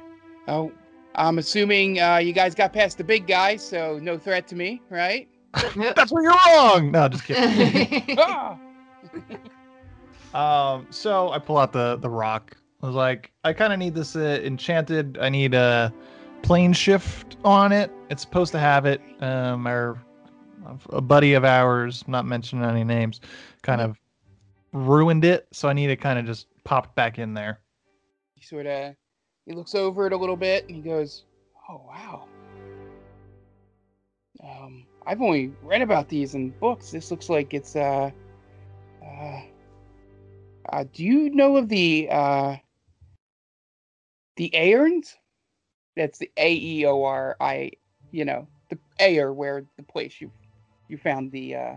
oh, 0.48 0.72
I'm 1.14 1.38
assuming 1.38 2.00
uh, 2.00 2.16
you 2.16 2.32
guys 2.32 2.54
got 2.54 2.72
past 2.72 2.98
the 2.98 3.04
big 3.04 3.26
guy, 3.26 3.56
so 3.56 3.98
no 4.00 4.18
threat 4.18 4.46
to 4.48 4.56
me, 4.56 4.82
right? 4.90 5.28
That's 5.76 6.10
where 6.10 6.22
you're 6.22 6.34
wrong. 6.46 6.90
No, 6.90 7.08
just 7.08 7.24
kidding. 7.24 8.18
Ah! 8.22 8.58
um, 10.74 10.86
so 10.90 11.30
I 11.30 11.38
pull 11.38 11.58
out 11.58 11.72
the 11.72 11.96
the 11.96 12.10
rock. 12.10 12.56
I 12.82 12.86
was 12.86 12.96
like, 12.96 13.30
I 13.44 13.52
kind 13.52 13.72
of 13.72 13.78
need 13.78 13.94
this 13.94 14.16
uh, 14.16 14.40
enchanted. 14.42 15.18
I 15.20 15.28
need 15.28 15.54
a 15.54 15.92
plane 16.44 16.74
shift 16.74 17.38
on 17.42 17.72
it. 17.72 17.90
It's 18.10 18.22
supposed 18.22 18.52
to 18.52 18.58
have 18.58 18.84
it. 18.84 19.00
Um, 19.20 19.66
our 19.66 19.98
a 20.90 21.00
buddy 21.00 21.34
of 21.34 21.44
ours, 21.44 22.04
not 22.06 22.24
mentioning 22.26 22.64
any 22.64 22.84
names, 22.84 23.20
kind 23.62 23.80
of 23.80 23.98
ruined 24.72 25.24
it. 25.24 25.48
So 25.52 25.68
I 25.68 25.72
need 25.72 25.88
to 25.88 25.96
kind 25.96 26.18
of 26.18 26.26
just 26.26 26.46
pop 26.64 26.94
back 26.94 27.18
in 27.18 27.34
there. 27.34 27.60
he 28.34 28.42
sort 28.44 28.66
of 28.66 28.94
he 29.46 29.52
looks 29.52 29.74
over 29.74 30.06
it 30.06 30.12
a 30.12 30.16
little 30.16 30.36
bit 30.36 30.66
and 30.66 30.76
he 30.76 30.82
goes, 30.82 31.24
"Oh 31.68 31.82
wow." 31.86 32.28
Um, 34.42 34.86
I've 35.06 35.22
only 35.22 35.52
read 35.62 35.80
about 35.80 36.08
these 36.08 36.34
in 36.34 36.50
books. 36.50 36.90
This 36.90 37.10
looks 37.10 37.30
like 37.30 37.54
it's 37.54 37.74
uh, 37.74 38.10
uh, 39.02 39.40
uh 40.70 40.84
do 40.92 41.04
you 41.04 41.30
know 41.30 41.56
of 41.56 41.68
the 41.68 42.08
uh 42.10 42.56
the 44.36 44.50
Aeorns? 44.54 45.14
That's 45.96 46.18
the 46.18 46.30
A 46.36 46.52
E 46.54 46.86
O 46.86 47.02
R 47.04 47.36
I, 47.40 47.72
you 48.10 48.24
know, 48.24 48.46
the 48.70 48.78
Aer 48.98 49.32
where 49.32 49.64
the 49.76 49.82
place 49.82 50.20
you 50.20 50.30
you 50.88 50.98
found 50.98 51.30
the 51.32 51.54
uh 51.54 51.76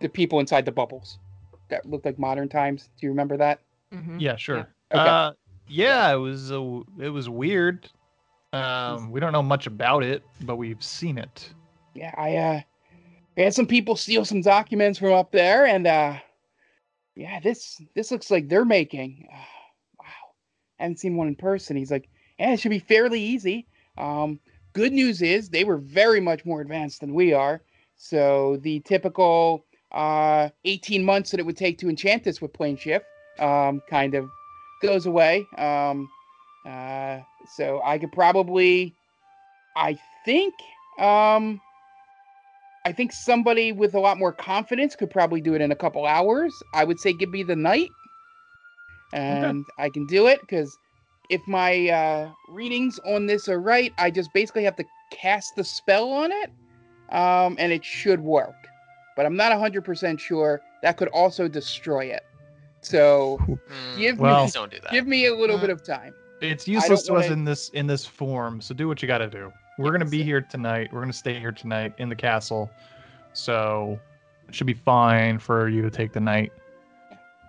the 0.00 0.08
people 0.08 0.40
inside 0.40 0.64
the 0.64 0.72
bubbles 0.72 1.18
that 1.68 1.86
looked 1.86 2.04
like 2.04 2.18
modern 2.18 2.48
times. 2.48 2.88
Do 2.98 3.06
you 3.06 3.10
remember 3.10 3.36
that? 3.36 3.60
Mhm. 3.94 4.20
Yeah, 4.20 4.36
sure. 4.36 4.68
Okay. 4.92 5.08
Uh, 5.08 5.32
yeah, 5.68 6.12
it 6.12 6.16
was 6.16 6.50
uh, 6.50 6.80
it 6.98 7.10
was 7.10 7.28
weird. 7.28 7.88
Um, 8.52 9.12
we 9.12 9.20
don't 9.20 9.32
know 9.32 9.42
much 9.42 9.68
about 9.68 10.02
it, 10.02 10.24
but 10.40 10.56
we've 10.56 10.82
seen 10.82 11.18
it. 11.18 11.52
yeah, 11.94 12.12
I 12.16 12.36
uh 12.36 12.60
we 13.36 13.44
had 13.44 13.54
some 13.54 13.66
people 13.66 13.94
steal 13.94 14.24
some 14.24 14.40
documents 14.40 14.98
from 14.98 15.12
up 15.12 15.30
there 15.30 15.66
and 15.66 15.86
uh 15.86 16.14
yeah, 17.14 17.38
this 17.40 17.80
this 17.94 18.10
looks 18.10 18.30
like 18.30 18.48
they're 18.48 18.64
making 18.64 19.28
uh, 19.32 19.36
wow. 20.00 20.06
I 20.80 20.82
haven't 20.82 20.98
seen 20.98 21.16
one 21.16 21.28
in 21.28 21.36
person. 21.36 21.76
He's 21.76 21.90
like, 21.92 22.08
yeah, 22.40 22.52
it 22.54 22.60
should 22.60 22.70
be 22.70 22.78
fairly 22.80 23.20
easy. 23.20 23.66
Um 23.96 24.40
good 24.72 24.92
news 24.92 25.22
is 25.22 25.48
they 25.48 25.64
were 25.64 25.78
very 25.78 26.20
much 26.20 26.44
more 26.44 26.60
advanced 26.60 27.00
than 27.00 27.14
we 27.14 27.32
are. 27.32 27.62
So 27.96 28.58
the 28.62 28.80
typical 28.80 29.64
uh, 29.92 30.48
18 30.64 31.04
months 31.04 31.30
that 31.30 31.40
it 31.40 31.46
would 31.46 31.56
take 31.56 31.78
to 31.78 31.88
enchant 31.88 32.24
this 32.24 32.40
with 32.40 32.52
plane 32.52 32.76
shift 32.76 33.04
um, 33.38 33.82
kind 33.88 34.14
of 34.14 34.28
goes 34.82 35.06
away. 35.06 35.44
Um, 35.58 36.08
uh, 36.66 37.18
so 37.56 37.80
I 37.84 37.98
could 37.98 38.12
probably, 38.12 38.94
I 39.76 39.98
think, 40.24 40.54
um, 40.98 41.60
I 42.86 42.92
think 42.92 43.12
somebody 43.12 43.72
with 43.72 43.94
a 43.94 44.00
lot 44.00 44.18
more 44.18 44.32
confidence 44.32 44.96
could 44.96 45.10
probably 45.10 45.40
do 45.40 45.54
it 45.54 45.60
in 45.60 45.72
a 45.72 45.76
couple 45.76 46.06
hours. 46.06 46.54
I 46.74 46.84
would 46.84 46.98
say 46.98 47.12
give 47.12 47.30
me 47.30 47.42
the 47.42 47.56
night, 47.56 47.90
and 49.12 49.64
I 49.78 49.90
can 49.90 50.06
do 50.06 50.28
it 50.28 50.40
because 50.40 50.74
if 51.30 51.46
my 51.48 51.88
uh, 51.88 52.30
readings 52.48 52.98
on 53.06 53.26
this 53.26 53.48
are 53.48 53.60
right, 53.60 53.92
I 53.98 54.10
just 54.10 54.32
basically 54.34 54.64
have 54.64 54.76
to 54.76 54.84
cast 55.10 55.56
the 55.56 55.64
spell 55.64 56.10
on 56.12 56.30
it, 56.32 56.50
um, 57.10 57.56
and 57.58 57.72
it 57.72 57.84
should 57.84 58.20
work. 58.20 58.54
But 59.16 59.24
I'm 59.26 59.36
not 59.36 59.52
100% 59.52 60.18
sure. 60.18 60.60
That 60.82 60.96
could 60.96 61.08
also 61.08 61.48
destroy 61.48 62.06
it. 62.06 62.24
So 62.82 63.38
Mm, 63.42 63.58
give 63.98 64.18
Well- 64.18 64.36
me 64.40 64.46
please 64.46 64.52
don't 64.54 64.70
do 64.70 64.78
that. 64.80 64.90
give 64.90 65.06
me 65.06 65.26
a 65.26 65.34
little 65.34 65.58
bit 65.58 65.70
of 65.70 65.82
time. 65.84 66.14
It's 66.40 66.66
useless 66.66 67.02
to 67.04 67.12
wanna- 67.12 67.26
us 67.26 67.30
in 67.30 67.44
this 67.44 67.68
in 67.70 67.86
this 67.86 68.06
form. 68.06 68.60
So 68.62 68.74
do 68.74 68.88
what 68.88 69.02
you 69.02 69.08
got 69.08 69.18
to 69.18 69.28
do. 69.28 69.52
We're 69.78 69.92
gonna 69.92 70.06
be 70.06 70.22
here 70.22 70.40
tonight. 70.40 70.90
We're 70.92 71.00
gonna 71.00 71.12
stay 71.12 71.38
here 71.38 71.52
tonight 71.52 71.92
in 71.98 72.08
the 72.08 72.16
castle. 72.16 72.70
So 73.34 74.00
it 74.48 74.54
should 74.54 74.66
be 74.66 74.72
fine 74.74 75.38
for 75.38 75.68
you 75.68 75.82
to 75.82 75.90
take 75.90 76.12
the 76.12 76.20
night. 76.20 76.52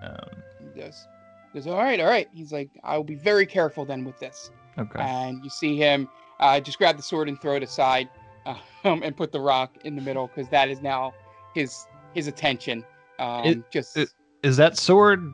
Um, 0.04 0.44
He 0.76 0.82
goes, 0.82 1.08
he 1.54 1.60
goes, 1.60 1.68
all 1.68 1.78
right, 1.78 2.00
all 2.00 2.08
right. 2.08 2.30
He's 2.34 2.52
like, 2.52 2.70
I 2.84 2.96
will 2.98 3.04
be 3.04 3.16
very 3.16 3.46
careful 3.46 3.86
then 3.86 4.04
with 4.06 4.20
this. 4.20 4.52
okay. 4.78 5.00
And 5.02 5.44
you 5.44 5.50
see 5.50 5.76
him 5.78 6.08
uh, 6.40 6.60
just 6.60 6.78
grab 6.78 6.98
the 6.98 7.04
sword 7.04 7.28
and 7.30 7.40
throw 7.40 7.56
it 7.56 7.64
aside, 7.64 8.10
um, 8.84 9.04
and 9.04 9.16
put 9.16 9.32
the 9.32 9.40
rock 9.40 9.78
in 9.86 9.96
the 9.96 10.02
middle 10.02 10.28
because 10.28 10.50
that 10.50 10.70
is 10.70 10.82
now 10.82 11.14
his 11.54 11.86
his 12.14 12.28
attention. 12.28 12.84
Um, 13.20 13.46
It- 13.46 13.72
just 13.72 13.96
it- 13.98 14.10
Is 14.44 14.58
that 14.58 14.78
sword 14.78 15.34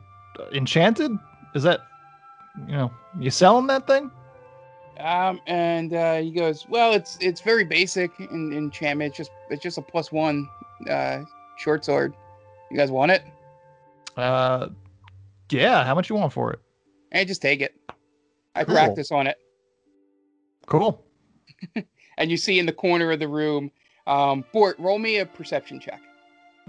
enchanted? 0.52 1.12
Is 1.54 1.62
that 1.62 1.80
you 2.66 2.72
know 2.76 2.90
you 3.18 3.30
selling 3.30 3.66
that 3.68 3.86
thing? 3.86 4.10
um, 5.00 5.40
and 5.46 5.94
uh, 5.94 6.16
he 6.16 6.30
goes, 6.32 6.66
well, 6.68 6.92
it's 6.92 7.16
it's 7.20 7.40
very 7.40 7.64
basic 7.64 8.10
in 8.20 8.52
enchantment. 8.52 9.10
It's 9.10 9.16
just 9.16 9.30
it's 9.48 9.62
just 9.62 9.78
a 9.78 9.82
plus 9.82 10.10
one 10.12 10.46
uh, 10.90 11.20
short 11.56 11.84
sword. 11.84 12.14
You 12.70 12.76
guys 12.76 12.90
want 12.90 13.12
it? 13.12 13.22
Uh, 14.16 14.68
yeah. 15.50 15.84
How 15.84 15.94
much 15.94 16.08
you 16.10 16.16
want 16.16 16.32
for 16.32 16.52
it? 16.52 16.60
And 17.12 17.26
just 17.26 17.42
take 17.42 17.60
it. 17.60 17.74
I 18.54 18.64
Cool. 18.64 18.74
practice 18.74 19.10
on 19.12 19.26
it. 19.26 19.36
Cool. 20.66 21.04
And 22.18 22.32
you 22.32 22.36
see 22.36 22.58
in 22.58 22.66
the 22.66 22.72
corner 22.72 23.12
of 23.12 23.20
the 23.20 23.28
room, 23.28 23.70
um, 24.08 24.44
Bort, 24.52 24.76
roll 24.80 24.98
me 24.98 25.18
a 25.18 25.24
perception 25.24 25.78
check. 25.78 26.00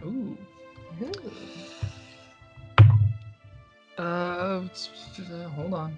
Ooh. 0.05 0.37
Uh, 3.97 4.01
uh, 4.01 5.49
hold 5.49 5.73
on. 5.73 5.97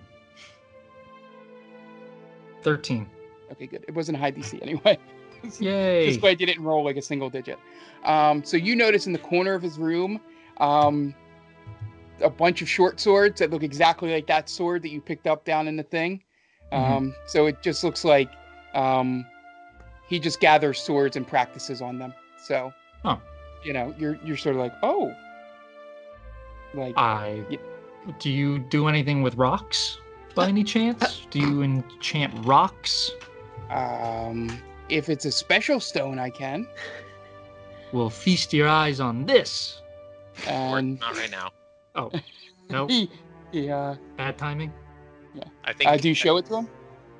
Thirteen. 2.63 3.07
Okay, 3.51 3.67
good. 3.67 3.84
It 3.88 3.93
wasn't 3.93 4.17
a 4.17 4.21
high 4.21 4.32
DC 4.32 4.61
anyway. 4.61 4.97
Yay! 5.59 6.07
Just 6.07 6.21
glad 6.21 6.39
you 6.39 6.47
didn't 6.47 6.63
roll 6.63 6.86
like 6.86 6.95
a 6.95 7.01
single 7.01 7.29
digit. 7.29 7.59
Um, 8.05 8.43
so 8.43 8.55
you 8.55 8.75
notice 8.75 9.05
in 9.05 9.11
the 9.13 9.19
corner 9.19 9.53
of 9.53 9.61
his 9.61 9.77
room, 9.77 10.21
um, 10.57 11.13
a 12.24 12.30
bunch 12.30 12.61
of 12.61 12.69
short 12.69 12.99
swords 12.99 13.39
that 13.39 13.49
look 13.51 13.63
exactly 13.63 14.11
like 14.13 14.28
that 14.28 14.49
sword 14.49 14.82
that 14.84 14.89
you 14.89 15.01
picked 15.01 15.28
up 15.28 15.43
down 15.45 15.67
in 15.67 15.76
the 15.76 15.84
thing. 15.84 16.22
Mhm. 16.72 16.78
Um, 16.97 17.15
so 17.28 17.47
it 17.47 17.61
just 17.61 17.84
looks 17.84 18.03
like 18.05 18.30
um, 18.74 19.26
he 20.07 20.19
just 20.19 20.39
gathers 20.39 20.80
swords 20.80 21.15
and 21.17 21.28
practices 21.28 21.82
on 21.82 21.99
them. 21.99 22.13
So, 22.43 22.74
Huh. 23.03 23.17
you 23.63 23.74
know, 23.74 23.93
you're 23.97 24.17
you're 24.24 24.38
sort 24.38 24.55
of 24.55 24.61
like, 24.61 24.74
oh, 24.84 25.13
like 26.74 26.93
I. 26.97 27.43
Yeah. 27.49 27.57
Do 28.19 28.30
you 28.32 28.57
do 28.59 28.88
anything 28.88 29.22
with 29.22 29.36
rocks 29.36 29.99
by 30.34 30.47
any 30.47 30.63
chance? 30.63 31.28
Do 31.30 31.39
you 31.39 31.61
enchant 31.61 32.34
rocks? 32.45 33.11
um, 33.69 34.49
if 34.89 35.07
it's 35.07 35.24
a 35.26 35.32
special 35.32 35.80
stone, 35.80 36.19
I 36.19 36.30
can. 36.30 36.67
Well, 37.93 38.09
feast 38.09 38.51
your 38.53 38.67
eyes 38.67 38.99
on 38.99 39.26
this. 39.26 39.82
Or 40.47 40.80
And 40.80 40.99
not 40.99 41.15
right 41.17 41.30
now. 41.32 41.51
Oh, 41.95 42.11
no, 42.69 42.87
he, 42.87 43.09
he 43.51 43.69
uh, 43.69 43.95
bad 44.17 44.37
timing. 44.37 44.71
Yeah. 45.33 45.43
I 45.63 45.73
think. 45.73 45.89
uh, 45.89 45.97
do 45.97 46.07
you 46.09 46.13
show 46.15 46.37
it 46.37 46.45
to 46.47 46.57
him? 46.57 46.69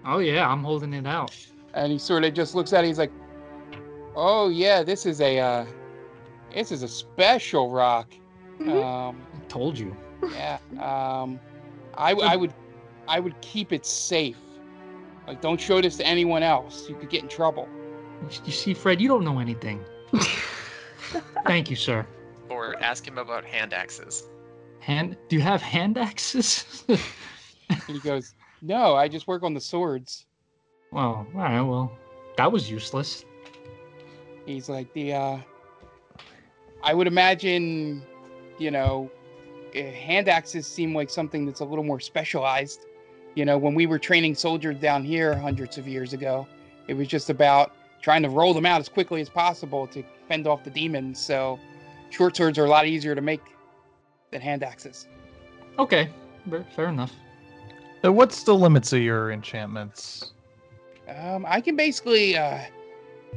Oh 0.06 0.20
yeah, 0.20 0.48
I'm 0.48 0.64
holding 0.64 0.94
it 0.94 1.06
out. 1.06 1.36
and 1.74 1.92
he 1.92 1.98
sort 1.98 2.24
of 2.24 2.34
just 2.34 2.56
looks 2.56 2.74
at 2.74 2.84
it. 2.84 2.88
He's 2.88 2.98
like, 2.98 3.12
"Oh 4.16 4.50
yeah, 4.50 4.84
this 4.84 5.06
is 5.06 5.22
a 5.22 5.40
uh, 5.40 5.66
this 6.54 6.72
is 6.72 6.84
a 6.84 6.88
special 6.88 7.70
rock. 7.72 8.12
Um, 8.62 9.22
Told 9.48 9.78
you. 9.78 9.96
yeah. 10.34 10.58
Um, 10.80 11.40
I, 11.96 12.12
I 12.14 12.36
would 12.36 12.54
I 13.08 13.20
would 13.20 13.40
keep 13.42 13.74
it 13.74 13.86
safe. 13.86 14.38
Like, 15.28 15.42
don't 15.42 15.60
show 15.60 15.82
this 15.82 15.98
to 15.98 16.06
anyone 16.06 16.44
else. 16.44 16.88
You 16.90 16.96
could 16.96 17.10
get 17.10 17.24
in 17.24 17.30
trouble. 17.30 17.68
You 18.46 18.52
see, 18.52 18.74
Fred, 18.74 19.02
you 19.02 19.08
don't 19.08 19.24
know 19.24 19.40
anything. 19.40 19.84
Thank 21.46 21.70
you, 21.70 21.76
sir. 21.76 22.06
Or 22.50 22.76
ask 22.82 23.08
him 23.08 23.18
about 23.18 23.44
hand 23.46 23.74
axes. 23.74 24.28
Hand? 24.82 25.16
Do 25.30 25.36
you 25.36 25.42
have 25.42 25.62
hand 25.62 25.98
axes? 25.98 26.84
He 27.88 28.00
goes, 28.00 28.34
"No, 28.62 28.96
I 28.96 29.08
just 29.08 29.28
work 29.28 29.44
on 29.44 29.54
the 29.54 29.62
swords." 29.62 30.26
well, 30.92 31.26
all 31.34 31.40
right. 31.40 31.62
Well, 31.62 31.92
that 32.36 32.52
was 32.52 32.70
useless. 32.70 33.24
He's 34.46 34.68
like 34.68 34.92
the 34.94 35.14
uh, 35.14 35.38
I 36.84 36.94
would 36.94 37.08
imagine, 37.08 38.02
you 38.58 38.72
know, 38.72 39.10
eh, 39.74 39.92
hand 39.92 40.28
axes 40.28 40.68
seem 40.68 40.96
like 40.96 41.10
something 41.10 41.46
that's 41.46 41.60
a 41.60 41.66
little 41.66 41.84
more 41.84 42.00
specialized. 42.00 42.88
You 43.36 43.46
know, 43.46 43.58
when 43.58 43.76
we 43.76 43.86
were 43.86 44.00
training 44.00 44.36
soldiers 44.36 44.78
down 44.80 45.04
here 45.04 45.36
hundreds 45.36 45.78
of 45.78 45.88
years 45.88 46.12
ago, 46.14 46.48
it 46.88 46.96
was 46.96 47.08
just 47.08 47.30
about 47.30 47.74
trying 48.02 48.24
to 48.24 48.30
roll 48.30 48.54
them 48.54 48.66
out 48.66 48.82
as 48.82 48.90
quickly 48.90 49.22
as 49.22 49.30
possible 49.30 49.88
to 49.88 50.04
fend 50.28 50.48
off 50.48 50.64
the 50.64 50.72
demons. 50.72 51.20
So, 51.20 51.60
short 52.10 52.36
swords 52.36 52.58
are 52.58 52.66
a 52.66 52.70
lot 52.70 52.88
easier 52.88 53.16
to 53.16 53.22
make 53.22 53.42
than 54.32 54.42
hand 54.42 54.64
axes. 54.64 55.08
Okay, 55.78 56.10
fair- 56.50 56.66
fair 56.76 56.88
enough. 56.88 57.12
So 58.02 58.12
what's 58.12 58.44
the 58.44 58.56
limits 58.56 58.94
of 58.94 59.02
your 59.02 59.32
enchantments? 59.32 60.34
Um, 61.08 61.46
I 61.48 61.62
can 61.62 61.76
basically 61.76 62.36
uh, 62.36 62.60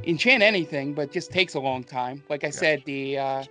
enchant 0.05 0.43
anything, 0.43 0.95
but 0.95 1.13
just 1.13 1.31
takes 1.31 1.55
a 1.55 1.61
long 1.61 1.85
time. 1.85 2.23
Like 2.31 2.45
I 2.45 2.51
said, 2.51 2.83
the 2.87 3.19
uh, 3.19 3.45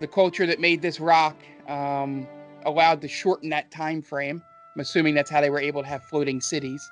the 0.00 0.08
culture 0.08 0.46
that 0.46 0.58
made 0.58 0.82
this 0.82 0.98
rock 0.98 1.36
um, 1.68 2.26
allowed 2.64 3.00
to 3.02 3.08
shorten 3.08 3.48
that 3.50 3.70
time 3.70 4.02
frame. 4.02 4.42
I'm 4.74 4.80
assuming 4.80 5.14
that's 5.14 5.30
how 5.30 5.40
they 5.40 5.50
were 5.50 5.60
able 5.60 5.82
to 5.82 5.88
have 5.88 6.02
floating 6.04 6.40
cities. 6.40 6.90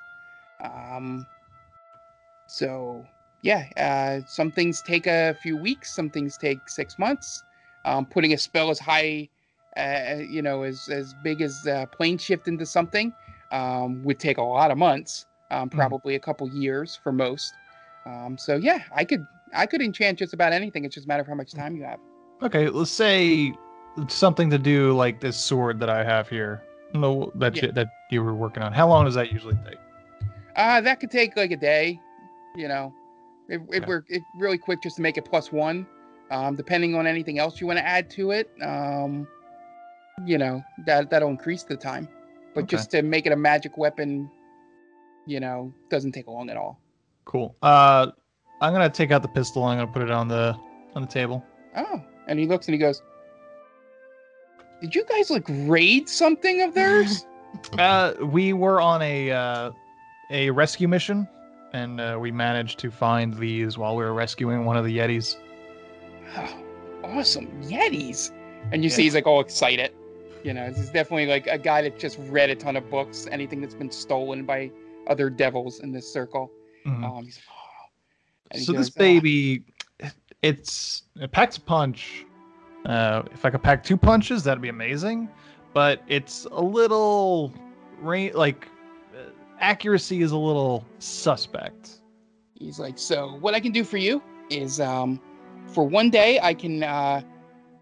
Um, 0.61 1.27
so 2.47 3.05
yeah, 3.41 3.67
uh, 3.77 4.25
some 4.29 4.53
things 4.53 4.83
take 4.83 5.07
a 5.07 5.35
few 5.43 5.57
weeks, 5.57 5.95
some 5.95 6.11
things 6.11 6.37
take 6.37 6.69
six 6.69 6.99
months. 6.99 7.43
Um, 7.85 8.07
putting 8.07 8.33
a 8.33 8.39
spell 8.39 8.71
as 8.71 8.79
high, 8.79 9.29
uh, 9.77 10.17
you 10.19 10.43
know, 10.43 10.63
as 10.63 10.89
as 10.89 11.15
big 11.23 11.41
as 11.41 11.67
uh, 11.67 11.87
plane 11.87 12.19
shift 12.19 12.49
into 12.49 12.67
something 12.67 13.13
um, 13.51 14.03
would 14.03 14.19
take 14.19 14.39
a 14.39 14.43
lot 14.43 14.71
of 14.71 14.79
months, 14.79 15.27
um, 15.51 15.69
probably 15.69 16.15
a 16.15 16.21
couple 16.21 16.49
years 16.49 16.99
for 17.03 17.13
most. 17.13 17.55
Um, 18.07 18.37
so 18.39 18.57
yeah, 18.57 18.83
I 18.95 19.05
could 19.05 19.27
I 19.55 19.67
could 19.67 19.83
enchant 19.83 20.19
just 20.19 20.33
about 20.35 20.53
anything. 20.53 20.85
It's 20.85 20.95
just 20.95 21.07
a 21.07 21.09
matter 21.09 21.23
of 21.23 21.29
how 21.29 21.35
much 21.35 21.53
time 21.53 21.77
you 21.77 21.85
have. 21.85 21.99
Okay, 22.43 22.69
let's 22.69 22.91
say 22.91 23.53
something 24.09 24.51
to 24.51 24.59
do 24.59 24.93
like 24.95 25.21
this 25.21 25.37
sword 25.37 25.79
that 25.81 25.91
I 25.91 26.03
have 26.03 26.29
here. 26.29 26.63
No, 26.95 27.31
that 27.37 27.57
Yeah. 27.57 27.67
you, 27.67 27.73
that 27.73 27.89
you 28.11 28.23
were 28.23 28.35
working 28.35 28.63
on. 28.63 28.73
How 28.73 28.89
long 28.89 29.05
does 29.05 29.15
that 29.15 29.33
usually 29.33 29.57
take? 29.65 29.79
Uh, 30.57 30.81
that 30.83 31.01
could 31.01 31.11
take 31.11 31.37
like 31.37 31.51
a 31.51 31.57
day, 31.57 31.99
you 32.57 32.69
know. 32.69 32.93
It, 33.49 33.61
it 33.71 33.89
Okay. 33.89 34.03
it 34.09 34.23
really 34.37 34.59
quick 34.59 34.83
just 34.83 34.97
to 34.97 35.03
make 35.03 35.17
it 35.17 35.25
plus 35.25 35.53
one. 35.53 35.87
Um, 36.31 36.57
depending 36.57 36.95
on 36.95 37.07
anything 37.07 37.39
else 37.39 37.61
you 37.61 37.67
want 37.67 37.79
to 37.79 37.87
add 37.87 38.09
to 38.13 38.31
it, 38.31 38.51
um, 38.63 39.27
you 40.25 40.39
know 40.39 40.63
that 40.87 41.11
that'll 41.11 41.31
increase 41.31 41.63
the 41.65 41.77
time. 41.77 42.09
But 42.55 42.65
Okay. 42.65 42.77
just 42.77 42.91
to 42.93 43.03
make 43.03 43.27
it 43.27 43.33
a 43.33 43.37
magic 43.37 43.79
weapon, 43.79 44.31
you 45.27 45.41
know, 45.41 45.73
doesn't 45.89 46.13
take 46.13 46.27
long 46.27 46.51
at 46.51 46.57
all. 46.57 46.81
Cool. 47.25 47.57
Uh, 47.63 48.09
I'm 48.61 48.73
gonna 48.73 48.91
take 48.91 49.11
out 49.11 49.23
the 49.23 49.29
pistol. 49.29 49.65
I'm 49.65 49.79
gonna 49.79 49.91
put 49.91 50.03
it 50.03 50.11
on 50.11 50.29
the 50.29 50.57
on 50.95 51.03
the 51.03 51.09
table. 51.09 51.45
Oh, 51.77 52.03
and 52.29 52.39
he 52.39 52.47
looks 52.47 52.67
and 52.69 52.75
he 52.75 52.79
goes, 52.79 53.03
"Did 54.81 54.95
you 54.95 55.05
guys 55.05 55.31
like 55.31 55.45
raid 55.49 56.09
something 56.09 56.63
of 56.63 56.75
theirs?" 56.75 57.27
Uh, 57.79 58.15
we 58.23 58.55
were 58.55 58.81
on 58.81 59.03
a 59.03 59.31
uh, 59.31 59.71
a 60.31 60.49
rescue 60.51 60.89
mission, 60.89 61.29
and 61.75 62.01
uh, 62.01 62.17
we 62.19 62.31
managed 62.33 62.79
to 62.79 62.91
find 62.91 63.35
these 63.35 63.77
while 63.77 63.95
we 63.95 64.03
were 64.03 64.15
rescuing 64.15 64.65
one 64.65 64.75
of 64.79 64.87
the 64.87 64.99
Yetis. 64.99 65.37
oh, 66.39 66.57
awesome 67.05 67.47
Yetis! 67.63 68.33
And 68.73 68.83
you 68.83 68.89
Yeah. 68.89 68.97
see 68.97 69.03
he's 69.03 69.15
like 69.15 69.27
all 69.27 69.41
excited. 69.41 69.93
You 70.45 70.53
know, 70.53 70.67
he's 70.67 70.91
definitely 70.91 71.27
like 71.27 71.47
a 71.47 71.59
guy 71.59 71.83
that 71.83 71.99
just 71.99 72.19
read 72.23 72.51
a 72.51 72.55
ton 72.57 72.77
of 72.77 72.91
books. 72.91 73.27
Anything 73.31 73.61
that's 73.61 73.75
been 73.75 73.91
stolen 73.91 74.45
by 74.45 74.71
other 75.07 75.31
devils 75.31 75.81
in 75.81 75.93
this 75.93 76.11
circle. 76.13 76.51
Mhm. 76.85 77.05
Um, 77.05 77.25
he's, 77.25 77.41
"Oh." 77.49 78.59
So 78.59 78.73
this 78.73 78.89
goes, 78.89 78.97
"Ah." 78.97 78.99
baby, 78.99 79.65
it's 80.43 81.05
it 81.17 81.31
packs 81.31 81.57
a 81.57 81.61
punch. 81.61 82.27
Uh, 82.85 83.23
if 83.33 83.45
I 83.45 83.51
could 83.51 83.63
pack 83.63 83.85
two 83.85 83.97
punches, 83.97 84.43
that'd 84.43 84.61
be 84.61 84.69
amazing. 84.69 85.29
But 85.73 86.03
it's 86.09 86.47
a 86.51 86.61
little, 86.61 87.53
ra- 88.01 88.29
like, 88.35 88.67
uh, 89.15 89.31
accuracy 89.61 90.21
is 90.21 90.33
a 90.33 90.37
little 90.37 90.85
suspect. 90.99 92.01
He's 92.59 92.79
like, 92.79 92.99
so 92.99 93.39
what 93.41 93.55
I 93.55 93.61
can 93.61 93.73
do 93.73 93.85
for 93.85 93.97
you 93.97 94.21
is, 94.51 94.81
um, 94.81 95.21
for 95.69 95.85
one 95.85 96.11
day, 96.11 96.41
I 96.43 96.55
can 96.55 96.83
uh, 96.83 97.23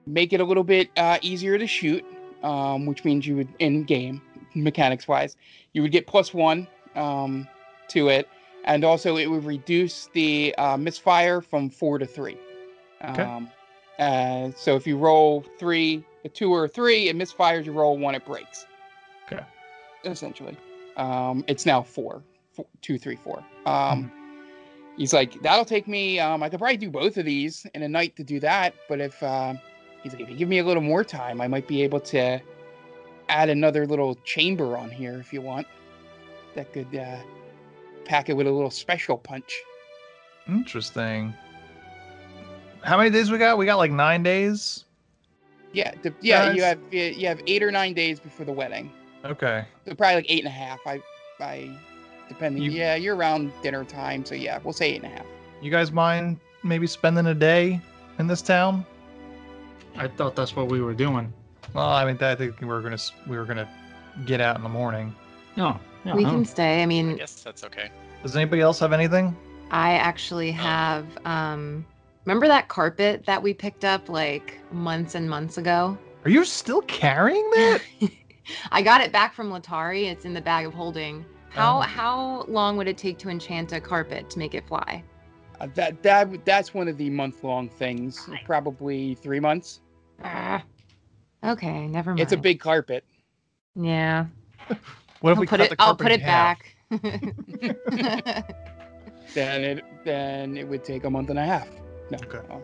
make 0.06 0.32
it 0.34 0.40
a 0.40 0.44
little 0.44 0.62
bit 0.62 0.90
uh, 0.98 1.18
easier 1.22 1.58
to 1.58 1.66
shoot, 1.66 2.04
um, 2.42 2.86
which 2.86 3.04
means 3.04 3.26
you 3.26 3.36
would, 3.36 3.48
in 3.58 3.84
game 3.84 4.20
mechanics 4.54 5.06
wise, 5.06 5.36
you 5.72 5.82
would 5.82 5.92
get 5.92 6.06
plus 6.06 6.34
one 6.34 6.66
um, 6.94 7.46
to 7.88 8.08
it, 8.08 8.28
and 8.64 8.84
also 8.84 9.16
it 9.16 9.26
would 9.26 9.44
reduce 9.44 10.08
the 10.12 10.54
uh, 10.58 10.76
misfire 10.76 11.40
from 11.40 11.70
four 11.70 11.98
to 11.98 12.06
three. 12.06 12.38
Okay. 13.04 13.22
Um, 13.22 13.50
uh, 13.98 14.50
so 14.56 14.76
if 14.76 14.86
you 14.86 14.96
roll 14.96 15.44
three, 15.58 16.04
a 16.24 16.28
two 16.28 16.52
or 16.52 16.64
a 16.64 16.68
three, 16.68 17.08
it 17.08 17.16
misfires. 17.16 17.64
You 17.64 17.72
roll 17.72 17.98
one, 17.98 18.14
it 18.14 18.24
breaks. 18.24 18.66
Okay. 19.26 19.44
Essentially, 20.04 20.56
um, 20.96 21.44
it's 21.46 21.66
now 21.66 21.82
four, 21.82 22.22
four, 22.52 22.66
two, 22.80 22.98
three, 22.98 23.16
four. 23.16 23.44
Um, 23.66 24.10
He's 24.96 25.14
like, 25.14 25.40
that'll 25.40 25.64
take 25.64 25.88
me. 25.88 26.18
Um, 26.18 26.42
I 26.42 26.50
could 26.50 26.58
probably 26.58 26.76
do 26.76 26.90
both 26.90 27.16
of 27.16 27.24
these 27.24 27.64
in 27.74 27.82
a 27.82 27.88
night 27.88 28.16
to 28.16 28.24
do 28.24 28.38
that. 28.40 28.74
But 28.86 29.00
if 29.00 29.22
uh, 29.22 29.54
he's 30.02 30.12
like, 30.12 30.22
if 30.22 30.30
you 30.30 30.36
give 30.36 30.48
me 30.48 30.58
a 30.58 30.64
little 30.64 30.82
more 30.82 31.04
time, 31.04 31.40
I 31.40 31.48
might 31.48 31.66
be 31.66 31.82
able 31.82 32.00
to 32.00 32.40
add 33.28 33.48
another 33.48 33.86
little 33.86 34.14
chamber 34.24 34.76
on 34.76 34.90
here 34.90 35.18
if 35.20 35.32
you 35.32 35.40
want. 35.40 35.66
That 36.54 36.72
could 36.72 36.94
uh, 36.96 37.18
pack 38.04 38.28
it 38.28 38.36
with 38.36 38.46
a 38.46 38.50
little 38.50 38.70
special 38.70 39.16
punch. 39.16 39.52
Interesting. 40.48 41.32
How 42.82 42.96
many 42.96 43.10
days 43.10 43.30
we 43.30 43.38
got? 43.38 43.58
We 43.58 43.66
got 43.66 43.76
like 43.76 43.92
nine 43.92 44.22
days. 44.22 44.84
Yeah, 45.72 45.92
the, 46.02 46.12
yeah. 46.20 46.50
You 46.52 46.62
have 46.62 46.78
you 46.90 47.02
you 47.02 47.28
have 47.28 47.40
eight 47.46 47.62
or 47.62 47.70
nine 47.70 47.94
days 47.94 48.18
before 48.18 48.46
the 48.46 48.52
wedding. 48.52 48.90
Okay. 49.24 49.64
So 49.86 49.94
probably 49.94 50.16
like 50.16 50.30
eight 50.30 50.40
and 50.40 50.48
a 50.48 50.50
half. 50.50 50.80
I, 50.86 51.00
I, 51.38 51.70
depending. 52.28 52.62
You- 52.62 52.70
yeah, 52.72 52.94
you're 52.96 53.14
around 53.14 53.52
dinner 53.62 53.84
time, 53.84 54.24
so 54.24 54.34
yeah, 54.34 54.58
we'll 54.64 54.72
say 54.72 54.92
eight 54.92 55.02
and 55.02 55.12
a 55.12 55.16
half. 55.16 55.26
You 55.60 55.70
guys 55.70 55.92
mind 55.92 56.40
maybe 56.64 56.86
spending 56.86 57.26
a 57.26 57.34
day 57.34 57.80
in 58.18 58.26
this 58.26 58.42
town? 58.42 58.84
I 59.96 60.08
thought 60.08 60.34
that's 60.36 60.54
what 60.56 60.68
we 60.68 60.80
were 60.80 60.94
doing. 60.94 61.32
Well, 61.74 61.88
I 61.88 62.04
mean, 62.04 62.18
I 62.20 62.34
think 62.34 62.60
we 62.60 62.66
were 62.66 62.80
gonna 62.80 62.98
we 63.26 63.36
were 63.36 63.44
gonna 63.44 63.68
get 64.26 64.40
out 64.40 64.56
in 64.56 64.62
the 64.62 64.68
morning. 64.68 65.14
No, 65.56 65.78
yeah, 66.04 66.14
we 66.14 66.24
no. 66.24 66.30
can 66.30 66.44
stay. 66.44 66.80
I 66.80 66.82
I 66.82 66.86
mean, 66.86 67.16
guess 67.16 67.42
that's 67.42 67.64
okay. 67.64 67.90
Does 68.22 68.36
anybody 68.36 68.62
else 68.62 68.78
have 68.80 68.92
anything? 68.92 69.36
I 69.70 69.94
actually 69.94 70.50
have. 70.52 71.06
Um, 71.24 71.86
remember 72.24 72.46
that 72.48 72.68
carpet 72.68 73.24
that 73.26 73.42
we 73.42 73.54
picked 73.54 73.84
up 73.84 74.08
like 74.08 74.58
months 74.72 75.14
and 75.14 75.28
months 75.28 75.58
ago? 75.58 75.96
Are 76.24 76.30
you 76.30 76.44
still 76.44 76.82
carrying 76.82 77.48
that? 77.50 77.80
I 78.72 78.82
got 78.82 79.00
it 79.00 79.12
back 79.12 79.32
from 79.32 79.50
Latari. 79.50 80.10
It's 80.10 80.24
in 80.24 80.34
the 80.34 80.40
bag 80.40 80.66
of 80.66 80.74
holding. 80.74 81.24
How 81.50 81.78
Oh. 81.78 81.80
how 81.82 82.44
long 82.48 82.76
would 82.76 82.88
it 82.88 82.98
take 82.98 83.18
to 83.18 83.28
enchant 83.28 83.72
a 83.72 83.80
carpet 83.80 84.28
to 84.30 84.38
make 84.38 84.54
it 84.54 84.66
fly? 84.66 85.02
Uh, 85.60 85.66
that 85.74 86.02
that 86.02 86.44
that's 86.44 86.72
one 86.72 86.88
of 86.88 86.96
the 86.96 87.10
month 87.10 87.44
long 87.44 87.68
things. 87.68 88.26
Nice. 88.28 88.40
Probably 88.44 89.14
three 89.16 89.40
months. 89.40 89.80
Ah. 90.24 90.62
Okay, 91.44 91.86
never 91.86 92.10
mind. 92.10 92.20
It's 92.20 92.32
a 92.32 92.36
big 92.36 92.60
carpet. 92.60 93.04
Yeah. 93.74 94.26
What 95.20 95.32
if 95.32 95.36
I'll 95.36 95.40
we 95.42 95.46
put 95.46 95.58
cut 95.58 95.60
it. 95.60 95.70
the 95.70 95.76
I'll 95.82 95.96
put 95.96 96.12
it 96.12 96.22
half? 96.22 96.58
back. 96.88 96.90
then 99.34 99.62
it 99.64 99.84
then 100.04 100.56
it 100.56 100.66
would 100.66 100.82
take 100.84 101.04
a 101.04 101.10
month 101.10 101.28
and 101.30 101.38
a 101.38 101.44
half. 101.44 101.68
No. 102.10 102.18
Okay. 102.24 102.38
um, 102.50 102.62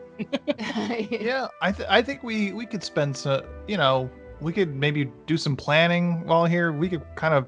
Yeah, 1.20 1.48
I 1.60 1.70
th- 1.72 1.88
I 1.90 2.00
think 2.02 2.22
we 2.22 2.52
we 2.52 2.64
could 2.66 2.82
spend 2.82 3.14
some. 3.16 3.42
You 3.68 3.76
know, 3.76 4.08
we 4.40 4.52
could 4.54 4.74
maybe 4.74 5.10
do 5.26 5.36
some 5.36 5.54
planning 5.54 6.24
while 6.26 6.46
here. 6.46 6.72
We 6.72 6.88
could 6.88 7.02
kind 7.14 7.34
of 7.34 7.46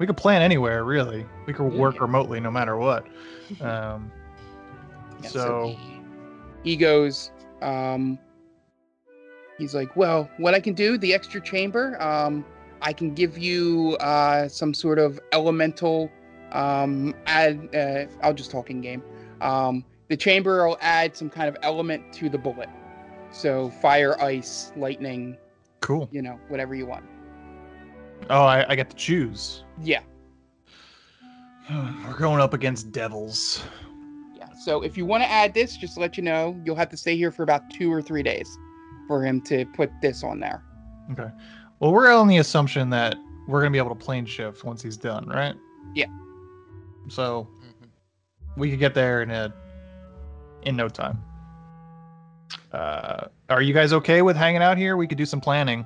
we 0.00 0.06
could 0.06 0.16
plan 0.16 0.42
anywhere 0.42 0.82
really. 0.84 1.24
We 1.46 1.52
could 1.52 1.72
Yeah. 1.72 1.78
work 1.78 2.00
remotely 2.00 2.40
no 2.40 2.50
matter 2.50 2.76
what. 2.76 3.06
Um, 3.60 4.10
yeah, 5.22 5.28
so 5.28 5.76
he, 6.62 6.70
he 6.70 6.76
goes. 6.76 7.30
Um, 7.60 8.18
he's 9.58 9.74
like, 9.74 9.94
well, 9.96 10.28
what 10.38 10.54
I 10.54 10.60
can 10.60 10.74
do, 10.74 10.98
the 10.98 11.14
extra 11.14 11.40
chamber. 11.40 12.00
Um, 12.02 12.44
I 12.80 12.92
can 12.92 13.14
give 13.14 13.38
you 13.38 13.96
uh, 14.00 14.48
some 14.48 14.74
sort 14.74 14.98
of 14.98 15.20
elemental. 15.32 16.10
Um, 16.50 17.14
add. 17.26 17.74
Uh, 17.74 18.06
I'll 18.22 18.34
just 18.34 18.50
talk 18.50 18.70
in 18.70 18.80
game. 18.80 19.02
Um, 19.40 19.84
the 20.08 20.16
chamber 20.16 20.66
will 20.66 20.78
add 20.80 21.16
some 21.16 21.30
kind 21.30 21.48
of 21.48 21.56
element 21.62 22.12
to 22.14 22.28
the 22.28 22.38
bullet. 22.38 22.68
So 23.30 23.70
fire, 23.70 24.20
ice, 24.20 24.72
lightning. 24.76 25.36
cool. 25.80 26.08
You 26.12 26.22
know, 26.22 26.38
whatever 26.48 26.74
you 26.74 26.86
want. 26.86 27.04
Oh, 28.30 28.44
I, 28.44 28.64
I 28.68 28.76
get 28.76 28.90
to 28.90 28.96
choose. 28.96 29.64
Yeah. 29.80 30.00
We're 31.70 32.18
going 32.18 32.40
up 32.40 32.54
against 32.54 32.92
devils. 32.92 33.62
Yeah. 34.62 34.72
So 34.72 34.82
if 34.82 34.96
you 34.96 35.04
want 35.06 35.22
to 35.22 35.30
add 35.30 35.54
this, 35.54 35.76
just 35.76 35.94
to 35.94 36.00
let 36.00 36.16
you 36.16 36.22
know, 36.22 36.60
you'll 36.64 36.76
have 36.76 36.88
to 36.90 36.96
stay 36.96 37.16
here 37.16 37.30
for 37.30 37.42
about 37.42 37.62
two 37.70 37.92
or 37.92 38.00
three 38.02 38.22
days 38.22 38.48
for 39.08 39.24
him 39.24 39.40
to 39.42 39.64
put 39.76 39.90
this 40.00 40.22
on 40.22 40.40
there. 40.40 40.62
Okay. 41.12 41.30
Well, 41.80 41.92
we're 41.92 42.12
on 42.12 42.28
the 42.28 42.38
assumption 42.38 42.90
that 42.90 43.16
we're 43.48 43.60
gonna 43.60 43.72
be 43.72 43.78
able 43.78 43.94
to 43.94 43.94
plane 44.04 44.24
shift 44.24 44.64
once 44.64 44.82
he's 44.82 44.96
done, 44.96 45.26
right? 45.28 45.54
Yeah. 45.94 46.06
So 47.08 47.48
Mhm. 47.60 47.88
we 48.56 48.70
could 48.70 48.78
get 48.78 48.94
there 48.94 49.22
in 49.22 49.30
a 49.30 49.52
in 50.62 50.76
no 50.76 50.88
time. 50.88 51.18
Uh, 52.72 53.26
are 53.50 53.60
you 53.62 53.74
guys 53.74 53.92
okay 53.92 54.22
with 54.22 54.36
hanging 54.36 54.62
out 54.62 54.78
here? 54.78 54.96
We 54.96 55.08
could 55.08 55.18
do 55.18 55.26
some 55.26 55.40
planning. 55.40 55.84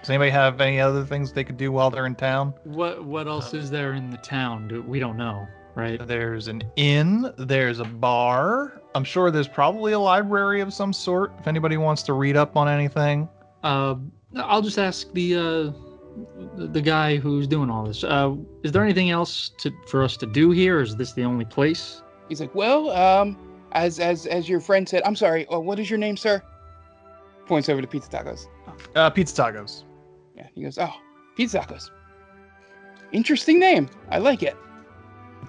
Does 0.00 0.08
anybody 0.10 0.30
have 0.30 0.60
any 0.60 0.80
other 0.80 1.04
things 1.04 1.32
they 1.32 1.44
could 1.44 1.56
do 1.58 1.70
while 1.72 1.90
they're 1.90 2.06
in 2.06 2.14
town? 2.14 2.54
What 2.64 3.04
what 3.04 3.26
else 3.26 3.52
is 3.54 3.70
there 3.70 3.92
in 3.92 4.10
the 4.10 4.16
town? 4.18 4.68
Do, 4.68 4.82
we 4.82 4.98
don't 4.98 5.16
know, 5.18 5.46
right? 5.74 6.04
There's 6.06 6.48
an 6.48 6.62
inn. 6.76 7.32
There's 7.38 7.80
a 7.80 7.84
bar. 7.84 8.80
I'm 8.94 9.04
sure 9.04 9.30
there's 9.30 9.48
probably 9.48 9.92
a 9.92 9.98
library 9.98 10.60
of 10.60 10.72
some 10.72 10.92
sort. 10.92 11.32
If 11.38 11.46
anybody 11.46 11.76
wants 11.76 12.02
to 12.04 12.12
read 12.12 12.36
up 12.36 12.56
on 12.56 12.68
anything. 12.68 13.28
Uh, 13.62 13.96
I'll 14.36 14.62
just 14.62 14.78
ask 14.78 15.12
the 15.12 15.34
uh, 15.34 15.72
the, 16.56 16.66
the 16.66 16.80
guy 16.80 17.16
who's 17.16 17.46
doing 17.46 17.70
all 17.70 17.84
this. 17.84 18.04
Uh, 18.04 18.34
is 18.62 18.72
there 18.72 18.84
anything 18.84 19.10
else 19.10 19.50
to 19.58 19.72
for 19.88 20.02
us 20.02 20.16
to 20.18 20.26
do 20.26 20.50
here? 20.50 20.80
Is 20.80 20.96
this 20.96 21.12
the 21.12 21.22
only 21.22 21.44
place? 21.44 22.02
He's 22.28 22.40
like, 22.40 22.54
well, 22.54 22.90
um, 22.90 23.36
as 23.72 24.00
as 24.00 24.26
as 24.26 24.48
your 24.48 24.60
friend 24.60 24.88
said, 24.88 25.02
I'm 25.04 25.16
sorry. 25.16 25.46
Uh, 25.48 25.58
what 25.58 25.78
is 25.78 25.90
your 25.90 25.98
name, 25.98 26.16
sir? 26.16 26.42
Points 27.46 27.68
over 27.68 27.80
to 27.82 27.86
Pizza 27.86 28.10
Tacos. 28.10 28.46
Uh, 28.94 29.10
pizza 29.10 29.42
tacos. 29.42 29.84
Yeah. 30.36 30.46
He 30.54 30.62
goes, 30.62 30.78
oh, 30.78 30.92
Pizza 31.36 31.60
Tacos. 31.60 31.90
Interesting 33.12 33.58
name. 33.58 33.88
I 34.10 34.18
like 34.18 34.42
it. 34.42 34.56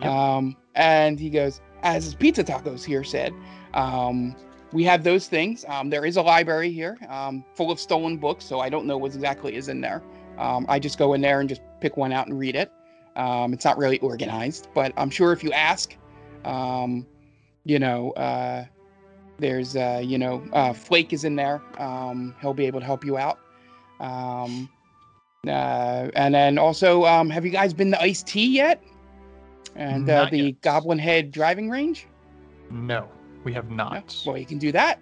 Yep. 0.02 0.10
Um, 0.10 0.56
and 0.76 1.20
he 1.20 1.30
goes, 1.30 1.62
as 1.84 2.16
Pizza 2.16 2.43
Tacos 2.43 2.84
here 2.84 3.04
said, 3.04 3.34
um, 3.74 4.36
we 4.72 4.84
have 4.84 5.04
those 5.04 5.28
things. 5.28 5.64
Um, 5.68 5.89
there 5.89 6.06
is 6.06 6.18
a 6.18 6.22
library 6.22 6.72
here, 6.72 6.98
um, 7.10 7.46
full 7.56 7.72
of 7.72 7.80
stolen 7.80 8.18
books, 8.18 8.43
so 8.43 8.60
I 8.60 8.70
don't 8.70 8.86
know 8.86 8.98
what 8.98 9.14
exactly 9.14 9.56
is 9.56 9.70
in 9.70 9.82
there. 9.82 10.04
Um, 10.38 10.66
I 10.68 10.80
just 10.80 10.98
go 10.98 11.14
in 11.14 11.22
there 11.22 11.39
and 11.39 11.48
just 11.48 11.62
pick 11.80 11.96
one 11.96 12.12
out 12.12 12.28
and 12.28 12.38
read 12.38 12.56
it. 12.56 12.72
Um, 13.16 13.54
it's 13.54 13.64
not 13.64 13.78
really 13.78 14.00
organized, 14.00 14.68
but 14.74 14.91
I'm 14.98 15.10
sure 15.10 15.32
if 15.32 15.43
you 15.43 15.52
ask, 15.54 15.96
um, 16.43 17.08
you 17.64 17.80
know, 17.80 18.12
uh, 18.12 18.66
there's, 19.38 19.76
uh, 19.76 20.02
you 20.04 20.18
know, 20.18 20.43
uh, 20.52 20.74
Flake 20.74 21.14
is 21.14 21.24
in 21.24 21.36
there. 21.36 21.62
Um, 21.78 22.36
he'll 22.41 22.54
be 22.54 22.66
able 22.66 22.80
to 22.82 22.86
help 22.86 23.06
you 23.06 23.18
out. 23.18 23.39
Um, 24.00 24.70
uh, 25.48 26.10
and 26.16 26.34
then 26.34 26.58
also, 26.58 27.06
um, 27.06 27.30
have 27.30 27.46
you 27.46 27.52
guys 27.52 27.74
been 27.74 27.91
to 27.91 28.02
Ice 28.02 28.24
Tea 28.24 28.48
yet? 28.48 28.84
And 29.76 30.10
uh, 30.10 30.28
the 30.32 30.38
yet. 30.38 30.62
Goblin 30.62 30.98
Head 31.00 31.32
driving 31.32 31.70
range? 31.70 32.08
No, 32.70 33.08
we 33.44 33.54
have 33.54 33.70
No? 33.70 33.76
not. 33.76 34.16
Well, 34.26 34.38
you 34.38 34.46
can 34.46 34.58
do 34.58 34.72
that. 34.72 35.00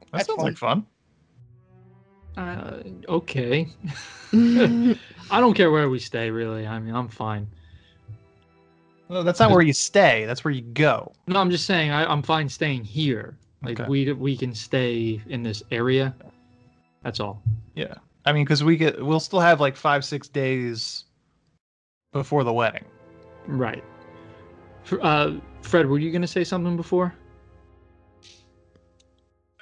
that 0.00 0.06
that's 0.12 0.26
sounds 0.26 0.36
fun. 0.38 0.46
like 0.46 0.56
fun. 0.56 0.86
Uh, 2.36 2.82
okay. 3.08 3.68
I 4.32 5.40
don't 5.40 5.54
care 5.54 5.70
where 5.70 5.90
we 5.90 5.98
stay, 5.98 6.30
really. 6.30 6.66
I 6.66 6.78
mean, 6.78 6.94
I'm 6.94 7.08
fine. 7.08 7.46
No, 9.08 9.22
that's 9.24 9.40
not 9.40 9.50
where 9.50 9.62
you 9.62 9.72
stay. 9.72 10.24
That's 10.24 10.44
where 10.44 10.52
you 10.52 10.62
go. 10.62 11.12
No, 11.26 11.40
I'm 11.40 11.50
just 11.50 11.66
saying 11.66 11.90
I, 11.90 12.04
I'm 12.10 12.22
fine 12.22 12.48
staying 12.48 12.84
here. 12.84 13.36
Like 13.62 13.78
Okay. 13.80 13.88
we 13.90 14.12
we 14.12 14.36
can 14.36 14.54
stay 14.54 15.20
in 15.28 15.42
this 15.42 15.62
area. 15.70 16.14
That's 17.02 17.18
all. 17.20 17.42
Yeah. 17.74 17.94
I 18.24 18.32
mean, 18.32 18.44
because 18.44 18.62
we 18.62 18.76
get, 18.76 19.04
we'll 19.04 19.18
still 19.20 19.40
have 19.40 19.60
like 19.60 19.76
five, 19.76 20.04
six 20.04 20.28
days 20.28 21.04
before 22.12 22.44
the 22.44 22.52
wedding. 22.52 22.84
Right. 23.46 23.82
Fr- 24.90 25.00
Uh, 25.02 25.34
Fred, 25.62 25.86
were 25.86 26.00
you 26.00 26.10
gonna 26.10 26.26
say 26.26 26.42
something 26.42 26.76
before? 26.76 27.14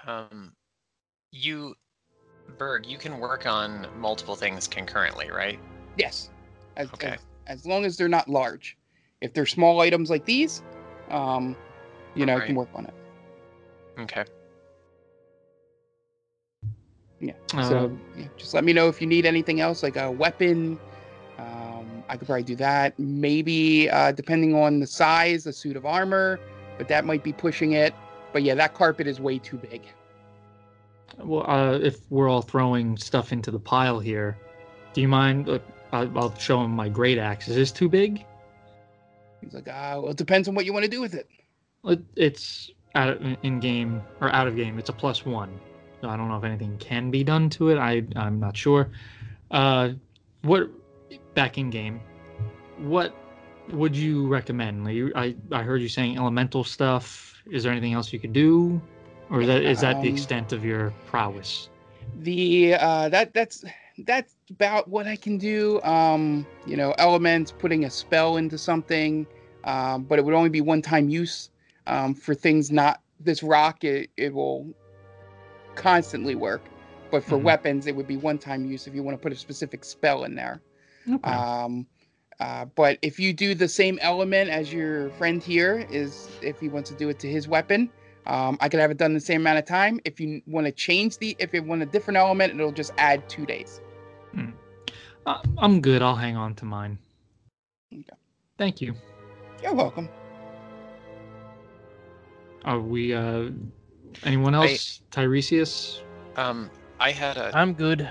Um, 0.07 0.55
you, 1.33 1.75
Berg, 2.57 2.87
you 2.87 2.97
can 2.97 3.19
work 3.19 3.45
on 3.45 3.87
multiple 3.99 4.35
things 4.35 4.67
concurrently, 4.67 5.31
right? 5.31 5.59
Yes. 5.99 6.31
As, 6.79 6.91
Okay. 6.95 7.09
as, 7.09 7.27
as 7.47 7.67
long 7.67 7.85
as 7.85 7.99
they're 7.99 8.09
not 8.09 8.27
large. 8.27 8.79
If 9.21 9.35
they're 9.35 9.45
small 9.45 9.81
items 9.83 10.09
like 10.09 10.25
these, 10.25 10.63
um, 11.11 11.55
you 12.15 12.25
know, 12.25 12.37
you 12.37 12.43
can 12.47 12.55
work 12.55 12.71
on 12.75 12.87
it. 12.87 12.95
Okay. 13.99 14.25
Yeah. 17.21 17.33
Uh, 17.53 17.69
so 17.69 17.99
yeah, 18.17 18.29
just 18.39 18.55
let 18.55 18.65
me 18.65 18.73
know 18.73 18.89
if 18.89 18.99
you 18.99 19.07
need 19.07 19.27
anything 19.27 19.61
else, 19.61 19.83
like 19.83 19.97
a 19.97 20.11
weapon. 20.11 20.79
I 22.09 22.17
could 22.17 22.27
probably 22.27 22.45
do 22.45 22.57
that. 22.57 22.99
Maybe 22.99 23.91
uh, 23.91 24.13
depending 24.13 24.55
on 24.55 24.81
the 24.81 24.87
size, 24.87 25.47
a 25.47 25.53
suit 25.53 25.77
of 25.77 25.85
armor, 25.85 26.41
but 26.77 26.89
that 26.89 27.05
might 27.05 27.23
be 27.23 27.33
pushing 27.33 27.73
it. 27.73 27.95
But 28.33 28.43
yeah, 28.43 28.55
that 28.55 28.75
carpet 28.75 29.07
is 29.07 29.21
way 29.21 29.39
too 29.39 29.57
big. 29.57 29.83
Well, 31.19 31.49
uh, 31.51 31.79
if 31.79 31.99
we're 32.11 32.29
all 32.29 32.43
throwing 32.43 32.97
stuff 32.97 33.33
into 33.33 33.51
the 33.51 33.59
pile 33.59 33.99
here, 33.99 34.37
do 34.93 35.01
you 35.01 35.09
mind? 35.09 35.49
Uh, 35.49 35.59
I'll, 35.93 36.35
show 36.37 36.63
him 36.63 36.71
my 36.71 36.89
great 36.89 37.19
axe. 37.19 37.49
Is 37.49 37.57
this 37.57 37.73
too 37.73 37.89
big? 37.89 38.25
He's 39.41 39.55
like, 39.55 39.69
ah, 39.71 40.01
well, 40.01 40.11
it 40.11 40.17
depends 40.17 40.49
on 40.49 40.55
what 40.55 40.65
you 40.65 40.73
want 40.73 40.85
to 40.85 40.91
do 40.91 41.01
with 41.01 41.15
it. 41.15 41.29
It, 41.85 42.01
it's 42.17 42.71
out 42.95 43.21
in 43.43 43.61
game 43.61 44.03
or 44.21 44.31
out 44.35 44.47
of 44.47 44.57
game. 44.57 44.79
It's 44.79 44.89
a 44.89 44.93
plus 44.93 45.25
one. 45.25 45.59
So 46.01 46.09
I 46.09 46.17
don't 46.17 46.29
know 46.29 46.37
if 46.37 46.45
anything 46.45 46.77
can 46.79 47.11
be 47.11 47.25
done 47.25 47.51
to 47.51 47.71
it. 47.71 47.79
I 47.79 48.05
I'm 48.17 48.39
not 48.39 48.57
sure. 48.57 48.91
Uh, 49.51 49.91
what 50.43 50.69
back 51.39 51.57
in 51.57 51.71
game? 51.71 52.01
What 52.79 53.15
would 53.71 53.95
you 53.97 54.27
recommend? 54.27 54.85
Like, 54.85 55.13
I 55.15 55.37
I 55.53 55.63
heard 55.63 55.81
you 55.81 55.89
saying 55.89 56.17
elemental 56.17 56.65
stuff. 56.65 57.43
Is 57.47 57.63
there 57.63 57.73
anything 57.73 57.95
else 57.95 58.13
you 58.13 58.19
could 58.19 58.33
do, 58.33 58.83
or 59.31 59.43
is 59.43 59.47
that 59.47 59.63
is 59.63 59.81
that 59.87 60.01
the 60.01 60.09
Um, 60.09 60.15
extent 60.15 60.53
of 60.53 60.65
your 60.65 60.93
prowess? 61.07 61.71
the 62.15 62.75
uh 62.75 63.09
that 63.09 63.33
that's 63.35 63.65
that's 64.07 64.35
about 64.51 64.89
what 64.89 65.07
i 65.07 65.15
can 65.17 65.37
do 65.39 65.81
um 65.83 66.47
you 66.67 66.77
know 66.77 66.95
elements 66.99 67.53
putting 67.53 67.85
a 67.85 67.91
spell 67.91 68.37
into 68.39 68.57
something 68.59 69.27
um 69.65 70.05
but 70.05 70.19
it 70.19 70.25
would 70.25 70.35
only 70.35 70.49
be 70.49 70.61
one 70.61 70.83
time 70.83 71.09
use 71.09 71.51
um 71.87 72.15
for 72.15 72.35
things 72.35 72.71
not 72.73 73.03
this 73.21 73.43
rock 73.43 73.85
it, 73.85 74.11
it 74.17 74.33
will 74.33 74.67
constantly 75.75 76.35
work 76.35 76.71
but 77.11 77.23
for 77.23 77.37
Mhm. 77.37 77.45
weapons 77.45 77.87
it 77.87 77.95
would 77.95 78.07
be 78.09 78.17
one 78.17 78.39
time 78.39 78.65
use 78.65 78.87
if 78.87 78.95
you 78.95 79.03
want 79.03 79.17
to 79.17 79.23
put 79.23 79.33
a 79.33 79.37
specific 79.37 79.85
spell 79.85 80.25
in 80.25 80.35
there 80.35 80.61
Okay. 81.09 81.31
um 81.31 81.87
uh, 82.41 82.65
but 82.77 82.99
if 83.03 83.19
you 83.19 83.33
do 83.33 83.53
the 83.55 83.67
same 83.67 83.99
element 84.01 84.49
as 84.49 84.73
your 84.73 85.11
friend 85.11 85.43
here 85.43 85.85
is 85.91 86.29
if 86.41 86.61
he 86.61 86.69
wants 86.69 86.89
to 86.89 86.97
do 86.97 87.09
it 87.09 87.19
to 87.19 87.29
his 87.29 87.49
weapon 87.49 87.91
um, 88.27 88.59
I 88.61 88.69
could 88.69 88.79
have 88.79 88.91
it 88.91 88.99
done 88.99 89.15
the 89.15 89.21
same 89.21 89.41
amount 89.41 89.59
of 89.59 89.65
time. 89.65 90.01
If 90.05 90.21
you 90.21 90.43
want 90.47 90.67
to 90.67 90.73
change 90.73 91.17
the, 91.17 91.35
if 91.39 91.55
you 91.55 91.63
want 91.63 91.81
a 91.81 91.87
different 91.87 92.19
element, 92.19 92.53
it'll 92.53 92.73
just 92.73 92.93
add 92.99 93.27
two 93.27 93.47
days. 93.47 93.81
Uh, 95.25 95.39
I'm 95.59 95.81
good. 95.81 96.03
I'll 96.03 96.15
hang 96.17 96.37
on 96.37 96.55
to 96.57 96.65
mine. 96.65 96.99
Okay. 97.93 98.05
Thank 98.57 98.81
you. 98.81 98.95
You're 99.63 99.75
welcome. 99.75 100.09
Are 102.65 102.81
we? 102.81 103.15
uh 103.15 103.51
Anyone 104.25 104.55
I- 104.55 104.71
else? 104.71 105.03
Tiresias? 105.11 106.01
Um, 106.37 106.71
I 106.99 107.11
had 107.13 107.37
a 107.37 107.51
I'm 107.55 107.75
good. 107.75 108.09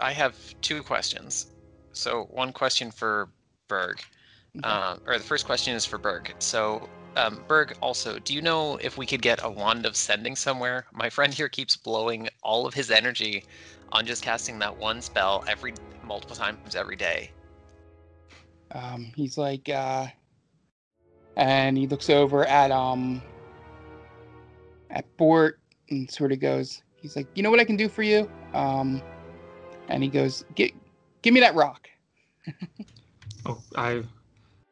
I 0.00 0.12
have 0.12 0.36
two 0.60 0.82
questions. 0.82 1.46
So 1.92 2.24
one 2.30 2.52
question 2.52 2.90
for 2.90 3.30
Berg, 3.68 4.00
Okay. 4.58 4.68
uh, 4.68 4.96
or 5.06 5.18
the 5.18 5.24
first 5.24 5.46
question 5.46 5.74
is 5.74 5.84
for 5.84 5.98
Berg. 5.98 6.34
So 6.38 6.88
um, 7.16 7.44
Berg, 7.48 7.74
also, 7.80 8.18
do 8.18 8.34
you 8.34 8.42
know 8.42 8.76
if 8.76 8.98
we 8.98 9.06
could 9.06 9.22
get 9.22 9.40
a 9.42 9.50
wand 9.50 9.86
of 9.86 9.96
sending 9.96 10.36
somewhere? 10.36 10.84
My 10.92 11.08
friend 11.08 11.32
here 11.32 11.48
keeps 11.48 11.76
blowing 11.76 12.28
all 12.42 12.66
of 12.66 12.74
his 12.74 12.90
energy 12.90 13.44
on 13.92 14.04
just 14.04 14.22
casting 14.22 14.58
that 14.58 14.76
one 14.76 15.00
spell 15.00 15.42
every 15.48 15.72
multiple 16.04 16.36
times 16.36 16.74
every 16.74 16.96
day. 16.96 17.30
Um, 18.72 19.12
he's 19.16 19.38
like, 19.38 19.68
uh, 19.68 20.08
and 21.36 21.78
he 21.78 21.86
looks 21.86 22.10
over 22.10 22.44
at 22.44 22.70
um, 22.70 23.22
at 24.90 25.04
Bort 25.16 25.58
and 25.88 26.10
sort 26.10 26.32
of 26.32 26.40
goes, 26.40 26.82
he's 26.96 27.16
like, 27.16 27.26
you 27.34 27.42
know 27.42 27.50
what 27.50 27.60
I 27.60 27.64
can 27.64 27.76
do 27.76 27.88
for 27.88 28.02
you? 28.02 28.28
Um, 28.52 29.02
and 29.88 30.02
he 30.02 30.08
goes, 30.08 30.44
get, 30.54 30.72
give 31.22 31.34
me 31.34 31.40
that 31.40 31.54
rock. 31.54 31.88
Oh, 33.48 33.62
I, 33.76 34.02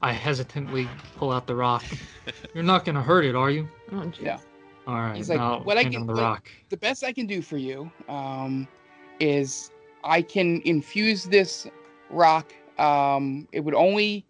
I 0.02 0.12
hesitantly 0.12 0.88
pull 1.16 1.30
out 1.30 1.46
the 1.46 1.54
rock. 1.54 1.84
You're 2.54 2.64
not 2.64 2.84
gonna 2.84 3.02
hurt 3.02 3.24
it, 3.24 3.36
are 3.36 3.50
you? 3.50 3.68
Oh. 3.92 4.10
Yeah. 4.20 4.38
All 4.88 4.96
right. 4.96 5.16
He's 5.16 5.30
like, 5.30 5.38
I'll 5.38 5.60
"What 5.62 5.78
I 5.78 5.84
can- 5.84 5.92
him 5.92 6.06
the 6.08 6.14
rock. 6.14 6.48
the 6.70 6.76
best 6.76 7.04
I 7.04 7.12
can 7.12 7.26
do 7.26 7.40
for 7.40 7.56
you 7.56 7.90
um, 8.08 8.66
is 9.20 9.70
I 10.02 10.22
can 10.22 10.60
infuse 10.64 11.24
this 11.24 11.68
rock. 12.10 12.52
Um, 12.78 13.46
it 13.52 13.60
would 13.60 13.74
only 13.74 14.26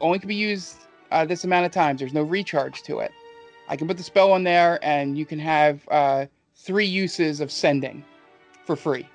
only 0.00 0.20
can 0.20 0.28
be 0.28 0.36
used 0.36 0.76
uh, 1.10 1.24
this 1.24 1.42
amount 1.42 1.66
of 1.66 1.72
times. 1.72 1.98
There's 1.98 2.14
no 2.14 2.22
recharge 2.22 2.82
to 2.84 3.00
it. 3.00 3.10
I 3.68 3.74
can 3.76 3.88
put 3.88 3.96
the 3.96 4.04
spell 4.04 4.30
on 4.30 4.44
there, 4.44 4.78
and 4.82 5.18
you 5.18 5.26
can 5.26 5.40
have 5.40 5.86
uh, 5.90 6.26
three 6.54 6.86
uses 6.86 7.40
of 7.40 7.50
sending 7.50 8.04
for 8.64 8.76
free 8.76 9.08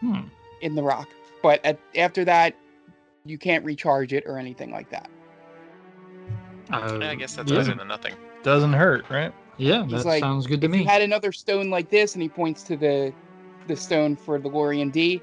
Hmm. 0.00 0.22
in 0.60 0.74
the 0.74 0.82
rock. 0.82 1.08
But 1.42 1.64
at, 1.64 1.78
after 1.96 2.24
that, 2.24 2.54
you 3.24 3.38
can't 3.38 3.64
recharge 3.64 4.12
it 4.12 4.24
or 4.26 4.38
anything 4.38 4.70
like 4.70 4.90
that. 4.90 5.08
Uh, 6.72 6.98
I 7.02 7.14
guess 7.14 7.34
that's 7.34 7.50
yeah. 7.50 7.58
better 7.58 7.74
than 7.74 7.88
nothing. 7.88 8.14
Doesn't 8.42 8.72
hurt, 8.72 9.08
right? 9.10 9.32
Yeah, 9.56 9.84
He's 9.84 10.02
that 10.02 10.08
like, 10.08 10.20
sounds 10.20 10.46
good 10.46 10.60
to 10.60 10.66
if 10.66 10.72
you 10.72 10.80
me. 10.80 10.84
had 10.84 11.02
another 11.02 11.32
stone 11.32 11.70
like 11.70 11.88
this, 11.90 12.14
and 12.14 12.22
he 12.22 12.28
points 12.28 12.62
to 12.64 12.76
the 12.76 13.12
the 13.66 13.76
stone 13.76 14.14
for 14.14 14.38
the 14.38 14.48
Lorian 14.48 14.90
D, 14.90 15.20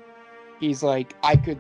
he's 0.60 0.84
like, 0.84 1.16
I 1.24 1.36
could 1.38 1.60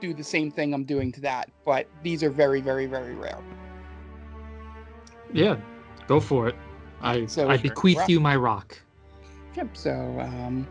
do 0.00 0.14
the 0.14 0.24
same 0.24 0.50
thing 0.50 0.72
I'm 0.72 0.84
doing 0.84 1.12
to 1.12 1.20
that, 1.22 1.50
but 1.66 1.86
these 2.02 2.22
are 2.22 2.30
very, 2.30 2.60
very, 2.62 2.86
very 2.86 3.14
rare. 3.14 3.38
Yeah, 5.32 5.56
go 6.06 6.20
for 6.20 6.48
it. 6.48 6.54
I 7.02 7.26
So- 7.26 7.48
I 7.48 7.56
bequeath 7.58 7.98
Rock. 7.98 8.08
you 8.08 8.20
my 8.20 8.36
rock. 8.36 8.78
Yep. 9.56 9.76
So, 9.76 9.90
um, 10.20 10.66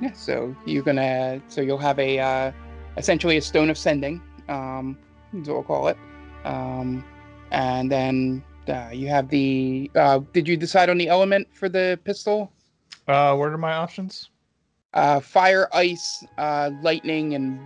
yeah. 0.00 0.12
So 0.12 0.54
you're 0.66 0.82
gonna, 0.82 1.40
so 1.48 1.60
you'll 1.60 1.78
have 1.78 1.98
a, 1.98 2.18
uh, 2.18 2.52
essentially 2.96 3.36
a 3.36 3.42
stone 3.42 3.70
of 3.70 3.78
sending, 3.78 4.22
um, 4.48 4.98
is 5.32 5.48
what 5.48 5.54
we'll 5.54 5.62
call 5.62 5.88
it, 5.88 5.96
um, 6.44 7.04
and 7.50 7.90
then 7.90 8.42
uh, 8.68 8.90
you 8.92 9.08
have 9.08 9.28
the. 9.28 9.90
Uh, 9.94 10.20
did 10.32 10.46
you 10.48 10.56
decide 10.56 10.90
on 10.90 10.98
the 10.98 11.08
element 11.08 11.48
for 11.52 11.68
the 11.68 11.98
pistol? 12.04 12.52
Uh, 13.08 13.34
what 13.34 13.48
are 13.48 13.58
my 13.58 13.72
options? 13.72 14.30
Uh, 14.94 15.20
fire, 15.20 15.68
ice, 15.72 16.24
uh, 16.38 16.70
lightning, 16.82 17.34
and 17.34 17.60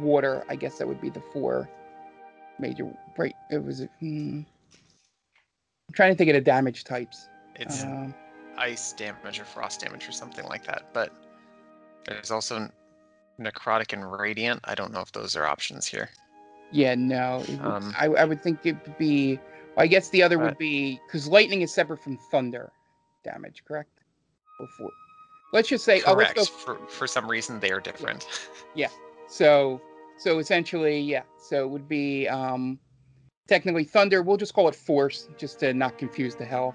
water. 0.00 0.44
I 0.48 0.56
guess 0.56 0.78
that 0.78 0.88
would 0.88 1.00
be 1.00 1.10
the 1.10 1.22
four 1.32 1.68
major. 2.58 2.90
Right. 3.16 3.34
It 3.50 3.62
was. 3.64 3.86
Hmm, 4.00 4.40
I'm 5.88 5.94
trying 5.94 6.12
to 6.12 6.16
think 6.16 6.30
of 6.30 6.34
the 6.34 6.40
damage 6.40 6.84
types. 6.84 7.28
It's 7.56 7.84
Um, 7.84 8.14
ice 8.56 8.92
damage 8.92 9.40
or 9.40 9.44
frost 9.44 9.80
damage 9.80 10.08
or 10.08 10.12
something 10.12 10.44
like 10.46 10.64
that. 10.64 10.92
But 10.92 11.12
there's 12.10 12.30
also 12.30 12.68
necrotic 13.40 13.92
and 13.92 14.10
radiant. 14.12 14.60
I 14.64 14.74
don't 14.74 14.92
know 14.92 15.00
if 15.00 15.12
those 15.12 15.34
are 15.36 15.46
options 15.46 15.86
here. 15.86 16.10
yeah. 16.72 16.94
No. 16.94 17.44
would- 17.48 17.60
Um, 17.60 17.94
I, 17.98 18.06
I 18.06 18.24
would 18.24 18.42
think 18.42 18.66
it 18.66 18.76
would 18.86 18.98
be. 18.98 19.36
Well, 19.76 19.84
I 19.84 19.86
guess 19.86 20.10
the 20.10 20.22
other 20.22 20.38
uh, 20.40 20.44
would 20.46 20.58
be 20.58 21.00
because 21.06 21.26
lightning 21.28 21.62
is 21.62 21.72
separate 21.72 22.02
from 22.02 22.16
thunder 22.30 22.70
damage, 23.24 23.62
correct? 23.66 24.00
Or 24.58 24.66
four. 24.76 24.90
Let's 25.52 25.68
just 25.68 25.84
say. 25.84 26.02
Oh, 26.06 26.14
Correct. 26.14 26.34
go. 26.36 26.44
For 26.44 26.76
for 26.88 27.06
some 27.06 27.28
reason 27.30 27.60
they 27.60 27.70
are 27.70 27.80
different. 27.80 28.26
Yeah. 28.74 28.88
So. 29.28 29.80
So 30.18 30.38
essentially, 30.38 31.00
yeah. 31.00 31.22
So 31.38 31.64
it 31.64 31.68
would 31.70 31.88
be 31.88 32.28
um, 32.28 32.78
technically 33.48 33.84
thunder. 33.84 34.22
We'll 34.22 34.36
just 34.36 34.52
call 34.54 34.68
it 34.68 34.74
force, 34.74 35.28
just 35.38 35.58
to 35.60 35.72
not 35.72 35.96
confuse 35.98 36.34
the 36.36 36.44
hell 36.44 36.74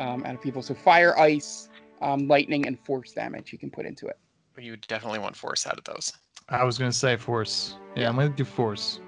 um, 0.00 0.24
out 0.26 0.34
of 0.34 0.42
people. 0.42 0.60
So 0.60 0.74
fire, 0.74 1.16
ice, 1.18 1.68
um, 2.02 2.26
lightning, 2.26 2.66
and 2.66 2.78
force 2.80 3.12
damage 3.12 3.52
you 3.52 3.58
can 3.58 3.70
put 3.70 3.86
into 3.86 4.06
it. 4.08 4.18
But 4.54 4.64
you 4.64 4.76
definitely 4.76 5.18
want 5.18 5.36
force 5.36 5.66
out 5.66 5.78
of 5.78 5.84
those. 5.84 6.12
I 6.48 6.64
was 6.64 6.78
gonna 6.78 6.92
say 6.92 7.16
force. 7.16 7.76
Yeah, 7.94 8.08
I'm 8.08 8.16
gonna 8.16 8.30
do 8.30 8.44
force. 8.44 9.00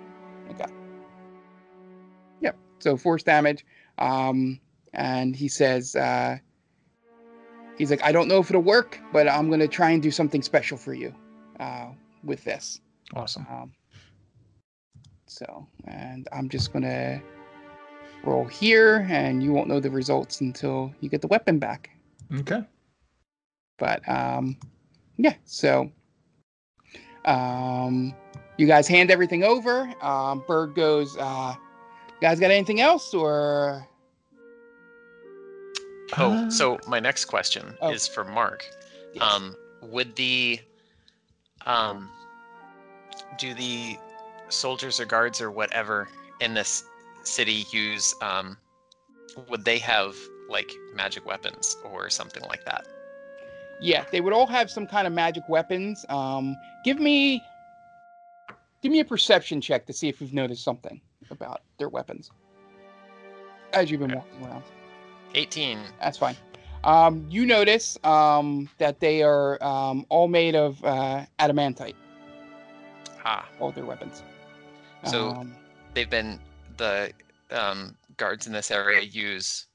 Okay. 0.51 0.71
Yep. 2.41 2.57
So 2.79 2.97
force 2.97 3.23
damage. 3.23 3.65
Um, 3.99 4.61
and 4.95 5.35
he 5.35 5.49
says, 5.49 5.97
uh, 5.97 6.39
he's 7.79 7.91
like, 7.91 8.03
I 8.03 8.13
don't 8.13 8.29
know 8.29 8.39
if 8.39 8.51
it'll 8.51 8.63
work, 8.63 9.01
but 9.13 9.29
I'm 9.29 9.51
gonna 9.51 9.69
try 9.69 9.91
and 9.91 10.03
do 10.03 10.11
something 10.11 10.43
special 10.43 10.77
for 10.79 10.95
you 10.95 11.15
uh, 11.61 11.89
with 12.25 12.45
this. 12.45 12.81
Awesome. 13.15 13.47
Um, 13.51 13.73
so, 15.27 15.67
and 15.87 16.29
I'm 16.33 16.49
just 16.49 16.73
gonna 16.73 17.23
roll 18.25 18.45
here, 18.45 19.07
and 19.11 19.43
you 19.43 19.53
won't 19.53 19.69
know 19.69 19.81
the 19.81 19.91
results 19.91 20.41
until 20.41 20.95
you 21.01 21.09
get 21.09 21.23
the 21.23 21.29
weapon 21.29 21.59
back. 21.59 21.91
Okay. 22.33 22.63
But 23.79 24.07
um, 24.09 24.57
yeah, 25.17 25.35
so 25.45 25.91
um, 27.25 28.15
you 28.59 28.67
guys 28.67 28.89
hand 28.89 29.11
everything 29.11 29.45
over. 29.45 29.93
Um, 30.03 30.43
Bird 30.47 30.75
goes, 30.75 31.17
uh, 31.19 31.55
"You 32.09 32.21
guys 32.21 32.41
got 32.41 32.51
anything 32.51 32.81
else, 32.81 33.15
or 33.15 33.87
Oh, 36.19 36.33
Uh, 36.33 36.51
so 36.51 36.79
my 36.87 37.01
next 37.01 37.25
question 37.27 37.75
Oh. 37.81 37.91
is 37.91 38.07
for 38.07 38.23
Mark. 38.25 38.67
Yes. 39.15 39.23
Um, 39.23 39.57
would 39.83 40.15
the 40.17 40.61
um, 41.65 42.11
do 43.39 43.55
the 43.55 43.97
soldiers 44.49 45.01
or 45.01 45.05
guards 45.07 45.41
or 45.41 45.51
whatever 45.51 46.09
in 46.41 46.53
this 46.55 46.85
city 47.23 47.65
use? 47.71 48.15
Um, 48.21 48.59
would 49.49 49.65
they 49.65 49.79
have 49.79 50.15
like 50.51 50.71
magic 50.95 51.25
weapons 51.25 51.77
or 51.85 52.11
something 52.11 52.43
like 52.45 52.65
that? 52.67 52.87
Yeah, 53.83 54.05
they 54.13 54.21
would 54.21 54.33
all 54.33 54.47
have 54.47 54.71
some 54.71 54.87
kind 54.87 55.07
of 55.07 55.13
magic 55.13 55.43
weapons. 55.49 56.07
Um, 56.09 56.57
give 56.85 57.01
me, 57.01 57.43
give 58.81 58.93
me 58.93 59.01
a 59.01 59.05
perception 59.05 59.61
check 59.61 59.87
to 59.87 59.93
see 59.93 60.09
if 60.09 60.21
you've 60.21 60.33
noticed 60.33 60.63
something 60.63 61.01
about 61.31 61.63
their 61.79 61.89
weapons 61.89 62.31
as 63.73 63.91
you've 63.91 64.01
been 64.01 64.15
walking 64.15 64.45
around. 64.45 64.63
18. 65.35 65.81
That's 66.01 66.19
fine. 66.19 66.37
Um, 66.85 67.27
you 67.31 67.47
notice 67.47 67.97
um, 68.05 68.69
that 68.79 69.01
they 69.01 69.23
are 69.23 69.63
um, 69.65 70.05
all 70.11 70.29
made 70.29 70.55
of 70.55 70.83
uh, 70.85 71.25
adamantite. 71.39 71.95
Ah, 73.25 73.49
All 73.61 73.71
their 73.73 73.85
weapons. 73.87 74.23
So- 75.05 75.31
Um, 75.31 75.55
they've 75.95 76.11
been 76.11 76.39
the 76.77 77.13
um, 77.51 77.97
guards 78.17 78.47
in 78.47 78.53
this 78.53 78.71
area 78.71 79.01
use 79.01 79.67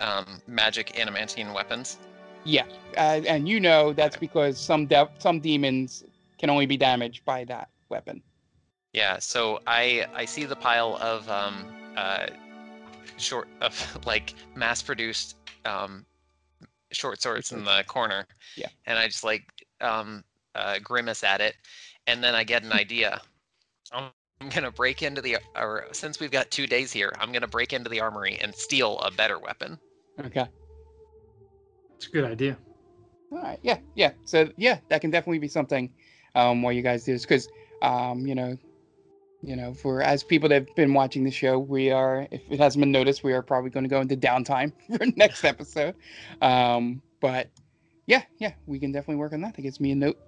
um, 0.00 0.40
magic 0.46 0.98
adamantine 0.98 1.52
weapons. 1.52 1.98
Yeah, 2.44 2.64
uh, 2.96 3.20
and 3.26 3.48
you 3.48 3.60
know 3.60 3.92
that's 3.92 4.16
because 4.16 4.58
some 4.58 4.86
de- 4.86 5.10
some 5.18 5.40
demons 5.40 6.04
can 6.38 6.50
only 6.50 6.66
be 6.66 6.76
damaged 6.76 7.24
by 7.24 7.44
that 7.44 7.68
weapon. 7.88 8.22
Yeah, 8.92 9.18
so 9.18 9.60
I 9.66 10.06
I 10.14 10.24
see 10.24 10.44
the 10.44 10.56
pile 10.56 10.96
of 11.00 11.28
um 11.28 11.66
uh 11.96 12.26
short 13.16 13.48
of 13.60 13.98
like 14.06 14.34
mass-produced 14.54 15.36
um 15.64 16.06
short 16.92 17.20
swords 17.20 17.52
in 17.52 17.64
the 17.64 17.84
corner. 17.86 18.26
Yeah. 18.56 18.68
And 18.86 18.98
I 18.98 19.06
just 19.06 19.24
like 19.24 19.44
um 19.80 20.24
uh, 20.54 20.78
grimace 20.82 21.22
at 21.22 21.40
it, 21.40 21.54
and 22.06 22.22
then 22.22 22.34
I 22.34 22.44
get 22.44 22.64
an 22.64 22.72
idea. 22.84 23.20
I'm, 23.92 24.10
I'm 24.40 24.48
gonna 24.48 24.70
break 24.70 25.02
into 25.02 25.20
the 25.20 25.38
or 25.56 25.86
since 25.92 26.20
we've 26.20 26.30
got 26.30 26.50
two 26.50 26.66
days 26.66 26.92
here, 26.92 27.12
I'm 27.18 27.32
gonna 27.32 27.48
break 27.48 27.72
into 27.72 27.90
the 27.90 28.00
armory 28.00 28.38
and 28.40 28.54
steal 28.54 28.98
a 29.00 29.10
better 29.10 29.38
weapon. 29.38 29.78
Okay. 30.24 30.48
It's 31.98 32.06
a 32.06 32.10
good 32.10 32.24
idea. 32.24 32.56
All 33.32 33.42
right. 33.42 33.58
Yeah. 33.62 33.78
Yeah. 33.94 34.12
So 34.24 34.48
yeah, 34.56 34.78
that 34.88 35.00
can 35.00 35.10
definitely 35.10 35.40
be 35.40 35.48
something 35.48 35.92
um, 36.34 36.62
while 36.62 36.72
you 36.72 36.82
guys 36.82 37.04
do 37.04 37.12
this 37.12 37.22
because 37.22 37.48
um, 37.82 38.26
you 38.26 38.34
know, 38.34 38.56
you 39.42 39.56
know, 39.56 39.74
for 39.74 40.00
as 40.02 40.22
people 40.22 40.48
that 40.48 40.66
have 40.66 40.76
been 40.76 40.94
watching 40.94 41.24
the 41.24 41.30
show, 41.30 41.58
we 41.58 41.90
are, 41.90 42.26
if 42.30 42.40
it 42.50 42.58
hasn't 42.58 42.82
been 42.82 42.92
noticed, 42.92 43.22
we 43.22 43.32
are 43.32 43.42
probably 43.42 43.70
going 43.70 43.84
to 43.84 43.90
go 43.90 44.00
into 44.00 44.16
downtime 44.16 44.72
for 44.96 45.04
next 45.16 45.44
episode. 45.44 45.94
Um, 46.40 47.02
but 47.20 47.50
yeah, 48.06 48.22
yeah, 48.38 48.52
we 48.66 48.78
can 48.78 48.92
definitely 48.92 49.16
work 49.16 49.32
on 49.32 49.40
that. 49.42 49.54
That 49.54 49.62
gives 49.62 49.80
me 49.80 49.92
a 49.92 49.96
note 49.96 50.18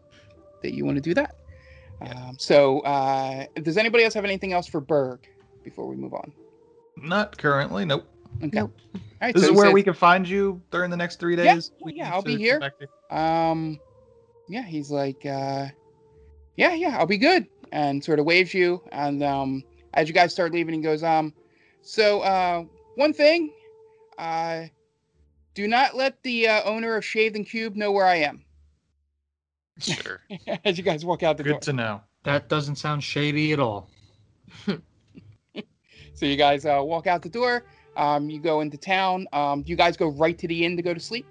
that 0.63 0.75
you 0.75 0.85
want 0.85 0.97
to 0.97 1.01
do 1.01 1.15
that. 1.15 1.37
Um, 2.03 2.37
so 2.39 2.81
uh, 2.81 3.47
does 3.63 3.77
anybody 3.77 4.05
else 4.05 4.15
have 4.15 4.25
anything 4.25 4.53
else 4.53 4.67
for 4.67 4.81
Berg 4.81 5.29
before 5.65 5.87
we 5.87 5.97
move 5.97 6.15
on? 6.15 6.33
Not 6.97 7.37
currently. 7.37 7.85
Nope. 7.85 8.07
Okay. 8.39 8.51
Nope. 8.53 8.73
All 8.95 9.01
right. 9.21 9.35
This 9.35 9.45
so 9.45 9.51
is 9.51 9.57
where 9.57 9.67
says- 9.67 9.75
we 9.75 9.83
can 9.83 9.95
find 9.95 10.27
you 10.29 10.63
during 10.71 10.91
the 10.91 10.97
next 10.97 11.21
three 11.21 11.37
days. 11.37 11.73
We 11.83 11.95
yeah, 11.95 12.13
I'll 12.13 12.23
be 12.23 12.37
here. 12.37 12.61
um 13.11 13.79
yeah 14.49 14.63
he's 14.63 14.91
like 14.91 15.25
uh 15.27 15.67
yeah 16.57 16.75
yeah 16.75 16.99
i'll 16.99 17.07
be 17.07 17.17
good 17.19 17.47
and 17.71 18.03
sort 18.03 18.19
of 18.19 18.25
waves 18.25 18.53
you 18.53 18.83
and 18.91 19.23
um 19.23 19.63
as 19.95 20.09
you 20.09 20.15
guys 20.15 20.33
start 20.33 20.53
leaving 20.53 20.75
he 20.75 20.81
goes 20.81 21.05
um 21.05 21.33
so 21.83 22.21
uh 22.23 22.65
one 22.97 23.13
thing 23.13 23.53
uh 24.19 24.65
do 25.55 25.69
not 25.69 25.95
let 25.97 26.21
the 26.25 26.49
uh, 26.49 26.63
owner 26.65 26.97
of 26.97 27.05
shaved 27.05 27.37
and 27.37 27.47
cube 27.49 27.77
know 27.77 27.93
where 27.93 28.07
i 28.07 28.17
am 28.17 28.45
Sure. 29.79 30.21
as 30.65 30.77
you 30.77 30.83
guys 30.83 31.05
walk 31.05 31.23
out 31.23 31.37
the 31.37 31.45
door 31.45 31.55
Good 31.55 31.63
to 31.63 31.73
know. 31.73 32.01
That 32.25 32.49
doesn't 32.49 32.75
sound 32.77 33.03
shady 33.05 33.53
at 33.53 33.61
all. 33.61 33.89
so 34.67 36.27
you 36.27 36.37
guys 36.37 36.67
uh 36.67 36.81
walk 36.83 37.07
out 37.07 37.23
the 37.23 37.29
door 37.29 37.65
um 37.97 38.31
you 38.31 38.41
go 38.41 38.61
into 38.61 38.77
town 38.77 39.27
um 39.33 39.63
do 39.63 39.71
you 39.71 39.77
guys 39.77 39.97
go 39.97 40.09
right 40.09 40.39
to 40.39 40.47
the 40.49 40.65
inn 40.65 40.77
to 40.77 40.83
go 40.83 40.95
to 40.95 41.01
sleep 41.01 41.27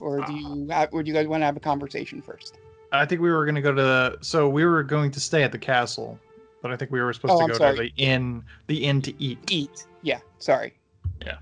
or 0.00 0.20
do 0.22 0.32
you 0.32 0.68
have, 0.68 0.88
or 0.92 1.02
do 1.02 1.08
you 1.08 1.14
guys 1.14 1.26
want 1.28 1.40
to 1.42 1.46
have 1.46 1.56
a 1.56 1.60
conversation 1.60 2.20
first 2.22 2.58
I 2.94 3.06
think 3.06 3.22
we 3.22 3.30
were 3.30 3.46
going 3.46 3.54
to 3.54 3.62
go 3.62 3.72
to 3.72 3.80
the. 3.82 4.18
So 4.20 4.50
we 4.50 4.66
were 4.66 4.82
going 4.82 5.10
to 5.12 5.18
stay 5.18 5.42
at 5.44 5.50
the 5.50 5.58
castle, 5.58 6.18
but 6.60 6.70
I 6.70 6.76
think 6.76 6.90
we 6.90 7.00
were 7.00 7.10
supposed 7.14 7.32
Oh, 7.32 7.38
to 7.38 7.42
I'm 7.44 7.48
go 7.48 7.52
to 7.54 7.58
sorry. 7.58 7.94
the 7.96 8.02
inn. 8.02 8.44
The 8.66 8.84
inn 8.84 9.00
to 9.00 9.14
eat. 9.22 9.38
eat. 9.50 9.86
Yeah, 10.02 10.18
sorry. 10.40 10.74
Yeah. 11.24 11.38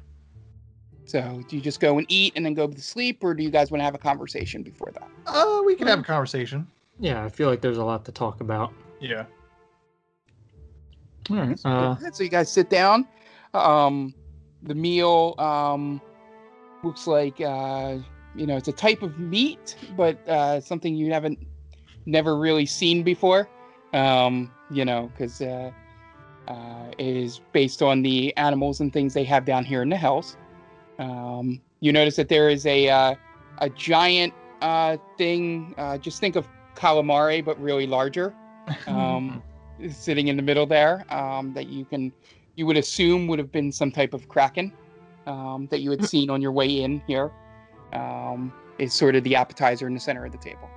So 1.07 1.43
do 1.49 1.57
you 1.57 1.61
just 1.61 1.81
go 1.81 1.99
and 1.99 2.07
eat 2.09 2.35
and 2.37 2.47
then 2.47 2.55
go 2.55 2.69
to 2.69 2.81
sleep, 2.81 3.25
or 3.25 3.35
do 3.35 3.43
you 3.43 3.51
guys 3.51 3.73
want 3.73 3.81
to 3.81 3.85
have 3.85 3.97
a 3.97 3.99
conversation 3.99 4.63
before 4.63 4.93
that? 4.93 5.09
Oh, 5.27 5.65
we 5.67 5.75
can 5.75 5.89
have 5.89 5.99
a 5.99 6.05
conversation. 6.05 6.69
Yeah, 7.01 7.25
I 7.25 7.29
feel 7.29 7.49
like 7.49 7.61
there's 7.61 7.79
a 7.79 7.85
lot 7.85 8.05
to 8.05 8.13
talk 8.13 8.41
about. 8.41 8.73
Yeah. 9.01 9.25
All 11.31 11.37
right. 11.37 11.61
Uh, 11.65 11.97
so 12.13 12.23
you 12.23 12.29
guys 12.31 12.49
sit 12.49 12.71
down. 12.71 13.09
Um, 13.55 14.15
the 14.63 14.75
meal 14.75 15.35
um, 15.39 16.01
looks 16.83 17.07
like 17.07 17.41
uh, 17.41 17.99
you 18.35 18.47
know 18.47 18.57
it's 18.57 18.69
a 18.69 18.73
type 18.73 19.03
of 19.03 19.19
meat, 19.19 19.77
but 19.97 20.17
uh, 20.29 20.61
something 20.61 20.95
you 20.95 21.13
haven't 21.13 21.39
never 22.07 22.39
really 22.39 22.67
seen 22.67 23.03
before. 23.03 23.49
Um, 23.93 24.53
you 24.71 24.85
know, 24.85 25.11
because 25.13 25.41
uh, 25.41 25.71
uh, 26.49 26.91
it 26.99 27.17
is 27.17 27.41
based 27.53 27.83
on 27.83 28.03
the 28.03 28.37
animals 28.37 28.81
and 28.81 28.93
things 28.93 29.15
they 29.15 29.25
have 29.25 29.45
down 29.45 29.65
here 29.65 29.83
in 29.83 29.89
the 29.89 29.97
hills. 29.97 30.37
Um, 30.99 31.61
you 31.81 31.93
notice 31.93 32.17
that 32.17 32.29
there 32.29 32.49
is 32.49 32.67
a 32.67 32.89
uh, 32.89 33.15
a 33.59 33.71
giant 33.71 34.35
uh, 34.61 34.97
thing. 35.17 35.75
Uh, 35.79 35.99
just 35.99 36.21
think 36.21 36.37
of 36.37 36.49
calamari, 36.75 37.45
but 37.45 37.61
really 37.61 37.87
larger. 37.87 38.35
Um, 38.87 39.43
sitting 39.89 40.29
in 40.29 40.37
the 40.37 40.43
middle 40.43 40.67
there 40.67 41.05
um, 41.13 41.53
that 41.55 41.67
you 41.67 41.85
can 41.85 42.13
you 42.57 42.67
would 42.67 42.77
assume 42.77 43.27
would 43.27 43.39
have 43.39 43.53
been 43.53 43.73
some 43.73 43.91
type 43.91 44.15
of 44.15 44.29
kraken 44.29 44.73
um, 45.27 45.69
that 45.71 45.81
you 45.81 45.91
had 45.91 46.05
seen 46.05 46.31
on 46.31 46.41
your 46.43 46.53
way 46.53 46.83
in 46.83 47.03
here 47.07 47.31
um, 47.93 48.53
is 48.79 48.93
sort 48.93 49.15
of 49.15 49.25
the 49.25 49.35
appetizer 49.37 49.87
in 49.87 49.95
the 49.95 50.01
center 50.01 50.25
of 50.25 50.33
the 50.33 50.39
table 50.39 50.69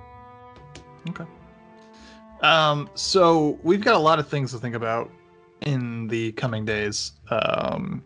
Okay. 1.10 1.24
Um, 2.42 2.88
so 2.94 3.58
we've 3.62 3.82
got 3.82 3.94
a 3.94 3.98
lot 3.98 4.18
of 4.18 4.28
things 4.28 4.52
to 4.52 4.58
think 4.58 4.74
about 4.74 5.10
in 5.62 6.08
the 6.08 6.32
coming 6.32 6.64
days. 6.64 7.12
Um, 7.30 8.02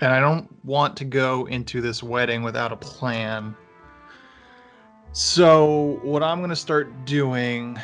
and 0.00 0.12
I 0.12 0.20
don't 0.20 0.48
want 0.64 0.96
to 0.98 1.04
go 1.04 1.46
into 1.46 1.80
this 1.80 2.02
wedding 2.02 2.42
without 2.42 2.72
a 2.72 2.76
plan. 2.76 3.54
So 5.12 6.00
what 6.02 6.22
I'm 6.22 6.40
gonna 6.40 6.56
start 6.56 7.04
doing 7.04 7.78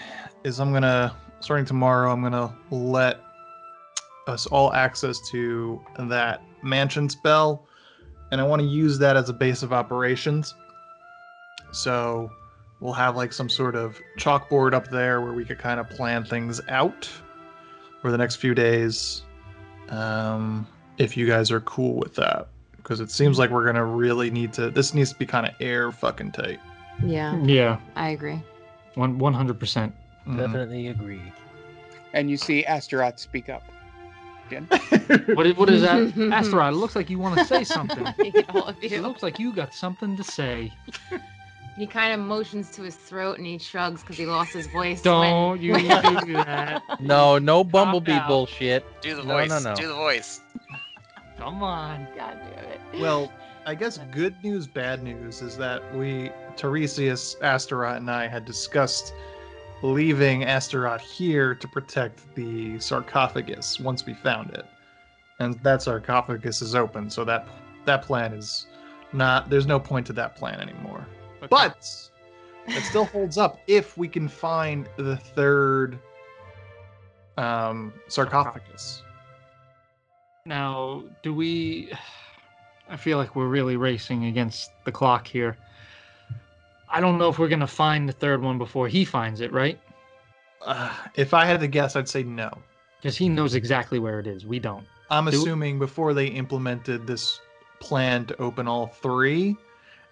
is 0.44 0.60
I'm 0.60 0.72
gonna 0.72 1.14
starting 1.40 1.66
tomorrow, 1.66 2.10
I'm 2.10 2.22
gonna 2.22 2.56
let 2.70 3.20
us 4.26 4.46
all 4.46 4.72
access 4.72 5.20
to 5.30 5.80
that 5.98 6.42
mansion 6.62 7.08
spell, 7.08 7.66
and 8.32 8.40
I 8.40 8.44
want 8.44 8.60
to 8.60 8.66
use 8.68 8.98
that 8.98 9.16
as 9.16 9.28
a 9.28 9.32
base 9.32 9.62
of 9.62 9.72
operations. 9.72 10.54
So 11.72 12.30
we'll 12.80 12.92
have 12.92 13.16
like 13.16 13.32
some 13.32 13.48
sort 13.48 13.74
of 13.74 13.98
chalkboard 14.18 14.74
up 14.74 14.88
there 14.90 15.20
where 15.20 15.32
we 15.32 15.44
could 15.44 15.58
kind 15.58 15.80
of 15.80 15.88
plan 15.88 16.24
things 16.24 16.60
out 16.68 17.08
for 18.02 18.10
the 18.10 18.18
next 18.18 18.36
few 18.36 18.54
days. 18.54 19.22
Um, 19.88 20.66
if 20.98 21.16
you 21.16 21.26
guys 21.26 21.50
are 21.50 21.60
cool 21.60 21.94
with 21.94 22.14
that, 22.16 22.48
because 22.76 23.00
it 23.00 23.10
seems 23.10 23.38
like 23.38 23.50
we're 23.50 23.66
gonna 23.66 23.84
really 23.84 24.30
need 24.30 24.52
to. 24.54 24.70
This 24.70 24.94
needs 24.94 25.12
to 25.12 25.18
be 25.18 25.26
kind 25.26 25.46
of 25.46 25.54
air 25.60 25.92
fucking 25.92 26.32
tight. 26.32 26.60
Yeah, 27.04 27.36
yeah, 27.42 27.78
I 27.94 28.10
agree. 28.10 28.42
one 28.94 29.18
one 29.18 29.34
hundred 29.34 29.60
percent. 29.60 29.94
Definitely 30.26 30.88
agree. 30.88 31.22
and 32.14 32.28
you 32.28 32.36
see 32.36 32.64
astaroth 32.64 33.20
speak 33.20 33.48
up 33.48 33.62
again 34.46 34.66
What 35.36 35.46
is 35.46 35.56
what 35.56 35.70
is 35.70 35.82
that, 35.82 36.30
Asteroid? 36.32 36.72
It 36.72 36.76
looks 36.76 36.96
like 36.96 37.10
you 37.10 37.18
want 37.18 37.38
to 37.38 37.44
say 37.44 37.64
something. 37.64 38.06
All 38.50 38.64
of 38.64 38.76
It 38.82 39.02
looks 39.02 39.22
like 39.22 39.38
you 39.38 39.52
got 39.52 39.72
something 39.74 40.16
to 40.16 40.24
say. 40.24 40.72
He 41.76 41.86
kind 41.86 42.12
of 42.18 42.20
motions 42.26 42.70
to 42.72 42.82
his 42.82 42.96
throat 42.96 43.36
and 43.38 43.46
he 43.46 43.58
shrugs 43.58 44.00
because 44.00 44.16
he 44.16 44.24
lost 44.26 44.52
his 44.52 44.66
voice. 44.68 45.02
Don't 45.02 45.50
when- 45.52 45.60
you 45.62 45.72
when- 45.72 46.26
do 46.26 46.32
that? 46.32 46.82
No, 47.00 47.38
no 47.38 47.62
bumblebee 47.62 48.18
bullshit. 48.26 48.84
Do 49.02 49.14
the 49.14 49.22
No, 49.24 49.34
voice. 49.34 49.50
no, 49.50 49.58
no. 49.58 49.74
Do 49.76 49.88
the 49.88 49.94
voice. 49.94 50.40
Come 51.38 51.62
on. 51.62 52.06
God 52.16 52.38
damn 52.54 52.64
it. 52.64 52.80
Well, 53.00 53.30
I 53.66 53.74
guess 53.74 53.98
good 54.10 54.34
news, 54.42 54.66
bad 54.66 55.02
news 55.02 55.42
is 55.42 55.56
that 55.58 55.94
we, 55.94 56.30
Tiresias, 56.56 57.36
Astaroth, 57.42 57.96
and 57.98 58.10
I 58.10 58.26
had 58.26 58.44
discussed 58.46 59.12
leaving 59.92 60.44
Astaroth 60.44 61.00
here 61.00 61.54
to 61.54 61.68
protect 61.68 62.34
the 62.34 62.78
sarcophagus 62.78 63.80
once 63.80 64.04
we 64.04 64.14
found 64.14 64.50
it. 64.50 64.66
And 65.38 65.54
that 65.62 65.82
sarcophagus 65.82 66.62
is 66.62 66.74
open, 66.74 67.10
so 67.10 67.24
that 67.24 67.46
that 67.84 68.02
plan 68.02 68.32
is 68.32 68.66
not 69.12 69.48
there's 69.50 69.66
no 69.66 69.78
point 69.78 70.06
to 70.06 70.12
that 70.14 70.36
plan 70.36 70.60
anymore. 70.60 71.06
But 71.48 72.10
it 72.66 72.82
still 72.82 73.04
holds 73.04 73.38
up 73.38 73.60
if 73.66 73.96
we 73.96 74.08
can 74.08 74.28
find 74.28 74.88
the 74.96 75.16
third 75.16 75.98
um 77.36 77.92
sarcophagus. 78.08 79.02
Now, 80.46 81.04
do 81.22 81.34
we? 81.34 81.92
I 82.88 82.96
feel 82.96 83.18
like 83.18 83.34
we're 83.34 83.48
really 83.48 83.76
racing 83.76 84.26
against 84.26 84.70
the 84.84 84.92
clock 84.92 85.26
here. 85.26 85.58
I 86.88 87.00
don't 87.00 87.18
know 87.18 87.28
if 87.28 87.38
we're 87.38 87.48
gonna 87.48 87.66
find 87.66 88.08
the 88.08 88.12
third 88.12 88.42
one 88.42 88.58
before 88.58 88.88
he 88.88 89.04
finds 89.04 89.40
it, 89.40 89.52
right? 89.52 89.78
Uh, 90.62 90.92
if 91.14 91.34
I 91.34 91.44
had 91.44 91.60
to 91.60 91.66
guess, 91.68 91.96
I'd 91.96 92.08
say 92.08 92.22
no. 92.22 92.50
Because 93.00 93.16
he 93.16 93.28
knows 93.28 93.54
exactly 93.54 93.98
where 93.98 94.18
it 94.20 94.26
is. 94.26 94.46
We 94.46 94.58
don't. 94.58 94.86
I'm 95.10 95.26
Do- 95.26 95.30
assuming 95.40 95.78
before 95.78 96.14
they 96.14 96.26
implemented 96.26 97.06
this 97.06 97.40
plan 97.80 98.24
to 98.26 98.40
open 98.40 98.66
all 98.66 98.86
three, 98.88 99.56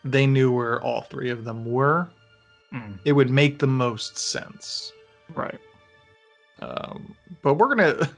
they 0.04 0.26
knew 0.26 0.52
where 0.52 0.80
all 0.82 1.02
three 1.02 1.30
of 1.30 1.44
them 1.44 1.64
were. 1.64 2.08
Mm, 2.72 2.98
It 3.04 3.12
would 3.12 3.30
make 3.30 3.58
the 3.58 3.66
most 3.66 4.18
sense. 4.18 4.92
right. 5.34 5.58
Um, 6.60 7.14
but 7.42 7.54
we're 7.54 7.74
gonna 7.74 8.08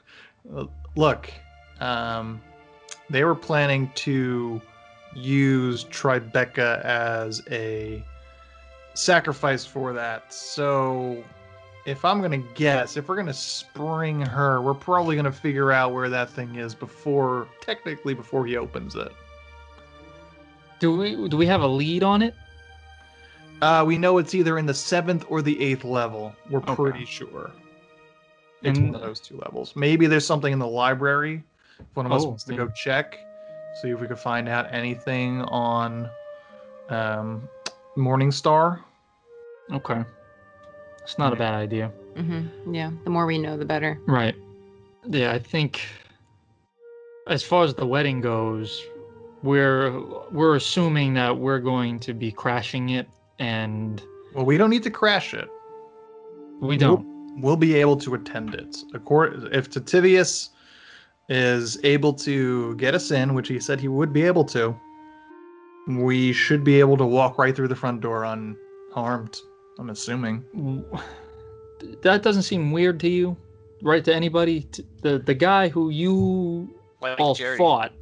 look. 0.96 1.30
Um, 1.80 2.40
they 3.11 3.24
were 3.24 3.34
planning 3.34 3.90
to 3.96 4.61
use 5.14 5.84
Tribeca 5.86 6.82
as 6.84 7.42
a 7.50 8.04
sacrifice 8.97 9.64
for 9.66 9.92
that. 9.92 10.32
So, 10.32 11.22
if 11.84 12.05
I'm 12.05 12.20
gonna 12.20 12.38
guess, 12.55 12.97
if 12.97 13.09
we're 13.09 13.16
gonna 13.16 13.32
spring 13.34 14.20
her, 14.20 14.61
we're 14.61 14.74
probably 14.74 15.16
gonna 15.16 15.30
figure 15.32 15.70
out 15.72 15.92
where 15.92 16.09
that 16.09 16.30
thing 16.30 16.57
is 16.57 16.74
before, 16.74 17.47
technically, 17.61 18.14
before 18.14 18.47
he 18.47 18.57
opens 18.57 18.97
it. 18.97 19.12
Do 20.78 20.97
we 20.97 21.28
do 21.28 21.36
we 21.36 21.47
have 21.47 21.62
a 21.62 21.66
lead 21.68 22.03
on 22.03 22.22
it? 22.22 22.34
Uh, 23.62 23.82
we 23.86 23.97
know 23.97 24.18
it's 24.18 24.34
either 24.34 24.59
in 24.59 24.66
the 24.66 24.74
seventh 24.74 25.24
or 25.30 25.40
the 25.40 25.59
eighth 25.62 25.84
level. 25.84 26.34
We're 26.51 26.59
Okay. 26.59 26.74
pretty 26.74 27.05
sure. 27.07 27.51
It's 28.62 28.78
And- 28.78 28.88
one 28.92 28.94
of 28.97 29.01
those 29.07 29.20
two 29.20 29.38
levels. 29.38 29.74
Maybe 29.76 30.07
there's 30.07 30.26
something 30.26 30.53
in 30.53 30.59
the 30.59 30.66
library. 30.66 31.42
If 31.78 31.86
one 31.94 32.05
of 32.05 32.12
us 32.12 32.22
Oh, 32.24 32.28
wants 32.28 32.44
to 32.44 32.53
yeah. 32.53 32.59
go 32.59 32.68
check, 32.68 33.18
see 33.80 33.90
if 33.90 34.01
we 34.01 34.07
could 34.07 34.18
find 34.18 34.49
out 34.49 34.66
anything 34.72 35.42
on 35.44 36.11
um, 36.90 37.49
Morningstar. 37.97 38.80
Okay. 39.72 40.04
It's 41.02 41.18
not 41.18 41.32
a 41.32 41.36
bad 41.36 41.54
idea. 41.54 41.88
hmm 42.16 42.46
Yeah. 42.72 42.90
The 43.04 43.10
more 43.10 43.26
we 43.26 43.38
know, 43.38 43.56
the 43.56 43.64
better. 43.64 43.98
Right. 44.06 44.34
Yeah, 45.08 45.32
I 45.32 45.38
think 45.38 45.82
as 47.28 47.42
far 47.42 47.64
as 47.64 47.74
the 47.74 47.86
wedding 47.86 48.20
goes, 48.20 48.84
we're 49.42 50.00
we're 50.32 50.56
assuming 50.56 51.14
that 51.14 51.36
we're 51.36 51.60
going 51.60 51.98
to 52.00 52.12
be 52.14 52.32
crashing 52.32 52.90
it 52.90 53.08
and 53.38 54.02
Well, 54.34 54.44
we 54.46 54.56
don't 54.56 54.70
need 54.70 54.82
to 54.84 54.90
crash 54.90 55.34
it. 55.34 55.48
we 56.60 56.76
don't. 56.76 57.04
We'll 57.40 57.56
be 57.56 57.74
able 57.76 57.96
to 57.98 58.14
attend 58.14 58.54
it. 58.54 58.78
Accord- 58.94 59.48
if 59.52 59.68
Titivilus 59.70 60.48
is 61.28 61.78
able 61.84 62.14
to 62.14 62.74
get 62.76 62.94
us 62.94 63.10
in, 63.10 63.34
which 63.34 63.48
he 63.48 63.60
said 63.60 63.78
he 63.78 63.88
would 63.88 64.10
be 64.12 64.22
able 64.22 64.44
to, 64.44 64.74
we 65.86 66.32
should 66.32 66.64
be 66.64 66.80
able 66.80 66.96
to 66.96 67.04
walk 67.04 67.36
right 67.38 67.54
through 67.54 67.68
the 67.68 67.76
front 67.76 68.00
door 68.00 68.24
unharmed. 68.24 69.36
I'm 69.79 69.91
assuming. 69.91 70.45
That 72.01 72.22
doesn't 72.22 72.45
seem 72.45 72.72
weird 72.72 72.99
to 73.01 73.09
you, 73.09 73.37
right? 73.83 74.03
To 74.05 74.14
anybody, 74.14 74.66
the 75.03 75.18
the 75.18 75.35
guy 75.35 75.68
who 75.68 75.91
you 75.91 76.74
Like 77.03 77.20
all 77.20 77.35
Jerry, 77.35 77.59
fought. 77.59 77.93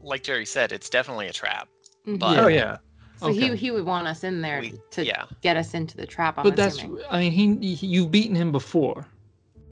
like 0.00 0.22
Jerry 0.22 0.46
said, 0.46 0.70
it's 0.70 0.88
definitely 0.88 1.26
a 1.26 1.32
trap. 1.32 1.68
Mhm. 2.06 2.20
But 2.20 2.38
Oh 2.38 2.46
yeah. 2.46 2.76
So 3.16 3.32
he 3.32 3.46
Okay. 3.50 3.56
he 3.56 3.70
would 3.72 3.84
want 3.84 4.06
us 4.06 4.22
in 4.22 4.40
there 4.42 4.60
we, 4.60 4.74
to 4.92 5.04
yeah, 5.04 5.24
get 5.42 5.56
us 5.56 5.74
into 5.74 5.96
the 5.96 6.06
trap. 6.06 6.38
I'm 6.38 6.44
But 6.44 6.54
that's. 6.54 6.84
I 7.10 7.18
mean, 7.18 7.32
he, 7.32 7.74
he 7.74 7.86
you've 7.88 8.12
beaten 8.12 8.36
him 8.36 8.52
before. 8.52 9.06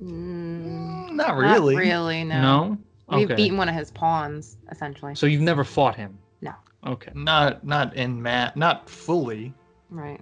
Mm, 0.02 1.12
Not 1.12 1.36
really. 1.36 1.76
Not 1.76 1.80
really. 1.82 2.24
No. 2.24 2.40
No. 2.40 2.78
We've 3.16 3.26
Okay. 3.30 3.36
beaten 3.36 3.56
one 3.56 3.68
of 3.68 3.76
his 3.76 3.92
pawns 3.92 4.56
essentially. 4.72 5.14
So 5.14 5.26
you've 5.26 5.42
never 5.42 5.62
fought 5.62 5.94
him. 5.94 6.18
No. 6.40 6.54
Okay. 6.86 7.12
Not 7.14 7.64
not 7.64 7.94
in 7.94 8.20
mat, 8.20 8.56
not 8.56 8.90
fully. 8.90 9.54
Right. 9.90 10.20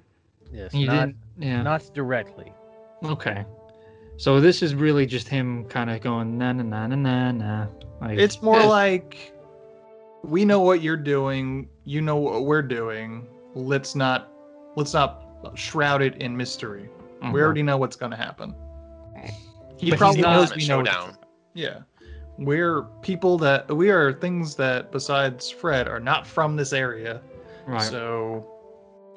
Yes, 0.52 0.72
You 0.74 0.86
not 0.86 1.06
didn't. 1.06 1.16
Yeah. 1.38 1.62
not 1.62 1.90
directly. 1.94 2.52
Okay. 3.04 3.44
So 4.16 4.40
this 4.40 4.62
is 4.62 4.74
really 4.74 5.06
just 5.06 5.28
him 5.28 5.64
kind 5.66 5.90
of 5.90 6.00
going 6.00 6.36
na 6.38 6.52
na 6.52 6.62
na 6.62 6.86
na 6.88 6.96
na 6.96 7.32
na. 7.32 7.66
Like, 8.00 8.18
It's 8.18 8.42
more 8.42 8.62
like 8.64 9.32
we 10.24 10.44
know 10.44 10.60
what 10.60 10.82
you're 10.82 10.96
doing, 10.96 11.68
you 11.84 12.00
know 12.00 12.16
what 12.16 12.44
we're 12.44 12.62
doing. 12.62 13.26
Let's 13.54 13.94
not 13.94 14.28
let's 14.76 14.92
not 14.94 15.22
shroud 15.54 16.02
it 16.02 16.16
in 16.16 16.36
mystery. 16.36 16.88
mhm. 17.22 17.32
We 17.32 17.40
already 17.42 17.62
know 17.62 17.76
what's 17.76 17.96
going 17.96 18.10
to 18.12 18.16
happen. 18.16 18.54
Right. 19.14 19.30
He 19.76 19.90
But 19.90 19.94
he's 19.94 19.94
probably 19.96 20.22
not- 20.22 20.32
knows 20.36 20.50
we 20.50 20.62
know. 20.62 20.66
showdown. 20.66 21.16
Yeah. 21.54 21.78
We're 22.38 22.82
people 23.02 23.38
that 23.38 23.68
we 23.74 23.90
are 23.90 24.12
things 24.12 24.54
that 24.56 24.90
besides 24.92 25.50
Fred 25.50 25.88
are 25.88 25.98
not 26.00 26.26
from 26.26 26.56
this 26.56 26.72
area. 26.72 27.20
right. 27.66 27.82
So 27.82 28.44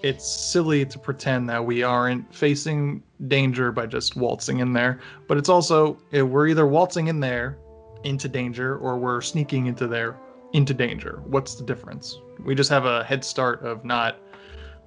it's 0.04 0.28
silly 0.28 0.86
to 0.86 1.00
pretend 1.00 1.48
that 1.50 1.64
we 1.64 1.84
aren't 1.84 2.34
facing 2.34 3.04
danger 3.28 3.72
by 3.72 3.86
just 3.86 4.16
waltzing 4.16 4.60
in 4.60 4.74
there. 4.74 5.00
But 5.28 5.38
it's 5.38 5.50
also 5.50 5.98
eh, 6.14 6.22
we're 6.22 6.48
either 6.48 6.66
waltzing 6.66 7.08
in 7.08 7.20
there 7.20 7.58
into 8.04 8.28
danger 8.28 8.78
or 8.78 8.98
we're 8.98 9.22
sneaking 9.22 9.68
into 9.68 9.88
there 9.88 10.18
into 10.54 10.74
danger. 10.74 11.22
What's 11.26 11.56
the 11.56 11.64
difference? 11.64 12.20
We 12.44 12.56
just 12.56 12.70
have 12.70 12.86
a 12.86 13.04
head 13.04 13.24
start 13.24 13.64
of 13.64 13.86
not 13.86 14.18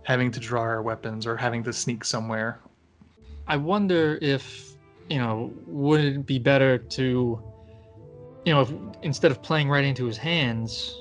having 0.02 0.30
to 0.32 0.40
draw 0.40 0.62
our 0.62 0.82
weapons 0.82 1.26
or 1.26 1.36
having 1.36 1.62
to 1.64 1.72
sneak 1.72 2.04
somewhere. 2.04 2.60
I 3.46 3.56
wonder 3.56 4.18
if 4.20 4.72
you 5.08 5.18
know 5.18 5.52
would 5.66 6.04
it 6.04 6.26
be 6.26 6.38
better 6.38 6.78
to 6.78 7.42
you 8.44 8.52
know 8.52 8.62
if 8.62 8.72
instead 9.02 9.30
of 9.30 9.42
playing 9.42 9.68
right 9.68 9.84
into 9.84 10.06
his 10.06 10.16
hands, 10.16 11.00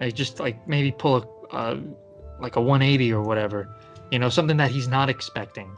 I 0.00 0.10
just 0.10 0.40
like 0.40 0.66
maybe 0.66 0.92
pull 0.92 1.46
a 1.50 1.54
uh, 1.54 1.76
like 2.40 2.56
a 2.56 2.60
180 2.60 3.12
or 3.12 3.22
whatever. 3.22 3.68
You 4.10 4.18
know, 4.18 4.28
something 4.28 4.56
that 4.56 4.70
he's 4.70 4.88
not 4.88 5.10
expecting. 5.10 5.70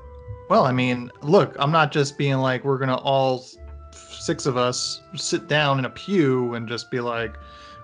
Well, 0.48 0.64
I 0.64 0.72
mean, 0.72 1.10
look, 1.22 1.54
I'm 1.58 1.70
not 1.72 1.92
just 1.92 2.18
being 2.18 2.36
like 2.38 2.64
we're 2.64 2.78
gonna 2.78 2.96
all 2.96 3.44
six 3.92 4.46
of 4.46 4.56
us 4.56 5.00
sit 5.16 5.48
down 5.48 5.78
in 5.78 5.84
a 5.84 5.90
pew 5.90 6.54
and 6.54 6.68
just 6.68 6.90
be 6.90 7.00
like, 7.00 7.34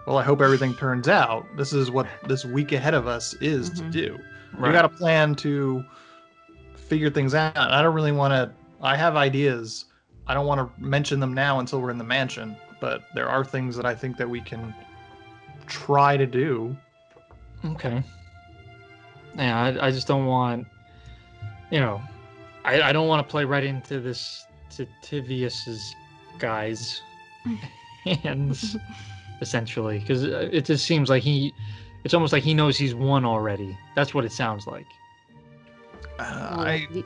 well, 0.07 0.19
I 0.19 0.23
hope 0.23 0.41
everything 0.41 0.75
turns 0.75 1.09
out. 1.09 1.45
This 1.57 1.73
is 1.73 1.91
what 1.91 2.07
this 2.27 2.45
week 2.45 2.73
ahead 2.73 2.95
of 2.95 3.07
us 3.07 3.35
is 3.41 3.71
to 3.71 3.83
Mhm. 3.83 3.93
do. 3.93 4.19
We 4.61 4.71
got 4.73 4.85
a 4.85 4.89
plan 4.89 5.35
to 5.37 5.85
figure 6.77 7.11
things 7.11 7.35
out. 7.35 7.57
I 7.57 7.83
don't 7.83 7.95
really 7.95 8.13
want 8.13 8.33
to. 8.33 8.51
I 8.83 8.97
have 8.97 9.17
ideas. 9.17 9.87
I 10.27 10.35
don't 10.35 10.47
want 10.47 10.61
to 10.61 10.83
mention 10.83 11.21
them 11.21 11.35
now 11.35 11.59
until 11.61 11.81
we're 11.81 11.91
in 11.91 11.99
the 11.99 12.05
mansion. 12.05 12.57
But 12.81 13.03
there 13.15 13.29
are 13.29 13.45
things 13.45 13.77
that 13.77 13.87
I 13.87 13.95
think 13.95 14.17
that 14.19 14.29
we 14.29 14.41
can 14.41 14.75
try 15.67 16.17
to 16.17 16.27
do. 16.27 16.77
Okay. 17.65 18.03
Yeah, 19.37 19.59
I, 19.81 19.89
I 19.89 19.91
just 19.91 20.07
don't 20.07 20.27
want, 20.27 20.67
you 21.71 21.81
know, 21.81 22.01
I, 22.65 22.81
I 22.83 22.93
don't 22.93 23.09
want 23.09 23.27
to 23.27 23.31
play 23.31 23.45
right 23.45 23.65
into 23.65 24.01
this 24.01 24.47
to 24.71 24.87
Tivius's 25.03 25.95
guys' 26.39 27.03
hands, 28.05 28.77
essentially, 29.41 29.99
because 29.99 30.23
it 30.25 30.65
just 30.65 30.87
seems 30.87 31.09
like 31.11 31.23
he, 31.23 31.53
it's 32.05 32.15
almost 32.15 32.33
like 32.33 32.43
he 32.43 32.55
knows 32.55 32.77
he's 32.79 32.95
won 32.95 33.25
already. 33.25 33.77
That's 33.95 34.15
what 34.15 34.25
it 34.25 34.33
sounds 34.33 34.67
like. 34.67 34.87
Uh, 36.19 36.55
Well, 36.57 36.61
I 36.61 36.79
he, 36.93 37.05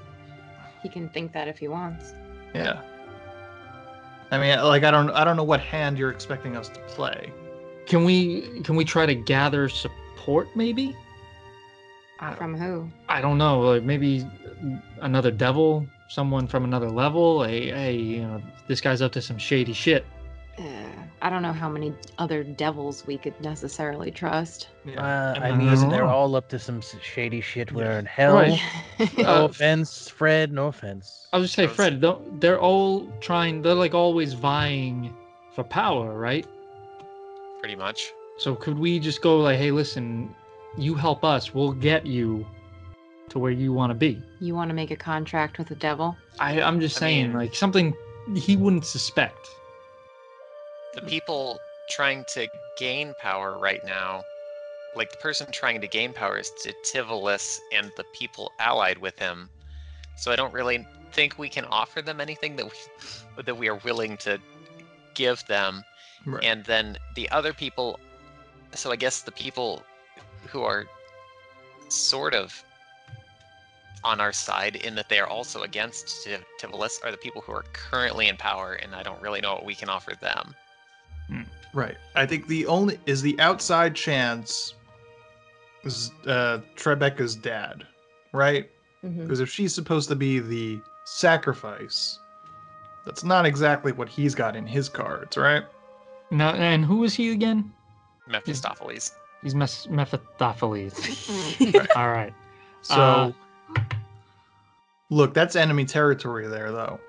he 0.82 0.88
can 0.88 1.08
think 1.10 1.32
that 1.32 1.48
if 1.48 1.58
he 1.58 1.68
wants. 1.68 2.14
yeah. 2.54 2.82
I 4.32 4.38
mean, 4.38 4.56
like 4.62 4.84
I 4.84 4.92
don't 4.92 5.10
I 5.10 5.24
don't 5.24 5.36
know 5.36 5.42
what 5.42 5.58
hand 5.60 5.98
you're 5.98 6.12
expecting 6.12 6.56
us 6.56 6.68
to 6.68 6.78
play. 6.82 7.32
Can 7.86 8.04
we 8.04 8.60
can 8.62 8.76
we 8.76 8.84
try 8.84 9.04
to 9.04 9.14
gather 9.16 9.68
support? 9.68 10.46
Maybe 10.54 10.94
I, 12.20 12.34
From 12.34 12.54
who? 12.56 12.88
I 13.08 13.20
don't 13.20 13.38
know. 13.38 13.60
Like 13.60 13.82
maybe 13.82 14.26
another 15.00 15.30
devil, 15.30 15.86
someone 16.08 16.46
from 16.46 16.64
another 16.64 16.90
level. 16.90 17.42
Hey, 17.42 17.70
hey, 17.70 17.96
you 17.96 18.22
know, 18.22 18.42
this 18.68 18.80
guy's 18.80 19.00
up 19.00 19.12
to 19.12 19.22
some 19.22 19.38
shady 19.38 19.72
shit. 19.72 20.04
Uh, 20.58 20.62
I 21.22 21.30
don't 21.30 21.40
know 21.40 21.52
how 21.54 21.68
many 21.70 21.94
other 22.18 22.42
devils 22.44 23.06
we 23.06 23.16
could 23.16 23.38
necessarily 23.40 24.10
trust. 24.10 24.68
Uh, 24.86 25.00
I 25.00 25.48
I 25.48 25.56
mean, 25.56 25.74
don't 25.74 25.88
they're 25.88 26.04
all 26.04 26.36
up 26.36 26.48
to 26.50 26.58
some 26.58 26.82
shady 26.82 27.40
shit. 27.40 27.72
We're 27.72 27.98
in 27.98 28.04
hell. 28.04 28.34
Right. 28.34 28.60
No 29.16 29.24
Uh, 29.24 29.44
offense, 29.46 30.08
Fred. 30.08 30.52
No 30.52 30.66
offense. 30.66 31.26
I 31.32 31.38
was 31.38 31.46
just 31.46 31.54
say, 31.56 31.66
Fred, 31.66 32.02
don't- 32.02 32.38
they're 32.40 32.60
all 32.60 33.06
trying. 33.20 33.62
They're 33.62 33.74
like 33.74 33.94
always 33.94 34.34
vying 34.34 35.14
for 35.54 35.64
power, 35.64 36.18
right? 36.18 36.46
pretty 37.60 37.76
much. 37.76 38.10
So 38.38 38.54
could 38.54 38.78
we 38.78 38.98
just 38.98 39.20
go 39.20 39.38
like, 39.40 39.58
hey, 39.58 39.70
listen, 39.70 40.34
you 40.78 40.94
help 40.94 41.24
us, 41.24 41.54
we'll 41.54 41.72
get 41.72 42.06
you 42.06 42.46
to 43.28 43.38
where 43.38 43.52
you 43.52 43.72
want 43.72 43.90
to 43.90 43.94
be. 43.94 44.20
you 44.40 44.54
want 44.54 44.70
to 44.70 44.74
make 44.74 44.90
a 44.90 44.96
contract 44.96 45.58
with 45.58 45.68
the 45.68 45.74
devil? 45.76 46.16
I, 46.40 46.60
I'm 46.60 46.80
just 46.80 46.96
I 46.96 47.00
saying, 47.00 47.28
mean- 47.28 47.36
like 47.36 47.54
something 47.54 47.94
he 48.34 48.56
wouldn't 48.56 48.84
suspect. 48.84 49.48
The 50.94 51.02
people 51.02 51.58
trying 51.88 52.24
to 52.34 52.48
gain 52.78 53.14
power 53.20 53.58
right 53.58 53.84
now, 53.84 54.22
like 54.96 55.10
the 55.12 55.16
person 55.18 55.46
trying 55.52 55.80
to 55.80 55.86
gain 55.86 56.12
power 56.12 56.38
is 56.38 56.50
Tivolus 56.84 57.58
and 57.72 57.92
the 57.96 58.04
people 58.12 58.50
allied 58.58 58.98
with 58.98 59.16
him. 59.18 59.48
So 60.16 60.32
I 60.32 60.36
don't 60.36 60.52
really 60.52 60.84
think 61.12 61.38
we 61.38 61.48
can 61.48 61.64
offer 61.66 62.02
them 62.02 62.20
anything 62.20 62.56
that 62.56 62.66
we 62.66 63.42
that 63.44 63.56
we 63.56 63.68
are 63.68 63.76
willing 63.76 64.16
to 64.18 64.38
give 65.14 65.44
them. 65.46 65.84
Right. 66.26 66.42
And 66.44 66.64
then 66.64 66.98
the 67.14 67.30
other 67.30 67.52
people, 67.52 67.98
so 68.74 68.90
I 68.90 68.96
guess 68.96 69.22
the 69.22 69.32
people 69.32 69.82
who 70.50 70.62
are 70.62 70.86
sort 71.88 72.34
of 72.34 72.62
on 74.02 74.20
our 74.20 74.32
side 74.32 74.76
in 74.76 74.94
that 74.94 75.08
they 75.08 75.18
are 75.18 75.26
also 75.26 75.62
against 75.62 76.24
Tiv- 76.24 76.44
Tivolis 76.58 77.04
are 77.04 77.10
the 77.10 77.18
people 77.18 77.42
who 77.42 77.52
are 77.52 77.64
currently 77.72 78.28
in 78.28 78.36
power, 78.36 78.74
and 78.74 78.94
I 78.94 79.02
don't 79.02 79.20
really 79.20 79.40
know 79.40 79.52
what 79.54 79.64
we 79.64 79.74
can 79.74 79.88
offer 79.88 80.12
them. 80.20 80.54
Right. 81.72 81.96
I 82.16 82.26
think 82.26 82.48
the 82.48 82.66
only 82.66 82.98
is 83.06 83.22
the 83.22 83.38
outside 83.38 83.94
chance 83.94 84.74
is 85.84 86.10
uh 86.26 86.58
Tribeca's 86.74 87.36
dad, 87.36 87.86
right? 88.32 88.68
Mhm. 89.04 89.22
Because 89.22 89.38
if 89.38 89.48
she's 89.48 89.72
supposed 89.72 90.08
to 90.08 90.16
be 90.16 90.40
the 90.40 90.80
sacrifice, 91.04 92.18
that's 93.06 93.22
not 93.22 93.46
exactly 93.46 93.92
what 93.92 94.08
he's 94.08 94.34
got 94.34 94.56
in 94.56 94.66
his 94.66 94.88
cards, 94.88 95.36
right? 95.36 95.62
Now, 96.32 96.50
and 96.54 96.84
who 96.84 97.04
is 97.04 97.14
he 97.14 97.30
again? 97.30 97.72
Mephistopheles. 98.26 99.12
He's 99.42 99.54
Mes- 99.54 99.88
Mephistopheles. 99.88 100.94
All 101.96 102.08
right. 102.10 102.32
So 102.82 102.94
Uh, 102.94 103.32
look, 105.10 105.34
that's 105.34 105.56
enemy 105.56 105.84
territory 105.84 106.46
there 106.46 106.70
though. 106.72 107.00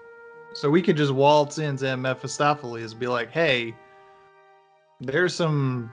So 0.53 0.69
we 0.69 0.81
could 0.81 0.97
just 0.97 1.13
waltz 1.13 1.57
into 1.59 1.95
Mephistopheles 1.95 2.91
and 2.91 2.99
be 2.99 3.07
like, 3.07 3.31
hey, 3.31 3.73
there's 4.99 5.33
some 5.33 5.91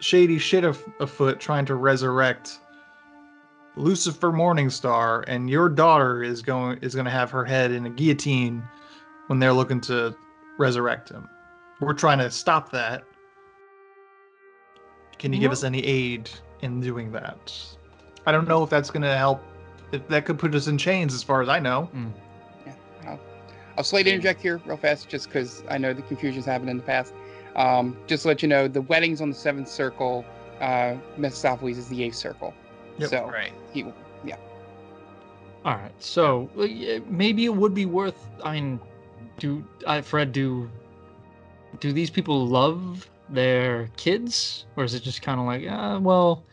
shady 0.00 0.38
shit 0.38 0.64
af- 0.64 0.88
afoot 1.00 1.38
trying 1.38 1.66
to 1.66 1.74
resurrect 1.74 2.58
Lucifer 3.76 4.32
Morningstar, 4.32 5.24
and 5.28 5.48
your 5.48 5.68
daughter 5.68 6.22
is 6.22 6.42
going 6.42 6.78
is 6.78 6.94
going 6.94 7.04
to 7.04 7.10
have 7.10 7.30
her 7.30 7.44
head 7.44 7.70
in 7.70 7.86
a 7.86 7.90
guillotine 7.90 8.62
when 9.28 9.38
they're 9.38 9.52
looking 9.52 9.80
to 9.82 10.14
resurrect 10.58 11.08
him. 11.10 11.28
We're 11.80 11.94
trying 11.94 12.18
to 12.18 12.30
stop 12.30 12.70
that. 12.72 13.04
Can 15.20 15.34
you 15.34 15.38
give 15.38 15.52
us 15.52 15.64
any 15.64 15.84
aid 15.84 16.30
in 16.62 16.80
doing 16.80 17.12
that? 17.12 17.54
I 18.26 18.32
don't 18.32 18.48
know 18.48 18.64
if 18.64 18.70
that's 18.70 18.90
going 18.90 19.02
to 19.02 19.16
help. 19.16 19.42
If 19.92 20.08
that 20.08 20.24
could 20.24 20.38
put 20.38 20.54
us 20.54 20.66
in 20.66 20.78
chains, 20.78 21.12
as 21.12 21.22
far 21.22 21.42
as 21.42 21.48
I 21.48 21.58
know. 21.58 21.90
Yeah. 22.64 22.72
I'll 23.06 23.20
I'll 23.76 23.84
slate 23.84 24.06
interject 24.06 24.40
here 24.40 24.60
real 24.64 24.78
fast, 24.78 25.10
just 25.10 25.26
because 25.26 25.62
I 25.68 25.76
know 25.76 25.92
the 25.92 26.00
confusion's 26.02 26.46
happened 26.46 26.70
in 26.70 26.78
the 26.78 26.82
past. 26.82 27.12
Um, 27.54 27.98
just 28.06 28.22
to 28.22 28.28
let 28.28 28.40
you 28.42 28.48
know, 28.48 28.66
the 28.66 28.80
wedding's 28.82 29.20
on 29.20 29.28
the 29.28 29.34
seventh 29.34 29.68
circle. 29.68 30.24
Uh, 30.60 30.96
Mephistopheles 31.18 31.76
is 31.76 31.88
the 31.88 32.02
eighth 32.02 32.14
circle. 32.14 32.54
Yep. 32.98 33.10
So 33.10 33.26
Right. 33.28 33.52
he, 33.72 33.84
yeah. 34.24 34.36
All 35.66 35.74
right. 35.74 35.92
So 35.98 36.48
yeah, 36.56 37.00
maybe 37.08 37.44
it 37.44 37.54
would 37.54 37.74
be 37.74 37.84
worth. 37.84 38.26
I 38.42 38.54
mean, 38.54 38.80
do 39.38 39.62
I, 39.86 40.00
Fred? 40.00 40.32
Do 40.32 40.70
do 41.78 41.92
these 41.92 42.10
people 42.10 42.46
love 42.46 43.10
their 43.32 43.88
kids, 43.96 44.64
or 44.76 44.84
is 44.84 44.94
it 44.94 45.02
just 45.02 45.22
kind 45.22 45.40
of 45.40 45.46
like, 45.46 45.66
uh, 45.66 45.98
well, 46.00 46.44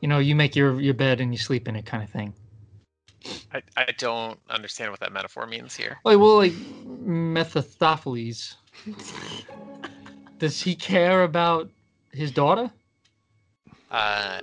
you 0.00 0.08
know, 0.08 0.18
you 0.18 0.34
make 0.34 0.56
your 0.56 0.80
your 0.80 0.94
bed 0.94 1.20
and 1.20 1.32
you 1.32 1.38
sleep 1.38 1.68
in 1.68 1.76
it, 1.76 1.86
kind 1.86 2.02
of 2.02 2.10
thing? 2.10 2.32
I, 3.52 3.62
I 3.76 3.92
don't 3.98 4.38
understand 4.48 4.90
what 4.90 5.00
that 5.00 5.12
metaphor 5.12 5.46
means 5.46 5.76
here. 5.76 5.98
Like, 6.04 6.18
well, 6.18 6.36
like 6.36 6.52
Mephistopheles. 6.86 8.56
Does 10.38 10.62
he 10.62 10.74
care 10.74 11.22
about 11.22 11.68
his 12.12 12.30
daughter? 12.30 12.70
Uh, 13.90 14.40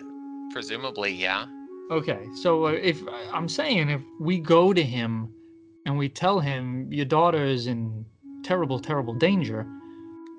presumably, 0.52 1.12
yeah. 1.12 1.46
Okay, 1.90 2.20
so 2.36 2.68
uh, 2.68 2.72
if 2.72 3.02
I'm 3.32 3.48
saying 3.48 3.90
if 3.90 4.02
we 4.20 4.40
go 4.40 4.74
to 4.74 4.84
him 4.84 5.34
and 5.86 5.98
we 5.98 6.10
tell 6.10 6.40
him 6.40 6.92
your 6.92 7.06
daughter 7.06 7.46
is 7.46 7.66
in 7.66 8.06
terrible, 8.44 8.78
terrible 8.78 9.14
danger, 9.14 9.66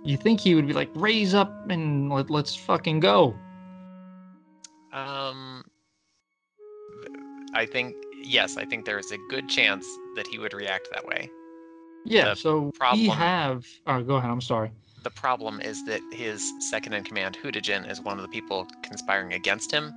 you 0.05 0.17
think 0.17 0.41
he 0.41 0.55
would 0.55 0.67
be 0.67 0.73
like, 0.73 0.91
raise 0.95 1.35
up 1.35 1.71
and 1.71 2.11
let, 2.11 2.31
let's 2.31 2.55
fucking 2.55 3.01
go? 3.01 3.35
Um, 4.93 5.65
I 7.55 7.67
think 7.67 7.95
yes. 8.23 8.57
I 8.57 8.65
think 8.65 8.85
there 8.85 8.99
is 8.99 9.13
a 9.13 9.19
good 9.29 9.49
chance 9.49 9.87
that 10.17 10.27
he 10.27 10.39
would 10.39 10.55
react 10.55 10.89
that 10.93 11.05
way. 11.07 11.31
Yeah. 12.05 12.31
The 12.31 12.37
so 12.37 12.61
we 12.61 12.71
problem- 12.73 13.09
have. 13.11 13.67
Oh, 13.87 14.03
go 14.03 14.17
ahead. 14.17 14.31
I'm 14.31 14.41
sorry. 14.41 14.71
The 15.03 15.11
problem 15.11 15.61
is 15.61 15.85
that 15.85 16.01
his 16.13 16.43
second 16.71 16.93
in 16.93 17.05
command, 17.05 17.39
Hutijin, 17.43 17.89
is 17.91 18.01
one 18.01 18.17
of 18.19 18.23
the 18.23 18.29
people 18.29 18.67
conspiring 18.83 19.33
against 19.35 19.71
him. 19.71 19.93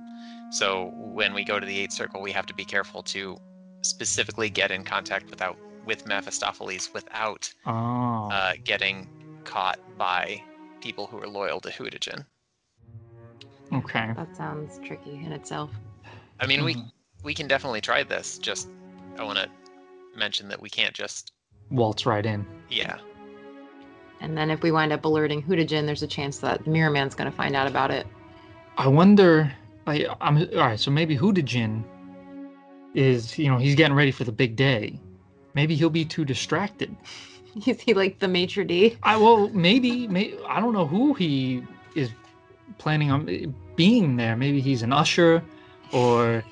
So 0.52 0.92
when 0.96 1.34
we 1.34 1.44
go 1.44 1.58
to 1.58 1.66
the 1.66 1.78
Eighth 1.78 1.92
Circle, 1.92 2.20
we 2.22 2.30
have 2.32 2.46
to 2.46 2.54
be 2.54 2.64
careful 2.64 3.02
to 3.04 3.36
specifically 3.82 4.48
get 4.48 4.70
in 4.70 4.84
contact 4.84 5.28
without 5.30 5.56
with 5.84 6.06
Mephistopheles 6.06 6.90
without 6.94 7.52
Oh. 7.66 8.28
uh, 8.30 8.52
getting 8.62 9.08
caught 9.44 9.78
by 9.98 10.42
people 10.80 11.06
who 11.06 11.18
are 11.18 11.28
loyal 11.28 11.60
to 11.60 11.68
Hutijin. 11.70 12.24
okay. 13.72 14.12
That 14.16 14.36
sounds 14.36 14.78
tricky 14.84 15.14
in 15.24 15.32
itself. 15.32 15.70
I 16.40 16.46
mean, 16.46 16.64
we 16.64 16.74
Mhm. 16.74 16.90
we 17.22 17.34
can 17.34 17.46
definitely 17.46 17.80
try 17.80 18.02
this. 18.02 18.38
Just 18.38 18.68
I 19.18 19.24
want 19.24 19.38
to 19.38 19.48
mention 20.16 20.48
that 20.48 20.60
we 20.60 20.68
can't 20.68 20.94
just 20.94 21.32
Waltz 21.70 22.04
right 22.06 22.24
in. 22.26 22.44
yeah. 22.68 22.98
And 24.20 24.36
then 24.36 24.50
if 24.50 24.62
we 24.62 24.70
wind 24.70 24.92
up 24.92 25.04
alerting 25.04 25.42
Hutijin, 25.42 25.84
there's 25.86 26.02
a 26.02 26.06
chance 26.06 26.38
that 26.38 26.64
the 26.64 26.70
Mirror 26.70 26.90
Man's 26.90 27.14
going 27.14 27.28
to 27.30 27.36
find 27.36 27.56
out 27.56 27.66
about 27.66 27.90
it. 27.90 28.06
I 28.78 28.86
wonder. 28.88 29.52
Like, 29.86 30.06
I'm 30.20 30.36
all 30.38 30.58
right. 30.58 30.78
So 30.78 30.90
maybe 30.92 31.16
Hutijin 31.16 31.82
is, 32.94 33.36
you 33.38 33.48
know, 33.50 33.58
he's 33.58 33.74
getting 33.74 33.96
ready 33.96 34.12
for 34.12 34.22
the 34.24 34.30
big 34.32 34.54
day. 34.54 35.00
Maybe 35.54 35.74
he'll 35.74 35.90
be 35.90 36.04
too 36.04 36.24
distracted. 36.24 36.94
Is 37.66 37.80
he 37.80 37.94
like 37.94 38.18
the 38.18 38.28
maitre 38.28 38.64
d? 38.64 38.96
I 39.02 39.14
I 39.14 39.16
well, 39.16 39.48
maybe, 39.50 40.06
may 40.08 40.34
I 40.48 40.60
don't 40.60 40.72
know 40.72 40.86
who 40.86 41.14
he 41.14 41.62
is 41.94 42.10
planning 42.78 43.10
on 43.10 43.28
eh, 43.28 43.46
being 43.76 44.16
there. 44.16 44.36
Maybe 44.36 44.60
he's 44.60 44.82
an 44.82 44.92
usher, 44.92 45.42
or 45.92 46.42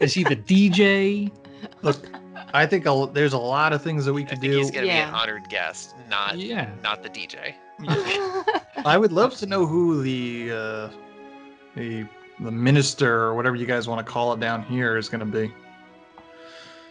is 0.00 0.14
he 0.14 0.24
the 0.24 0.36
DJ? 0.52 1.30
Look, 1.82 1.96
I 2.54 2.66
think 2.66 2.86
a, 2.86 3.08
there's 3.12 3.32
a 3.34 3.38
lot 3.38 3.72
of 3.72 3.82
things 3.82 4.04
that 4.04 4.12
we 4.14 4.22
I 4.22 4.26
could 4.26 4.40
think 4.40 4.52
do. 4.52 4.58
he's 4.58 4.70
gonna 4.70 4.86
be 4.86 4.90
an 4.92 5.12
honored 5.14 5.48
guest, 5.48 5.94
not 6.08 6.38
Yeah. 6.38 6.70
not 6.82 7.02
the 7.02 7.10
DJ. 7.10 7.54
I 8.84 8.96
would 8.98 9.12
love 9.12 9.36
to 9.36 9.46
know 9.46 9.66
who 9.66 10.02
the 10.02 10.50
uh, 10.52 10.88
the 11.76 12.06
the 12.40 12.50
minister 12.50 13.22
or 13.22 13.34
whatever 13.34 13.56
you 13.56 13.66
guys 13.66 13.86
want 13.88 14.04
to 14.04 14.10
call 14.12 14.32
it 14.32 14.40
down 14.40 14.62
here 14.64 14.96
is 14.96 15.08
going 15.08 15.20
to 15.20 15.26
be. 15.26 15.52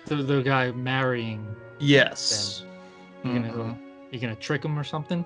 The, 0.05 0.15
the 0.17 0.41
guy 0.41 0.71
marrying. 0.71 1.55
Yes. 1.79 2.63
You 3.23 3.33
gonna 3.33 3.53
Mhm. 3.53 3.77
you 4.11 4.19
gonna 4.19 4.35
trick 4.35 4.63
him 4.63 4.77
or 4.77 4.83
something? 4.83 5.23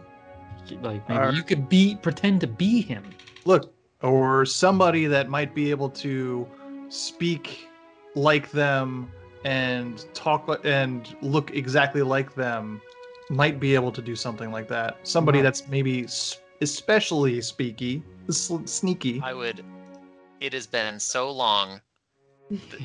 Like 0.82 1.08
maybe 1.10 1.20
Uh, 1.22 1.32
you 1.32 1.44
could 1.44 1.68
be 1.70 1.96
pretend 2.02 2.42
to 2.42 2.48
be 2.48 2.82
him. 2.82 3.04
Look, 3.46 3.74
or 4.02 4.46
somebody 4.46 5.06
that 5.08 5.30
might 5.30 5.54
be 5.56 5.70
able 5.72 5.90
to 5.90 6.48
speak 6.90 7.68
like 8.16 8.52
them 8.52 9.12
and 9.44 10.06
talk 10.14 10.60
and 10.66 11.16
look 11.22 11.52
exactly 11.52 12.02
like 12.02 12.36
them 12.36 12.82
might 13.30 13.60
be 13.60 13.74
able 13.76 13.92
to 13.92 14.02
do 14.02 14.16
something 14.16 14.52
like 14.52 14.68
that. 14.68 14.98
Somebody 15.08 15.40
Right. 15.40 15.44
that's 15.44 15.68
maybe 15.68 16.06
especially 16.62 17.40
speaky, 17.40 18.04
s- 18.30 18.52
sneaky. 18.66 19.22
I 19.24 19.34
would. 19.34 19.64
It 20.40 20.54
has 20.54 20.68
been 20.68 21.00
so 21.00 21.32
long 21.32 21.70
th- 21.70 21.82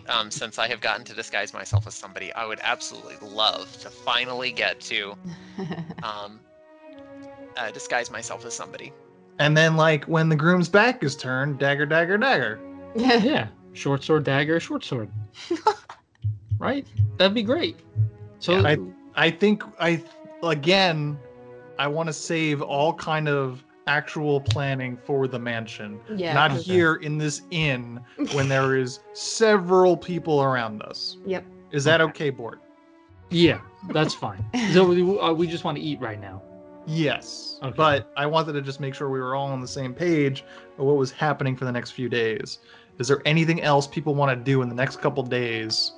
um, 0.09 0.31
since 0.31 0.59
I 0.59 0.69
have 0.69 0.81
gotten 0.81 1.05
to 1.07 1.15
disguise 1.15 1.53
myself 1.53 1.87
as 1.87 1.95
somebody. 1.95 2.33
I 2.33 2.47
would 2.47 2.61
absolutely 2.63 3.17
love 3.29 3.71
to 3.81 3.91
finally 3.91 4.53
get 4.53 4.81
to 4.83 5.17
um, 6.03 6.41
uh, 7.57 7.71
disguise 7.71 8.11
myself 8.11 8.45
as 8.45 8.55
somebody. 8.55 8.93
And 9.39 9.57
then, 9.57 9.77
like, 9.77 10.05
when 10.05 10.29
the 10.29 10.37
groom's 10.37 10.69
back 10.69 11.03
is 11.05 11.15
turned, 11.17 11.59
dagger, 11.59 11.87
dagger, 11.87 12.17
dagger. 12.17 12.59
Yeah, 12.95 13.17
yeah. 13.17 13.49
short 13.75 14.03
sword, 14.03 14.25
dagger, 14.25 14.59
short 14.61 14.85
sword. 14.85 15.11
right? 16.59 16.87
That'd 17.19 17.35
be 17.35 17.43
great. 17.43 17.79
So 18.39 18.65
I- 18.65 18.79
I 19.19 19.31
think 19.31 19.63
I 19.81 20.03
again, 20.43 21.19
I 21.79 21.87
want 21.89 22.09
to 22.09 22.13
save 22.13 22.61
all 22.61 22.93
kind 22.93 23.29
of 23.29 23.65
actual 23.87 24.41
planning 24.41 24.97
for 25.05 25.29
the 25.29 25.39
mansion, 25.39 26.01
yeah. 26.15 26.33
not 26.35 26.51
Okay. 26.53 26.61
here 26.63 26.97
in 26.97 27.19
this 27.19 27.43
inn 27.51 28.01
when 28.33 28.49
there 28.49 28.77
is 28.77 29.01
several 29.13 29.97
people 29.97 30.43
around 30.43 30.83
us. 30.83 31.17
Yep. 31.27 31.45
Is 31.73 31.85
that 31.85 32.01
Okay. 32.01 32.11
okay, 32.11 32.31
Bort? 32.31 32.61
yeah, 33.31 33.61
that's 33.91 34.15
fine. 34.15 34.45
So 34.73 34.85
we, 34.87 35.19
uh, 35.19 35.33
we 35.33 35.47
just 35.47 35.65
want 35.65 35.77
to 35.79 35.83
eat 35.83 36.01
right 36.01 36.21
now. 36.21 36.43
Yes. 36.87 37.59
Okay. 37.63 37.75
But 37.77 38.13
I 38.17 38.27
wanted 38.27 38.53
to 38.53 38.63
just 38.63 38.79
make 38.81 38.95
sure 38.95 39.11
we 39.11 39.19
were 39.19 39.35
all 39.35 39.49
on 39.49 39.61
the 39.61 39.67
same 39.69 39.93
page 39.93 40.45
of 40.79 40.85
what 40.87 40.97
was 40.97 41.11
happening 41.11 41.57
for 41.57 41.65
the 41.65 41.73
next 41.73 41.91
few 41.93 42.09
days. 42.09 42.61
Is 42.99 43.09
there 43.09 43.21
anything 43.25 43.61
else 43.63 43.87
people 43.87 44.15
want 44.15 44.37
to 44.39 44.43
do 44.45 44.63
in 44.63 44.69
the 44.69 44.75
next 44.75 45.01
couple 45.01 45.23
days 45.25 45.93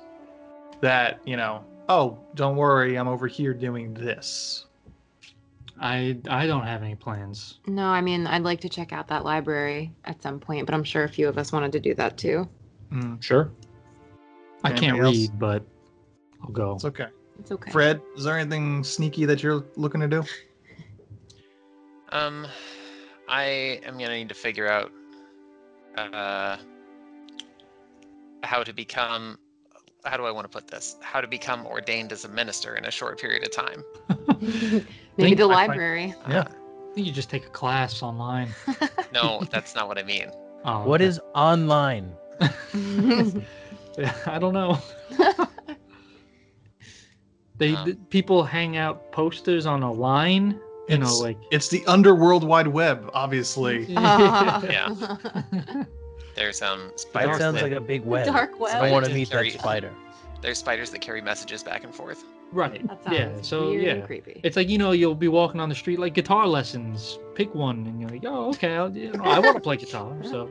that, 0.81 1.19
you 1.25 1.37
know, 1.37 1.63
oh, 1.89 2.17
don't 2.35 2.55
worry, 2.55 2.97
I'm 2.97 3.07
over 3.07 3.27
here 3.27 3.53
doing 3.53 3.93
this. 3.93 4.65
I 5.81 6.17
I 6.29 6.45
don't 6.47 6.63
have 6.65 6.83
any 6.83 6.95
plans. 6.95 7.59
No, 7.67 7.85
I 7.85 8.01
mean, 8.01 8.27
I'd 8.27 8.43
like 8.43 8.61
to 8.61 8.69
check 8.69 8.91
out 8.91 9.07
that 9.07 9.23
library 9.23 9.93
at 10.05 10.21
some 10.21 10.39
point, 10.39 10.65
but 10.65 10.75
I'm 10.75 10.83
sure 10.83 11.03
a 11.05 11.09
few 11.09 11.27
of 11.29 11.37
us 11.37 11.51
wanted 11.51 11.71
to 11.73 11.79
do 11.79 11.93
that 11.95 12.17
too. 12.17 12.47
Mm, 12.91 13.21
Sure. 13.23 13.51
I 14.63 14.71
can't 14.73 14.99
else? 14.99 15.15
read, 15.15 15.39
but 15.39 15.63
I'll 16.43 16.49
go. 16.51 16.73
it's 16.73 16.83
okay. 16.85 17.07
It's 17.39 17.51
okay. 17.51 17.71
Fred, 17.71 18.01
is 18.17 18.25
there 18.25 18.37
anything 18.37 18.83
sneaky 18.83 19.23
that 19.25 19.41
you're 19.41 19.63
looking 19.77 20.01
to 20.01 20.07
do? 20.09 20.23
Um, 22.11 22.45
I 23.29 23.79
am 23.85 23.93
gonna 23.97 24.15
need 24.17 24.29
to 24.29 24.35
figure 24.35 24.67
out 24.67 24.91
uh, 25.97 26.57
how 28.43 28.63
to 28.63 28.73
become 28.73 29.37
how 30.05 30.17
do 30.17 30.25
I 30.25 30.31
want 30.31 30.45
to 30.45 30.49
put 30.49 30.67
this? 30.67 30.95
How 31.01 31.21
to 31.21 31.27
become 31.27 31.65
ordained 31.65 32.11
as 32.11 32.23
a 32.25 32.29
minister 32.29 32.75
in 32.75 32.85
a 32.85 32.91
short 32.91 33.19
period 33.19 33.43
of 33.43 33.51
time. 33.51 33.83
Maybe 34.41 34.85
Think 35.17 35.37
the 35.37 35.43
I 35.45 35.53
find- 35.53 35.69
library. 35.69 36.15
Yeah. 36.29 36.45
I 36.47 36.93
think 36.95 37.05
you 37.07 37.13
just 37.13 37.29
take 37.29 37.45
a 37.45 37.49
class 37.49 38.01
online. 38.01 38.49
No, 39.11 39.41
that's 39.49 39.73
not 39.73 39.87
what 39.87 39.97
I 39.97 40.03
mean. 40.03 40.29
Oh, 40.65 40.83
What 40.85 41.01
okay. 41.01 41.07
is 41.07 41.19
online? 41.33 42.11
I 42.41 44.37
don't 44.39 44.53
know. 44.53 44.77
they 47.57 47.73
Um, 47.73 47.85
th- 47.85 47.97
people 48.09 48.43
hang 48.43 48.77
out 48.77 49.11
posters 49.11 49.65
on 49.65 49.81
a 49.81 49.91
line. 49.91 50.59
You 50.87 50.99
know, 50.99 51.05
It's- 51.05 51.19
like 51.21 51.37
It's 51.51 51.69
the 51.69 51.83
underworld 51.87 52.43
wide 52.43 52.67
web, 52.67 53.09
obviously. 53.13 53.85
Yeah. 53.85 54.93
There's 56.35 56.61
um 56.61 56.91
That 57.13 57.37
sounds 57.37 57.55
that, 57.55 57.63
like 57.63 57.71
a 57.73 57.81
big 57.81 58.03
web. 58.05 58.25
Dark 58.25 58.59
web. 58.59 58.75
I 58.75 58.91
want 58.91 59.05
to 59.05 59.11
Spiders 59.11 59.13
meet 59.15 59.29
that 59.29 59.35
carry- 59.35 59.49
spider. 59.51 59.93
There's 60.41 60.57
spiders 60.57 60.89
that 60.91 61.01
carry 61.01 61.21
messages 61.21 61.63
back 61.63 61.83
and 61.83 61.93
forth. 61.93 62.23
right. 62.53 62.87
That 62.87 63.03
sounds 63.03 63.17
Yeah. 63.17 63.41
So 63.41 63.69
weird 63.71 63.83
yeah, 63.83 63.91
and 63.95 64.05
creepy. 64.05 64.39
it's 64.43 64.55
like 64.55 64.69
you 64.69 64.77
know 64.77 64.91
you'll 64.91 65.13
be 65.15 65.27
walking 65.27 65.59
on 65.59 65.67
the 65.69 65.75
street 65.75 65.99
like 65.99 66.13
guitar 66.13 66.47
lessons. 66.47 67.19
Pick 67.35 67.53
one, 67.53 67.85
and 67.87 67.99
you're 67.99 68.09
like, 68.09 68.23
oh 68.25 68.49
okay, 68.49 68.75
I'll, 68.75 68.95
you 68.95 69.11
know, 69.11 69.23
I 69.25 69.39
want 69.39 69.55
to 69.55 69.61
play 69.61 69.75
guitar. 69.85 70.15
So 70.23 70.49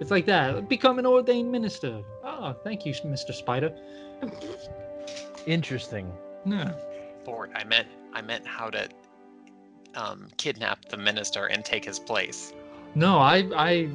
it's 0.00 0.10
like 0.10 0.24
that. 0.26 0.68
Become 0.70 0.98
an 0.98 1.04
ordained 1.06 1.52
minister. 1.52 2.00
Oh, 2.24 2.54
thank 2.64 2.86
you, 2.86 2.94
Mr. 2.94 3.34
Spider. 3.34 3.70
Interesting. 5.46 6.10
Yeah. 6.46 6.72
Ford, 7.24 7.50
I 7.54 7.64
meant 7.64 7.88
I 8.14 8.22
meant 8.22 8.46
how 8.46 8.70
to 8.70 8.88
um 9.94 10.28
kidnap 10.38 10.86
the 10.86 10.96
minister 10.96 11.46
and 11.46 11.64
take 11.64 11.84
his 11.84 11.98
place. 11.98 12.52
No, 12.94 13.18
I 13.18 13.48
I 13.54 13.88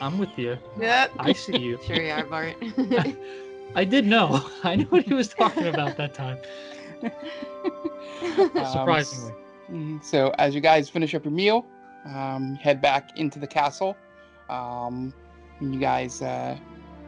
I'm 0.00 0.18
with 0.18 0.36
you. 0.36 0.58
Yeah. 0.78 1.08
I 1.18 1.32
see 1.32 1.58
you. 1.58 1.78
Sure 1.86 2.00
you 2.00 2.10
are, 2.12 2.24
Bart. 2.24 2.56
I 3.74 3.84
did 3.84 4.06
know. 4.06 4.48
I 4.64 4.76
knew 4.76 4.84
what 4.86 5.04
he 5.04 5.14
was 5.14 5.28
talking 5.28 5.66
about 5.66 5.96
that 5.96 6.14
time. 6.14 6.38
Um, 7.02 8.66
Surprisingly. 8.72 9.32
Mhm. 9.70 10.02
So 10.04 10.34
as 10.38 10.54
you 10.54 10.60
guys 10.60 10.88
finish 10.88 11.14
up 11.14 11.24
your 11.24 11.32
meal, 11.32 11.64
um, 12.04 12.54
head 12.56 12.80
back 12.80 13.18
into 13.18 13.38
the 13.38 13.46
castle. 13.46 13.96
Um, 14.50 15.12
and 15.60 15.74
you 15.74 15.80
guys 15.80 16.20
uh, 16.22 16.56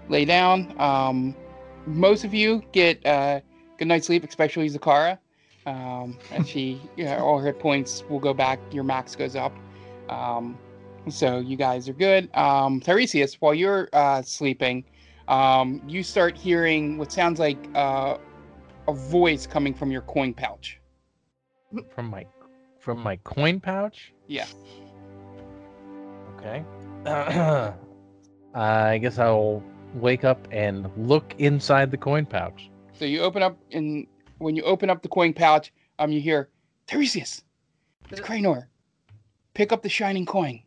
lay 0.09 0.25
down. 0.25 0.75
Um, 0.81 1.35
most 1.87 2.25
of 2.25 2.33
you 2.33 2.63
get 2.73 3.05
uh, 3.05 3.41
good 3.79 3.89
night's 3.89 4.07
sleep, 4.07 4.25
especially 4.25 4.69
Zakara. 4.71 5.19
Um, 5.67 6.19
and 6.31 6.47
she, 6.47 6.81
yeah, 6.97 7.19
all 7.21 7.39
her 7.39 7.53
points 7.53 8.05
will 8.09 8.19
go 8.21 8.33
back. 8.35 8.59
Your 8.71 8.85
max 8.85 9.15
goes 9.17 9.35
up. 9.37 9.53
Um, 10.09 10.57
so 11.09 11.39
you 11.39 11.57
guys 11.57 11.89
are 11.89 11.95
good. 11.95 12.35
Um, 12.35 12.81
Tiresias, 12.81 13.35
while 13.41 13.55
you're 13.55 13.89
uh, 13.93 14.23
sleeping, 14.23 14.85
um, 15.29 15.83
you 15.87 16.03
start 16.03 16.37
hearing 16.37 16.99
what 16.99 17.13
sounds 17.13 17.39
like 17.39 17.59
uh, 17.75 18.19
a 18.89 18.93
voice 18.93 19.47
coming 19.47 19.75
from 19.75 19.91
your 19.91 20.03
coin 20.03 20.35
pouch. 20.35 20.81
From 21.95 22.07
my 22.07 22.27
from 22.79 23.01
my 23.01 23.17
coin 23.17 23.61
pouch. 23.61 24.13
Yeah. 24.27 24.47
Okay. 26.37 26.65
I 28.55 28.99
guess 28.99 29.19
I'll 29.19 29.63
wake 29.95 30.25
up 30.25 30.47
and 30.51 30.91
look 30.97 31.35
inside 31.39 31.91
the 31.91 31.97
coin 31.97 32.27
pouch. 32.27 32.71
So 32.93 33.05
you 33.05 33.21
open 33.21 33.43
up, 33.43 33.57
and 33.73 34.07
when 34.39 34.55
you 34.55 34.63
open 34.63 34.91
up 34.91 35.03
the 35.03 35.09
coin 35.09 35.33
pouch, 35.33 35.73
um, 35.99 36.13
you 36.13 36.21
hear 36.21 36.51
Tiresias, 36.87 37.43
it's 38.11 38.21
Cranor. 38.21 38.67
Pick 39.55 39.73
up 39.73 39.83
the 39.83 39.89
shining 39.89 40.27
coin. 40.27 40.64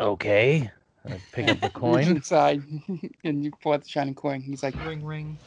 Okay. 0.00 0.70
I 1.08 1.20
pick 1.32 1.48
up 1.48 1.60
the 1.60 1.70
coin. 1.74 2.04
inside, 2.04 2.62
uh, 2.88 2.94
and 3.24 3.44
you 3.44 3.50
pull 3.62 3.72
out 3.72 3.82
the 3.82 3.88
shining 3.88 4.14
coin. 4.14 4.40
He's 4.40 4.62
like, 4.62 4.74
Ring 4.84 5.04
ring. 5.04 5.38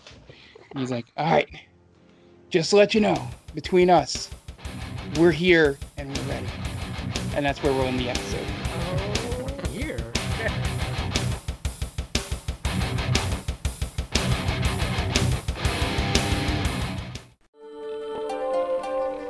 he's 0.76 0.92
like, 0.92 1.06
all 1.18 1.32
right, 1.32 1.48
just 2.50 2.70
to 2.72 2.76
let 2.76 2.94
you 2.94 3.02
know, 3.02 3.30
between 3.56 3.90
us, 3.90 4.30
we're 5.18 5.32
here 5.32 5.78
and 5.98 6.16
we're 6.18 6.24
ready. 6.24 6.48
And 7.36 7.46
that's 7.46 7.64
where 7.64 7.72
we'll 7.74 7.84
end 7.86 8.00
the 8.00 8.10
episode. 8.10 8.46
Oh, 9.66 9.70
here. 9.72 9.98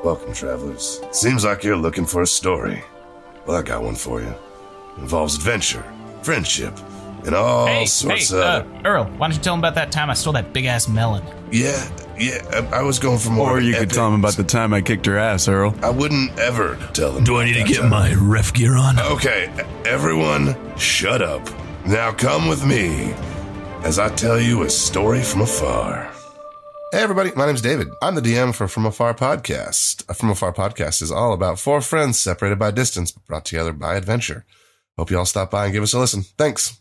Welcome, 0.03 0.33
travelers. 0.33 0.99
Seems 1.11 1.45
like 1.45 1.63
you're 1.63 1.75
looking 1.77 2.05
for 2.05 2.23
a 2.23 2.27
story. 2.27 2.83
Well, 3.45 3.57
I 3.57 3.61
got 3.61 3.83
one 3.83 3.95
for 3.95 4.19
you. 4.21 4.33
Involves 4.97 5.35
adventure, 5.35 5.83
friendship, 6.23 6.73
and 7.25 7.35
all 7.35 7.67
hey, 7.67 7.85
sorts 7.85 8.31
hey, 8.31 8.37
of. 8.37 8.65
uh, 8.65 8.81
Earl, 8.85 9.05
why 9.17 9.27
don't 9.27 9.35
you 9.37 9.41
tell 9.43 9.53
him 9.53 9.59
about 9.59 9.75
that 9.75 9.91
time 9.91 10.09
I 10.09 10.13
stole 10.13 10.33
that 10.33 10.53
big 10.53 10.65
ass 10.65 10.87
melon? 10.87 11.23
yeah, 11.51 11.87
yeah. 12.17 12.67
I, 12.71 12.79
I 12.79 12.81
was 12.83 12.97
going 12.99 13.17
for 13.19 13.29
more. 13.29 13.51
Or 13.51 13.57
of 13.57 13.63
an 13.63 13.69
you 13.69 13.75
could 13.75 13.89
tell 13.89 14.07
him 14.07 14.19
about 14.19 14.33
the 14.35 14.43
time 14.43 14.73
I 14.73 14.81
kicked 14.81 15.05
her 15.05 15.17
ass, 15.17 15.47
Earl. 15.47 15.75
I 15.83 15.89
wouldn't 15.89 16.37
ever 16.39 16.77
tell 16.93 17.11
them. 17.11 17.23
Do 17.23 17.37
I 17.37 17.45
need 17.45 17.53
to 17.53 17.63
get 17.63 17.81
time. 17.81 17.89
my 17.89 18.13
ref 18.15 18.53
gear 18.53 18.75
on? 18.75 18.99
Okay, 18.99 19.51
everyone, 19.85 20.55
shut 20.77 21.21
up. 21.21 21.41
Now 21.85 22.11
come 22.11 22.47
with 22.47 22.65
me 22.65 23.13
as 23.83 23.97
I 23.99 24.09
tell 24.09 24.39
you 24.39 24.61
a 24.63 24.69
story 24.69 25.21
from 25.21 25.41
afar. 25.41 26.11
Hey, 26.91 26.99
everybody, 26.99 27.31
my 27.35 27.45
name's 27.45 27.61
David. 27.61 27.87
I'm 28.01 28.15
the 28.15 28.21
DM 28.21 28.53
for 28.53 28.67
From 28.67 28.85
Afar 28.85 29.13
Podcast. 29.13 30.03
A 30.09 30.13
From 30.13 30.29
Afar 30.29 30.51
Podcast 30.51 31.01
is 31.01 31.09
all 31.09 31.31
about 31.31 31.57
four 31.57 31.79
friends 31.79 32.19
separated 32.19 32.59
by 32.59 32.69
distance, 32.71 33.13
but 33.13 33.25
brought 33.27 33.45
together 33.45 33.71
by 33.71 33.95
adventure. 33.95 34.45
Hope 35.01 35.09
you 35.09 35.17
all 35.17 35.25
stop 35.25 35.49
by 35.49 35.63
and 35.65 35.73
give 35.73 35.81
us 35.81 35.93
a 35.93 35.99
listen. 35.99 36.21
Thanks. 36.37 36.79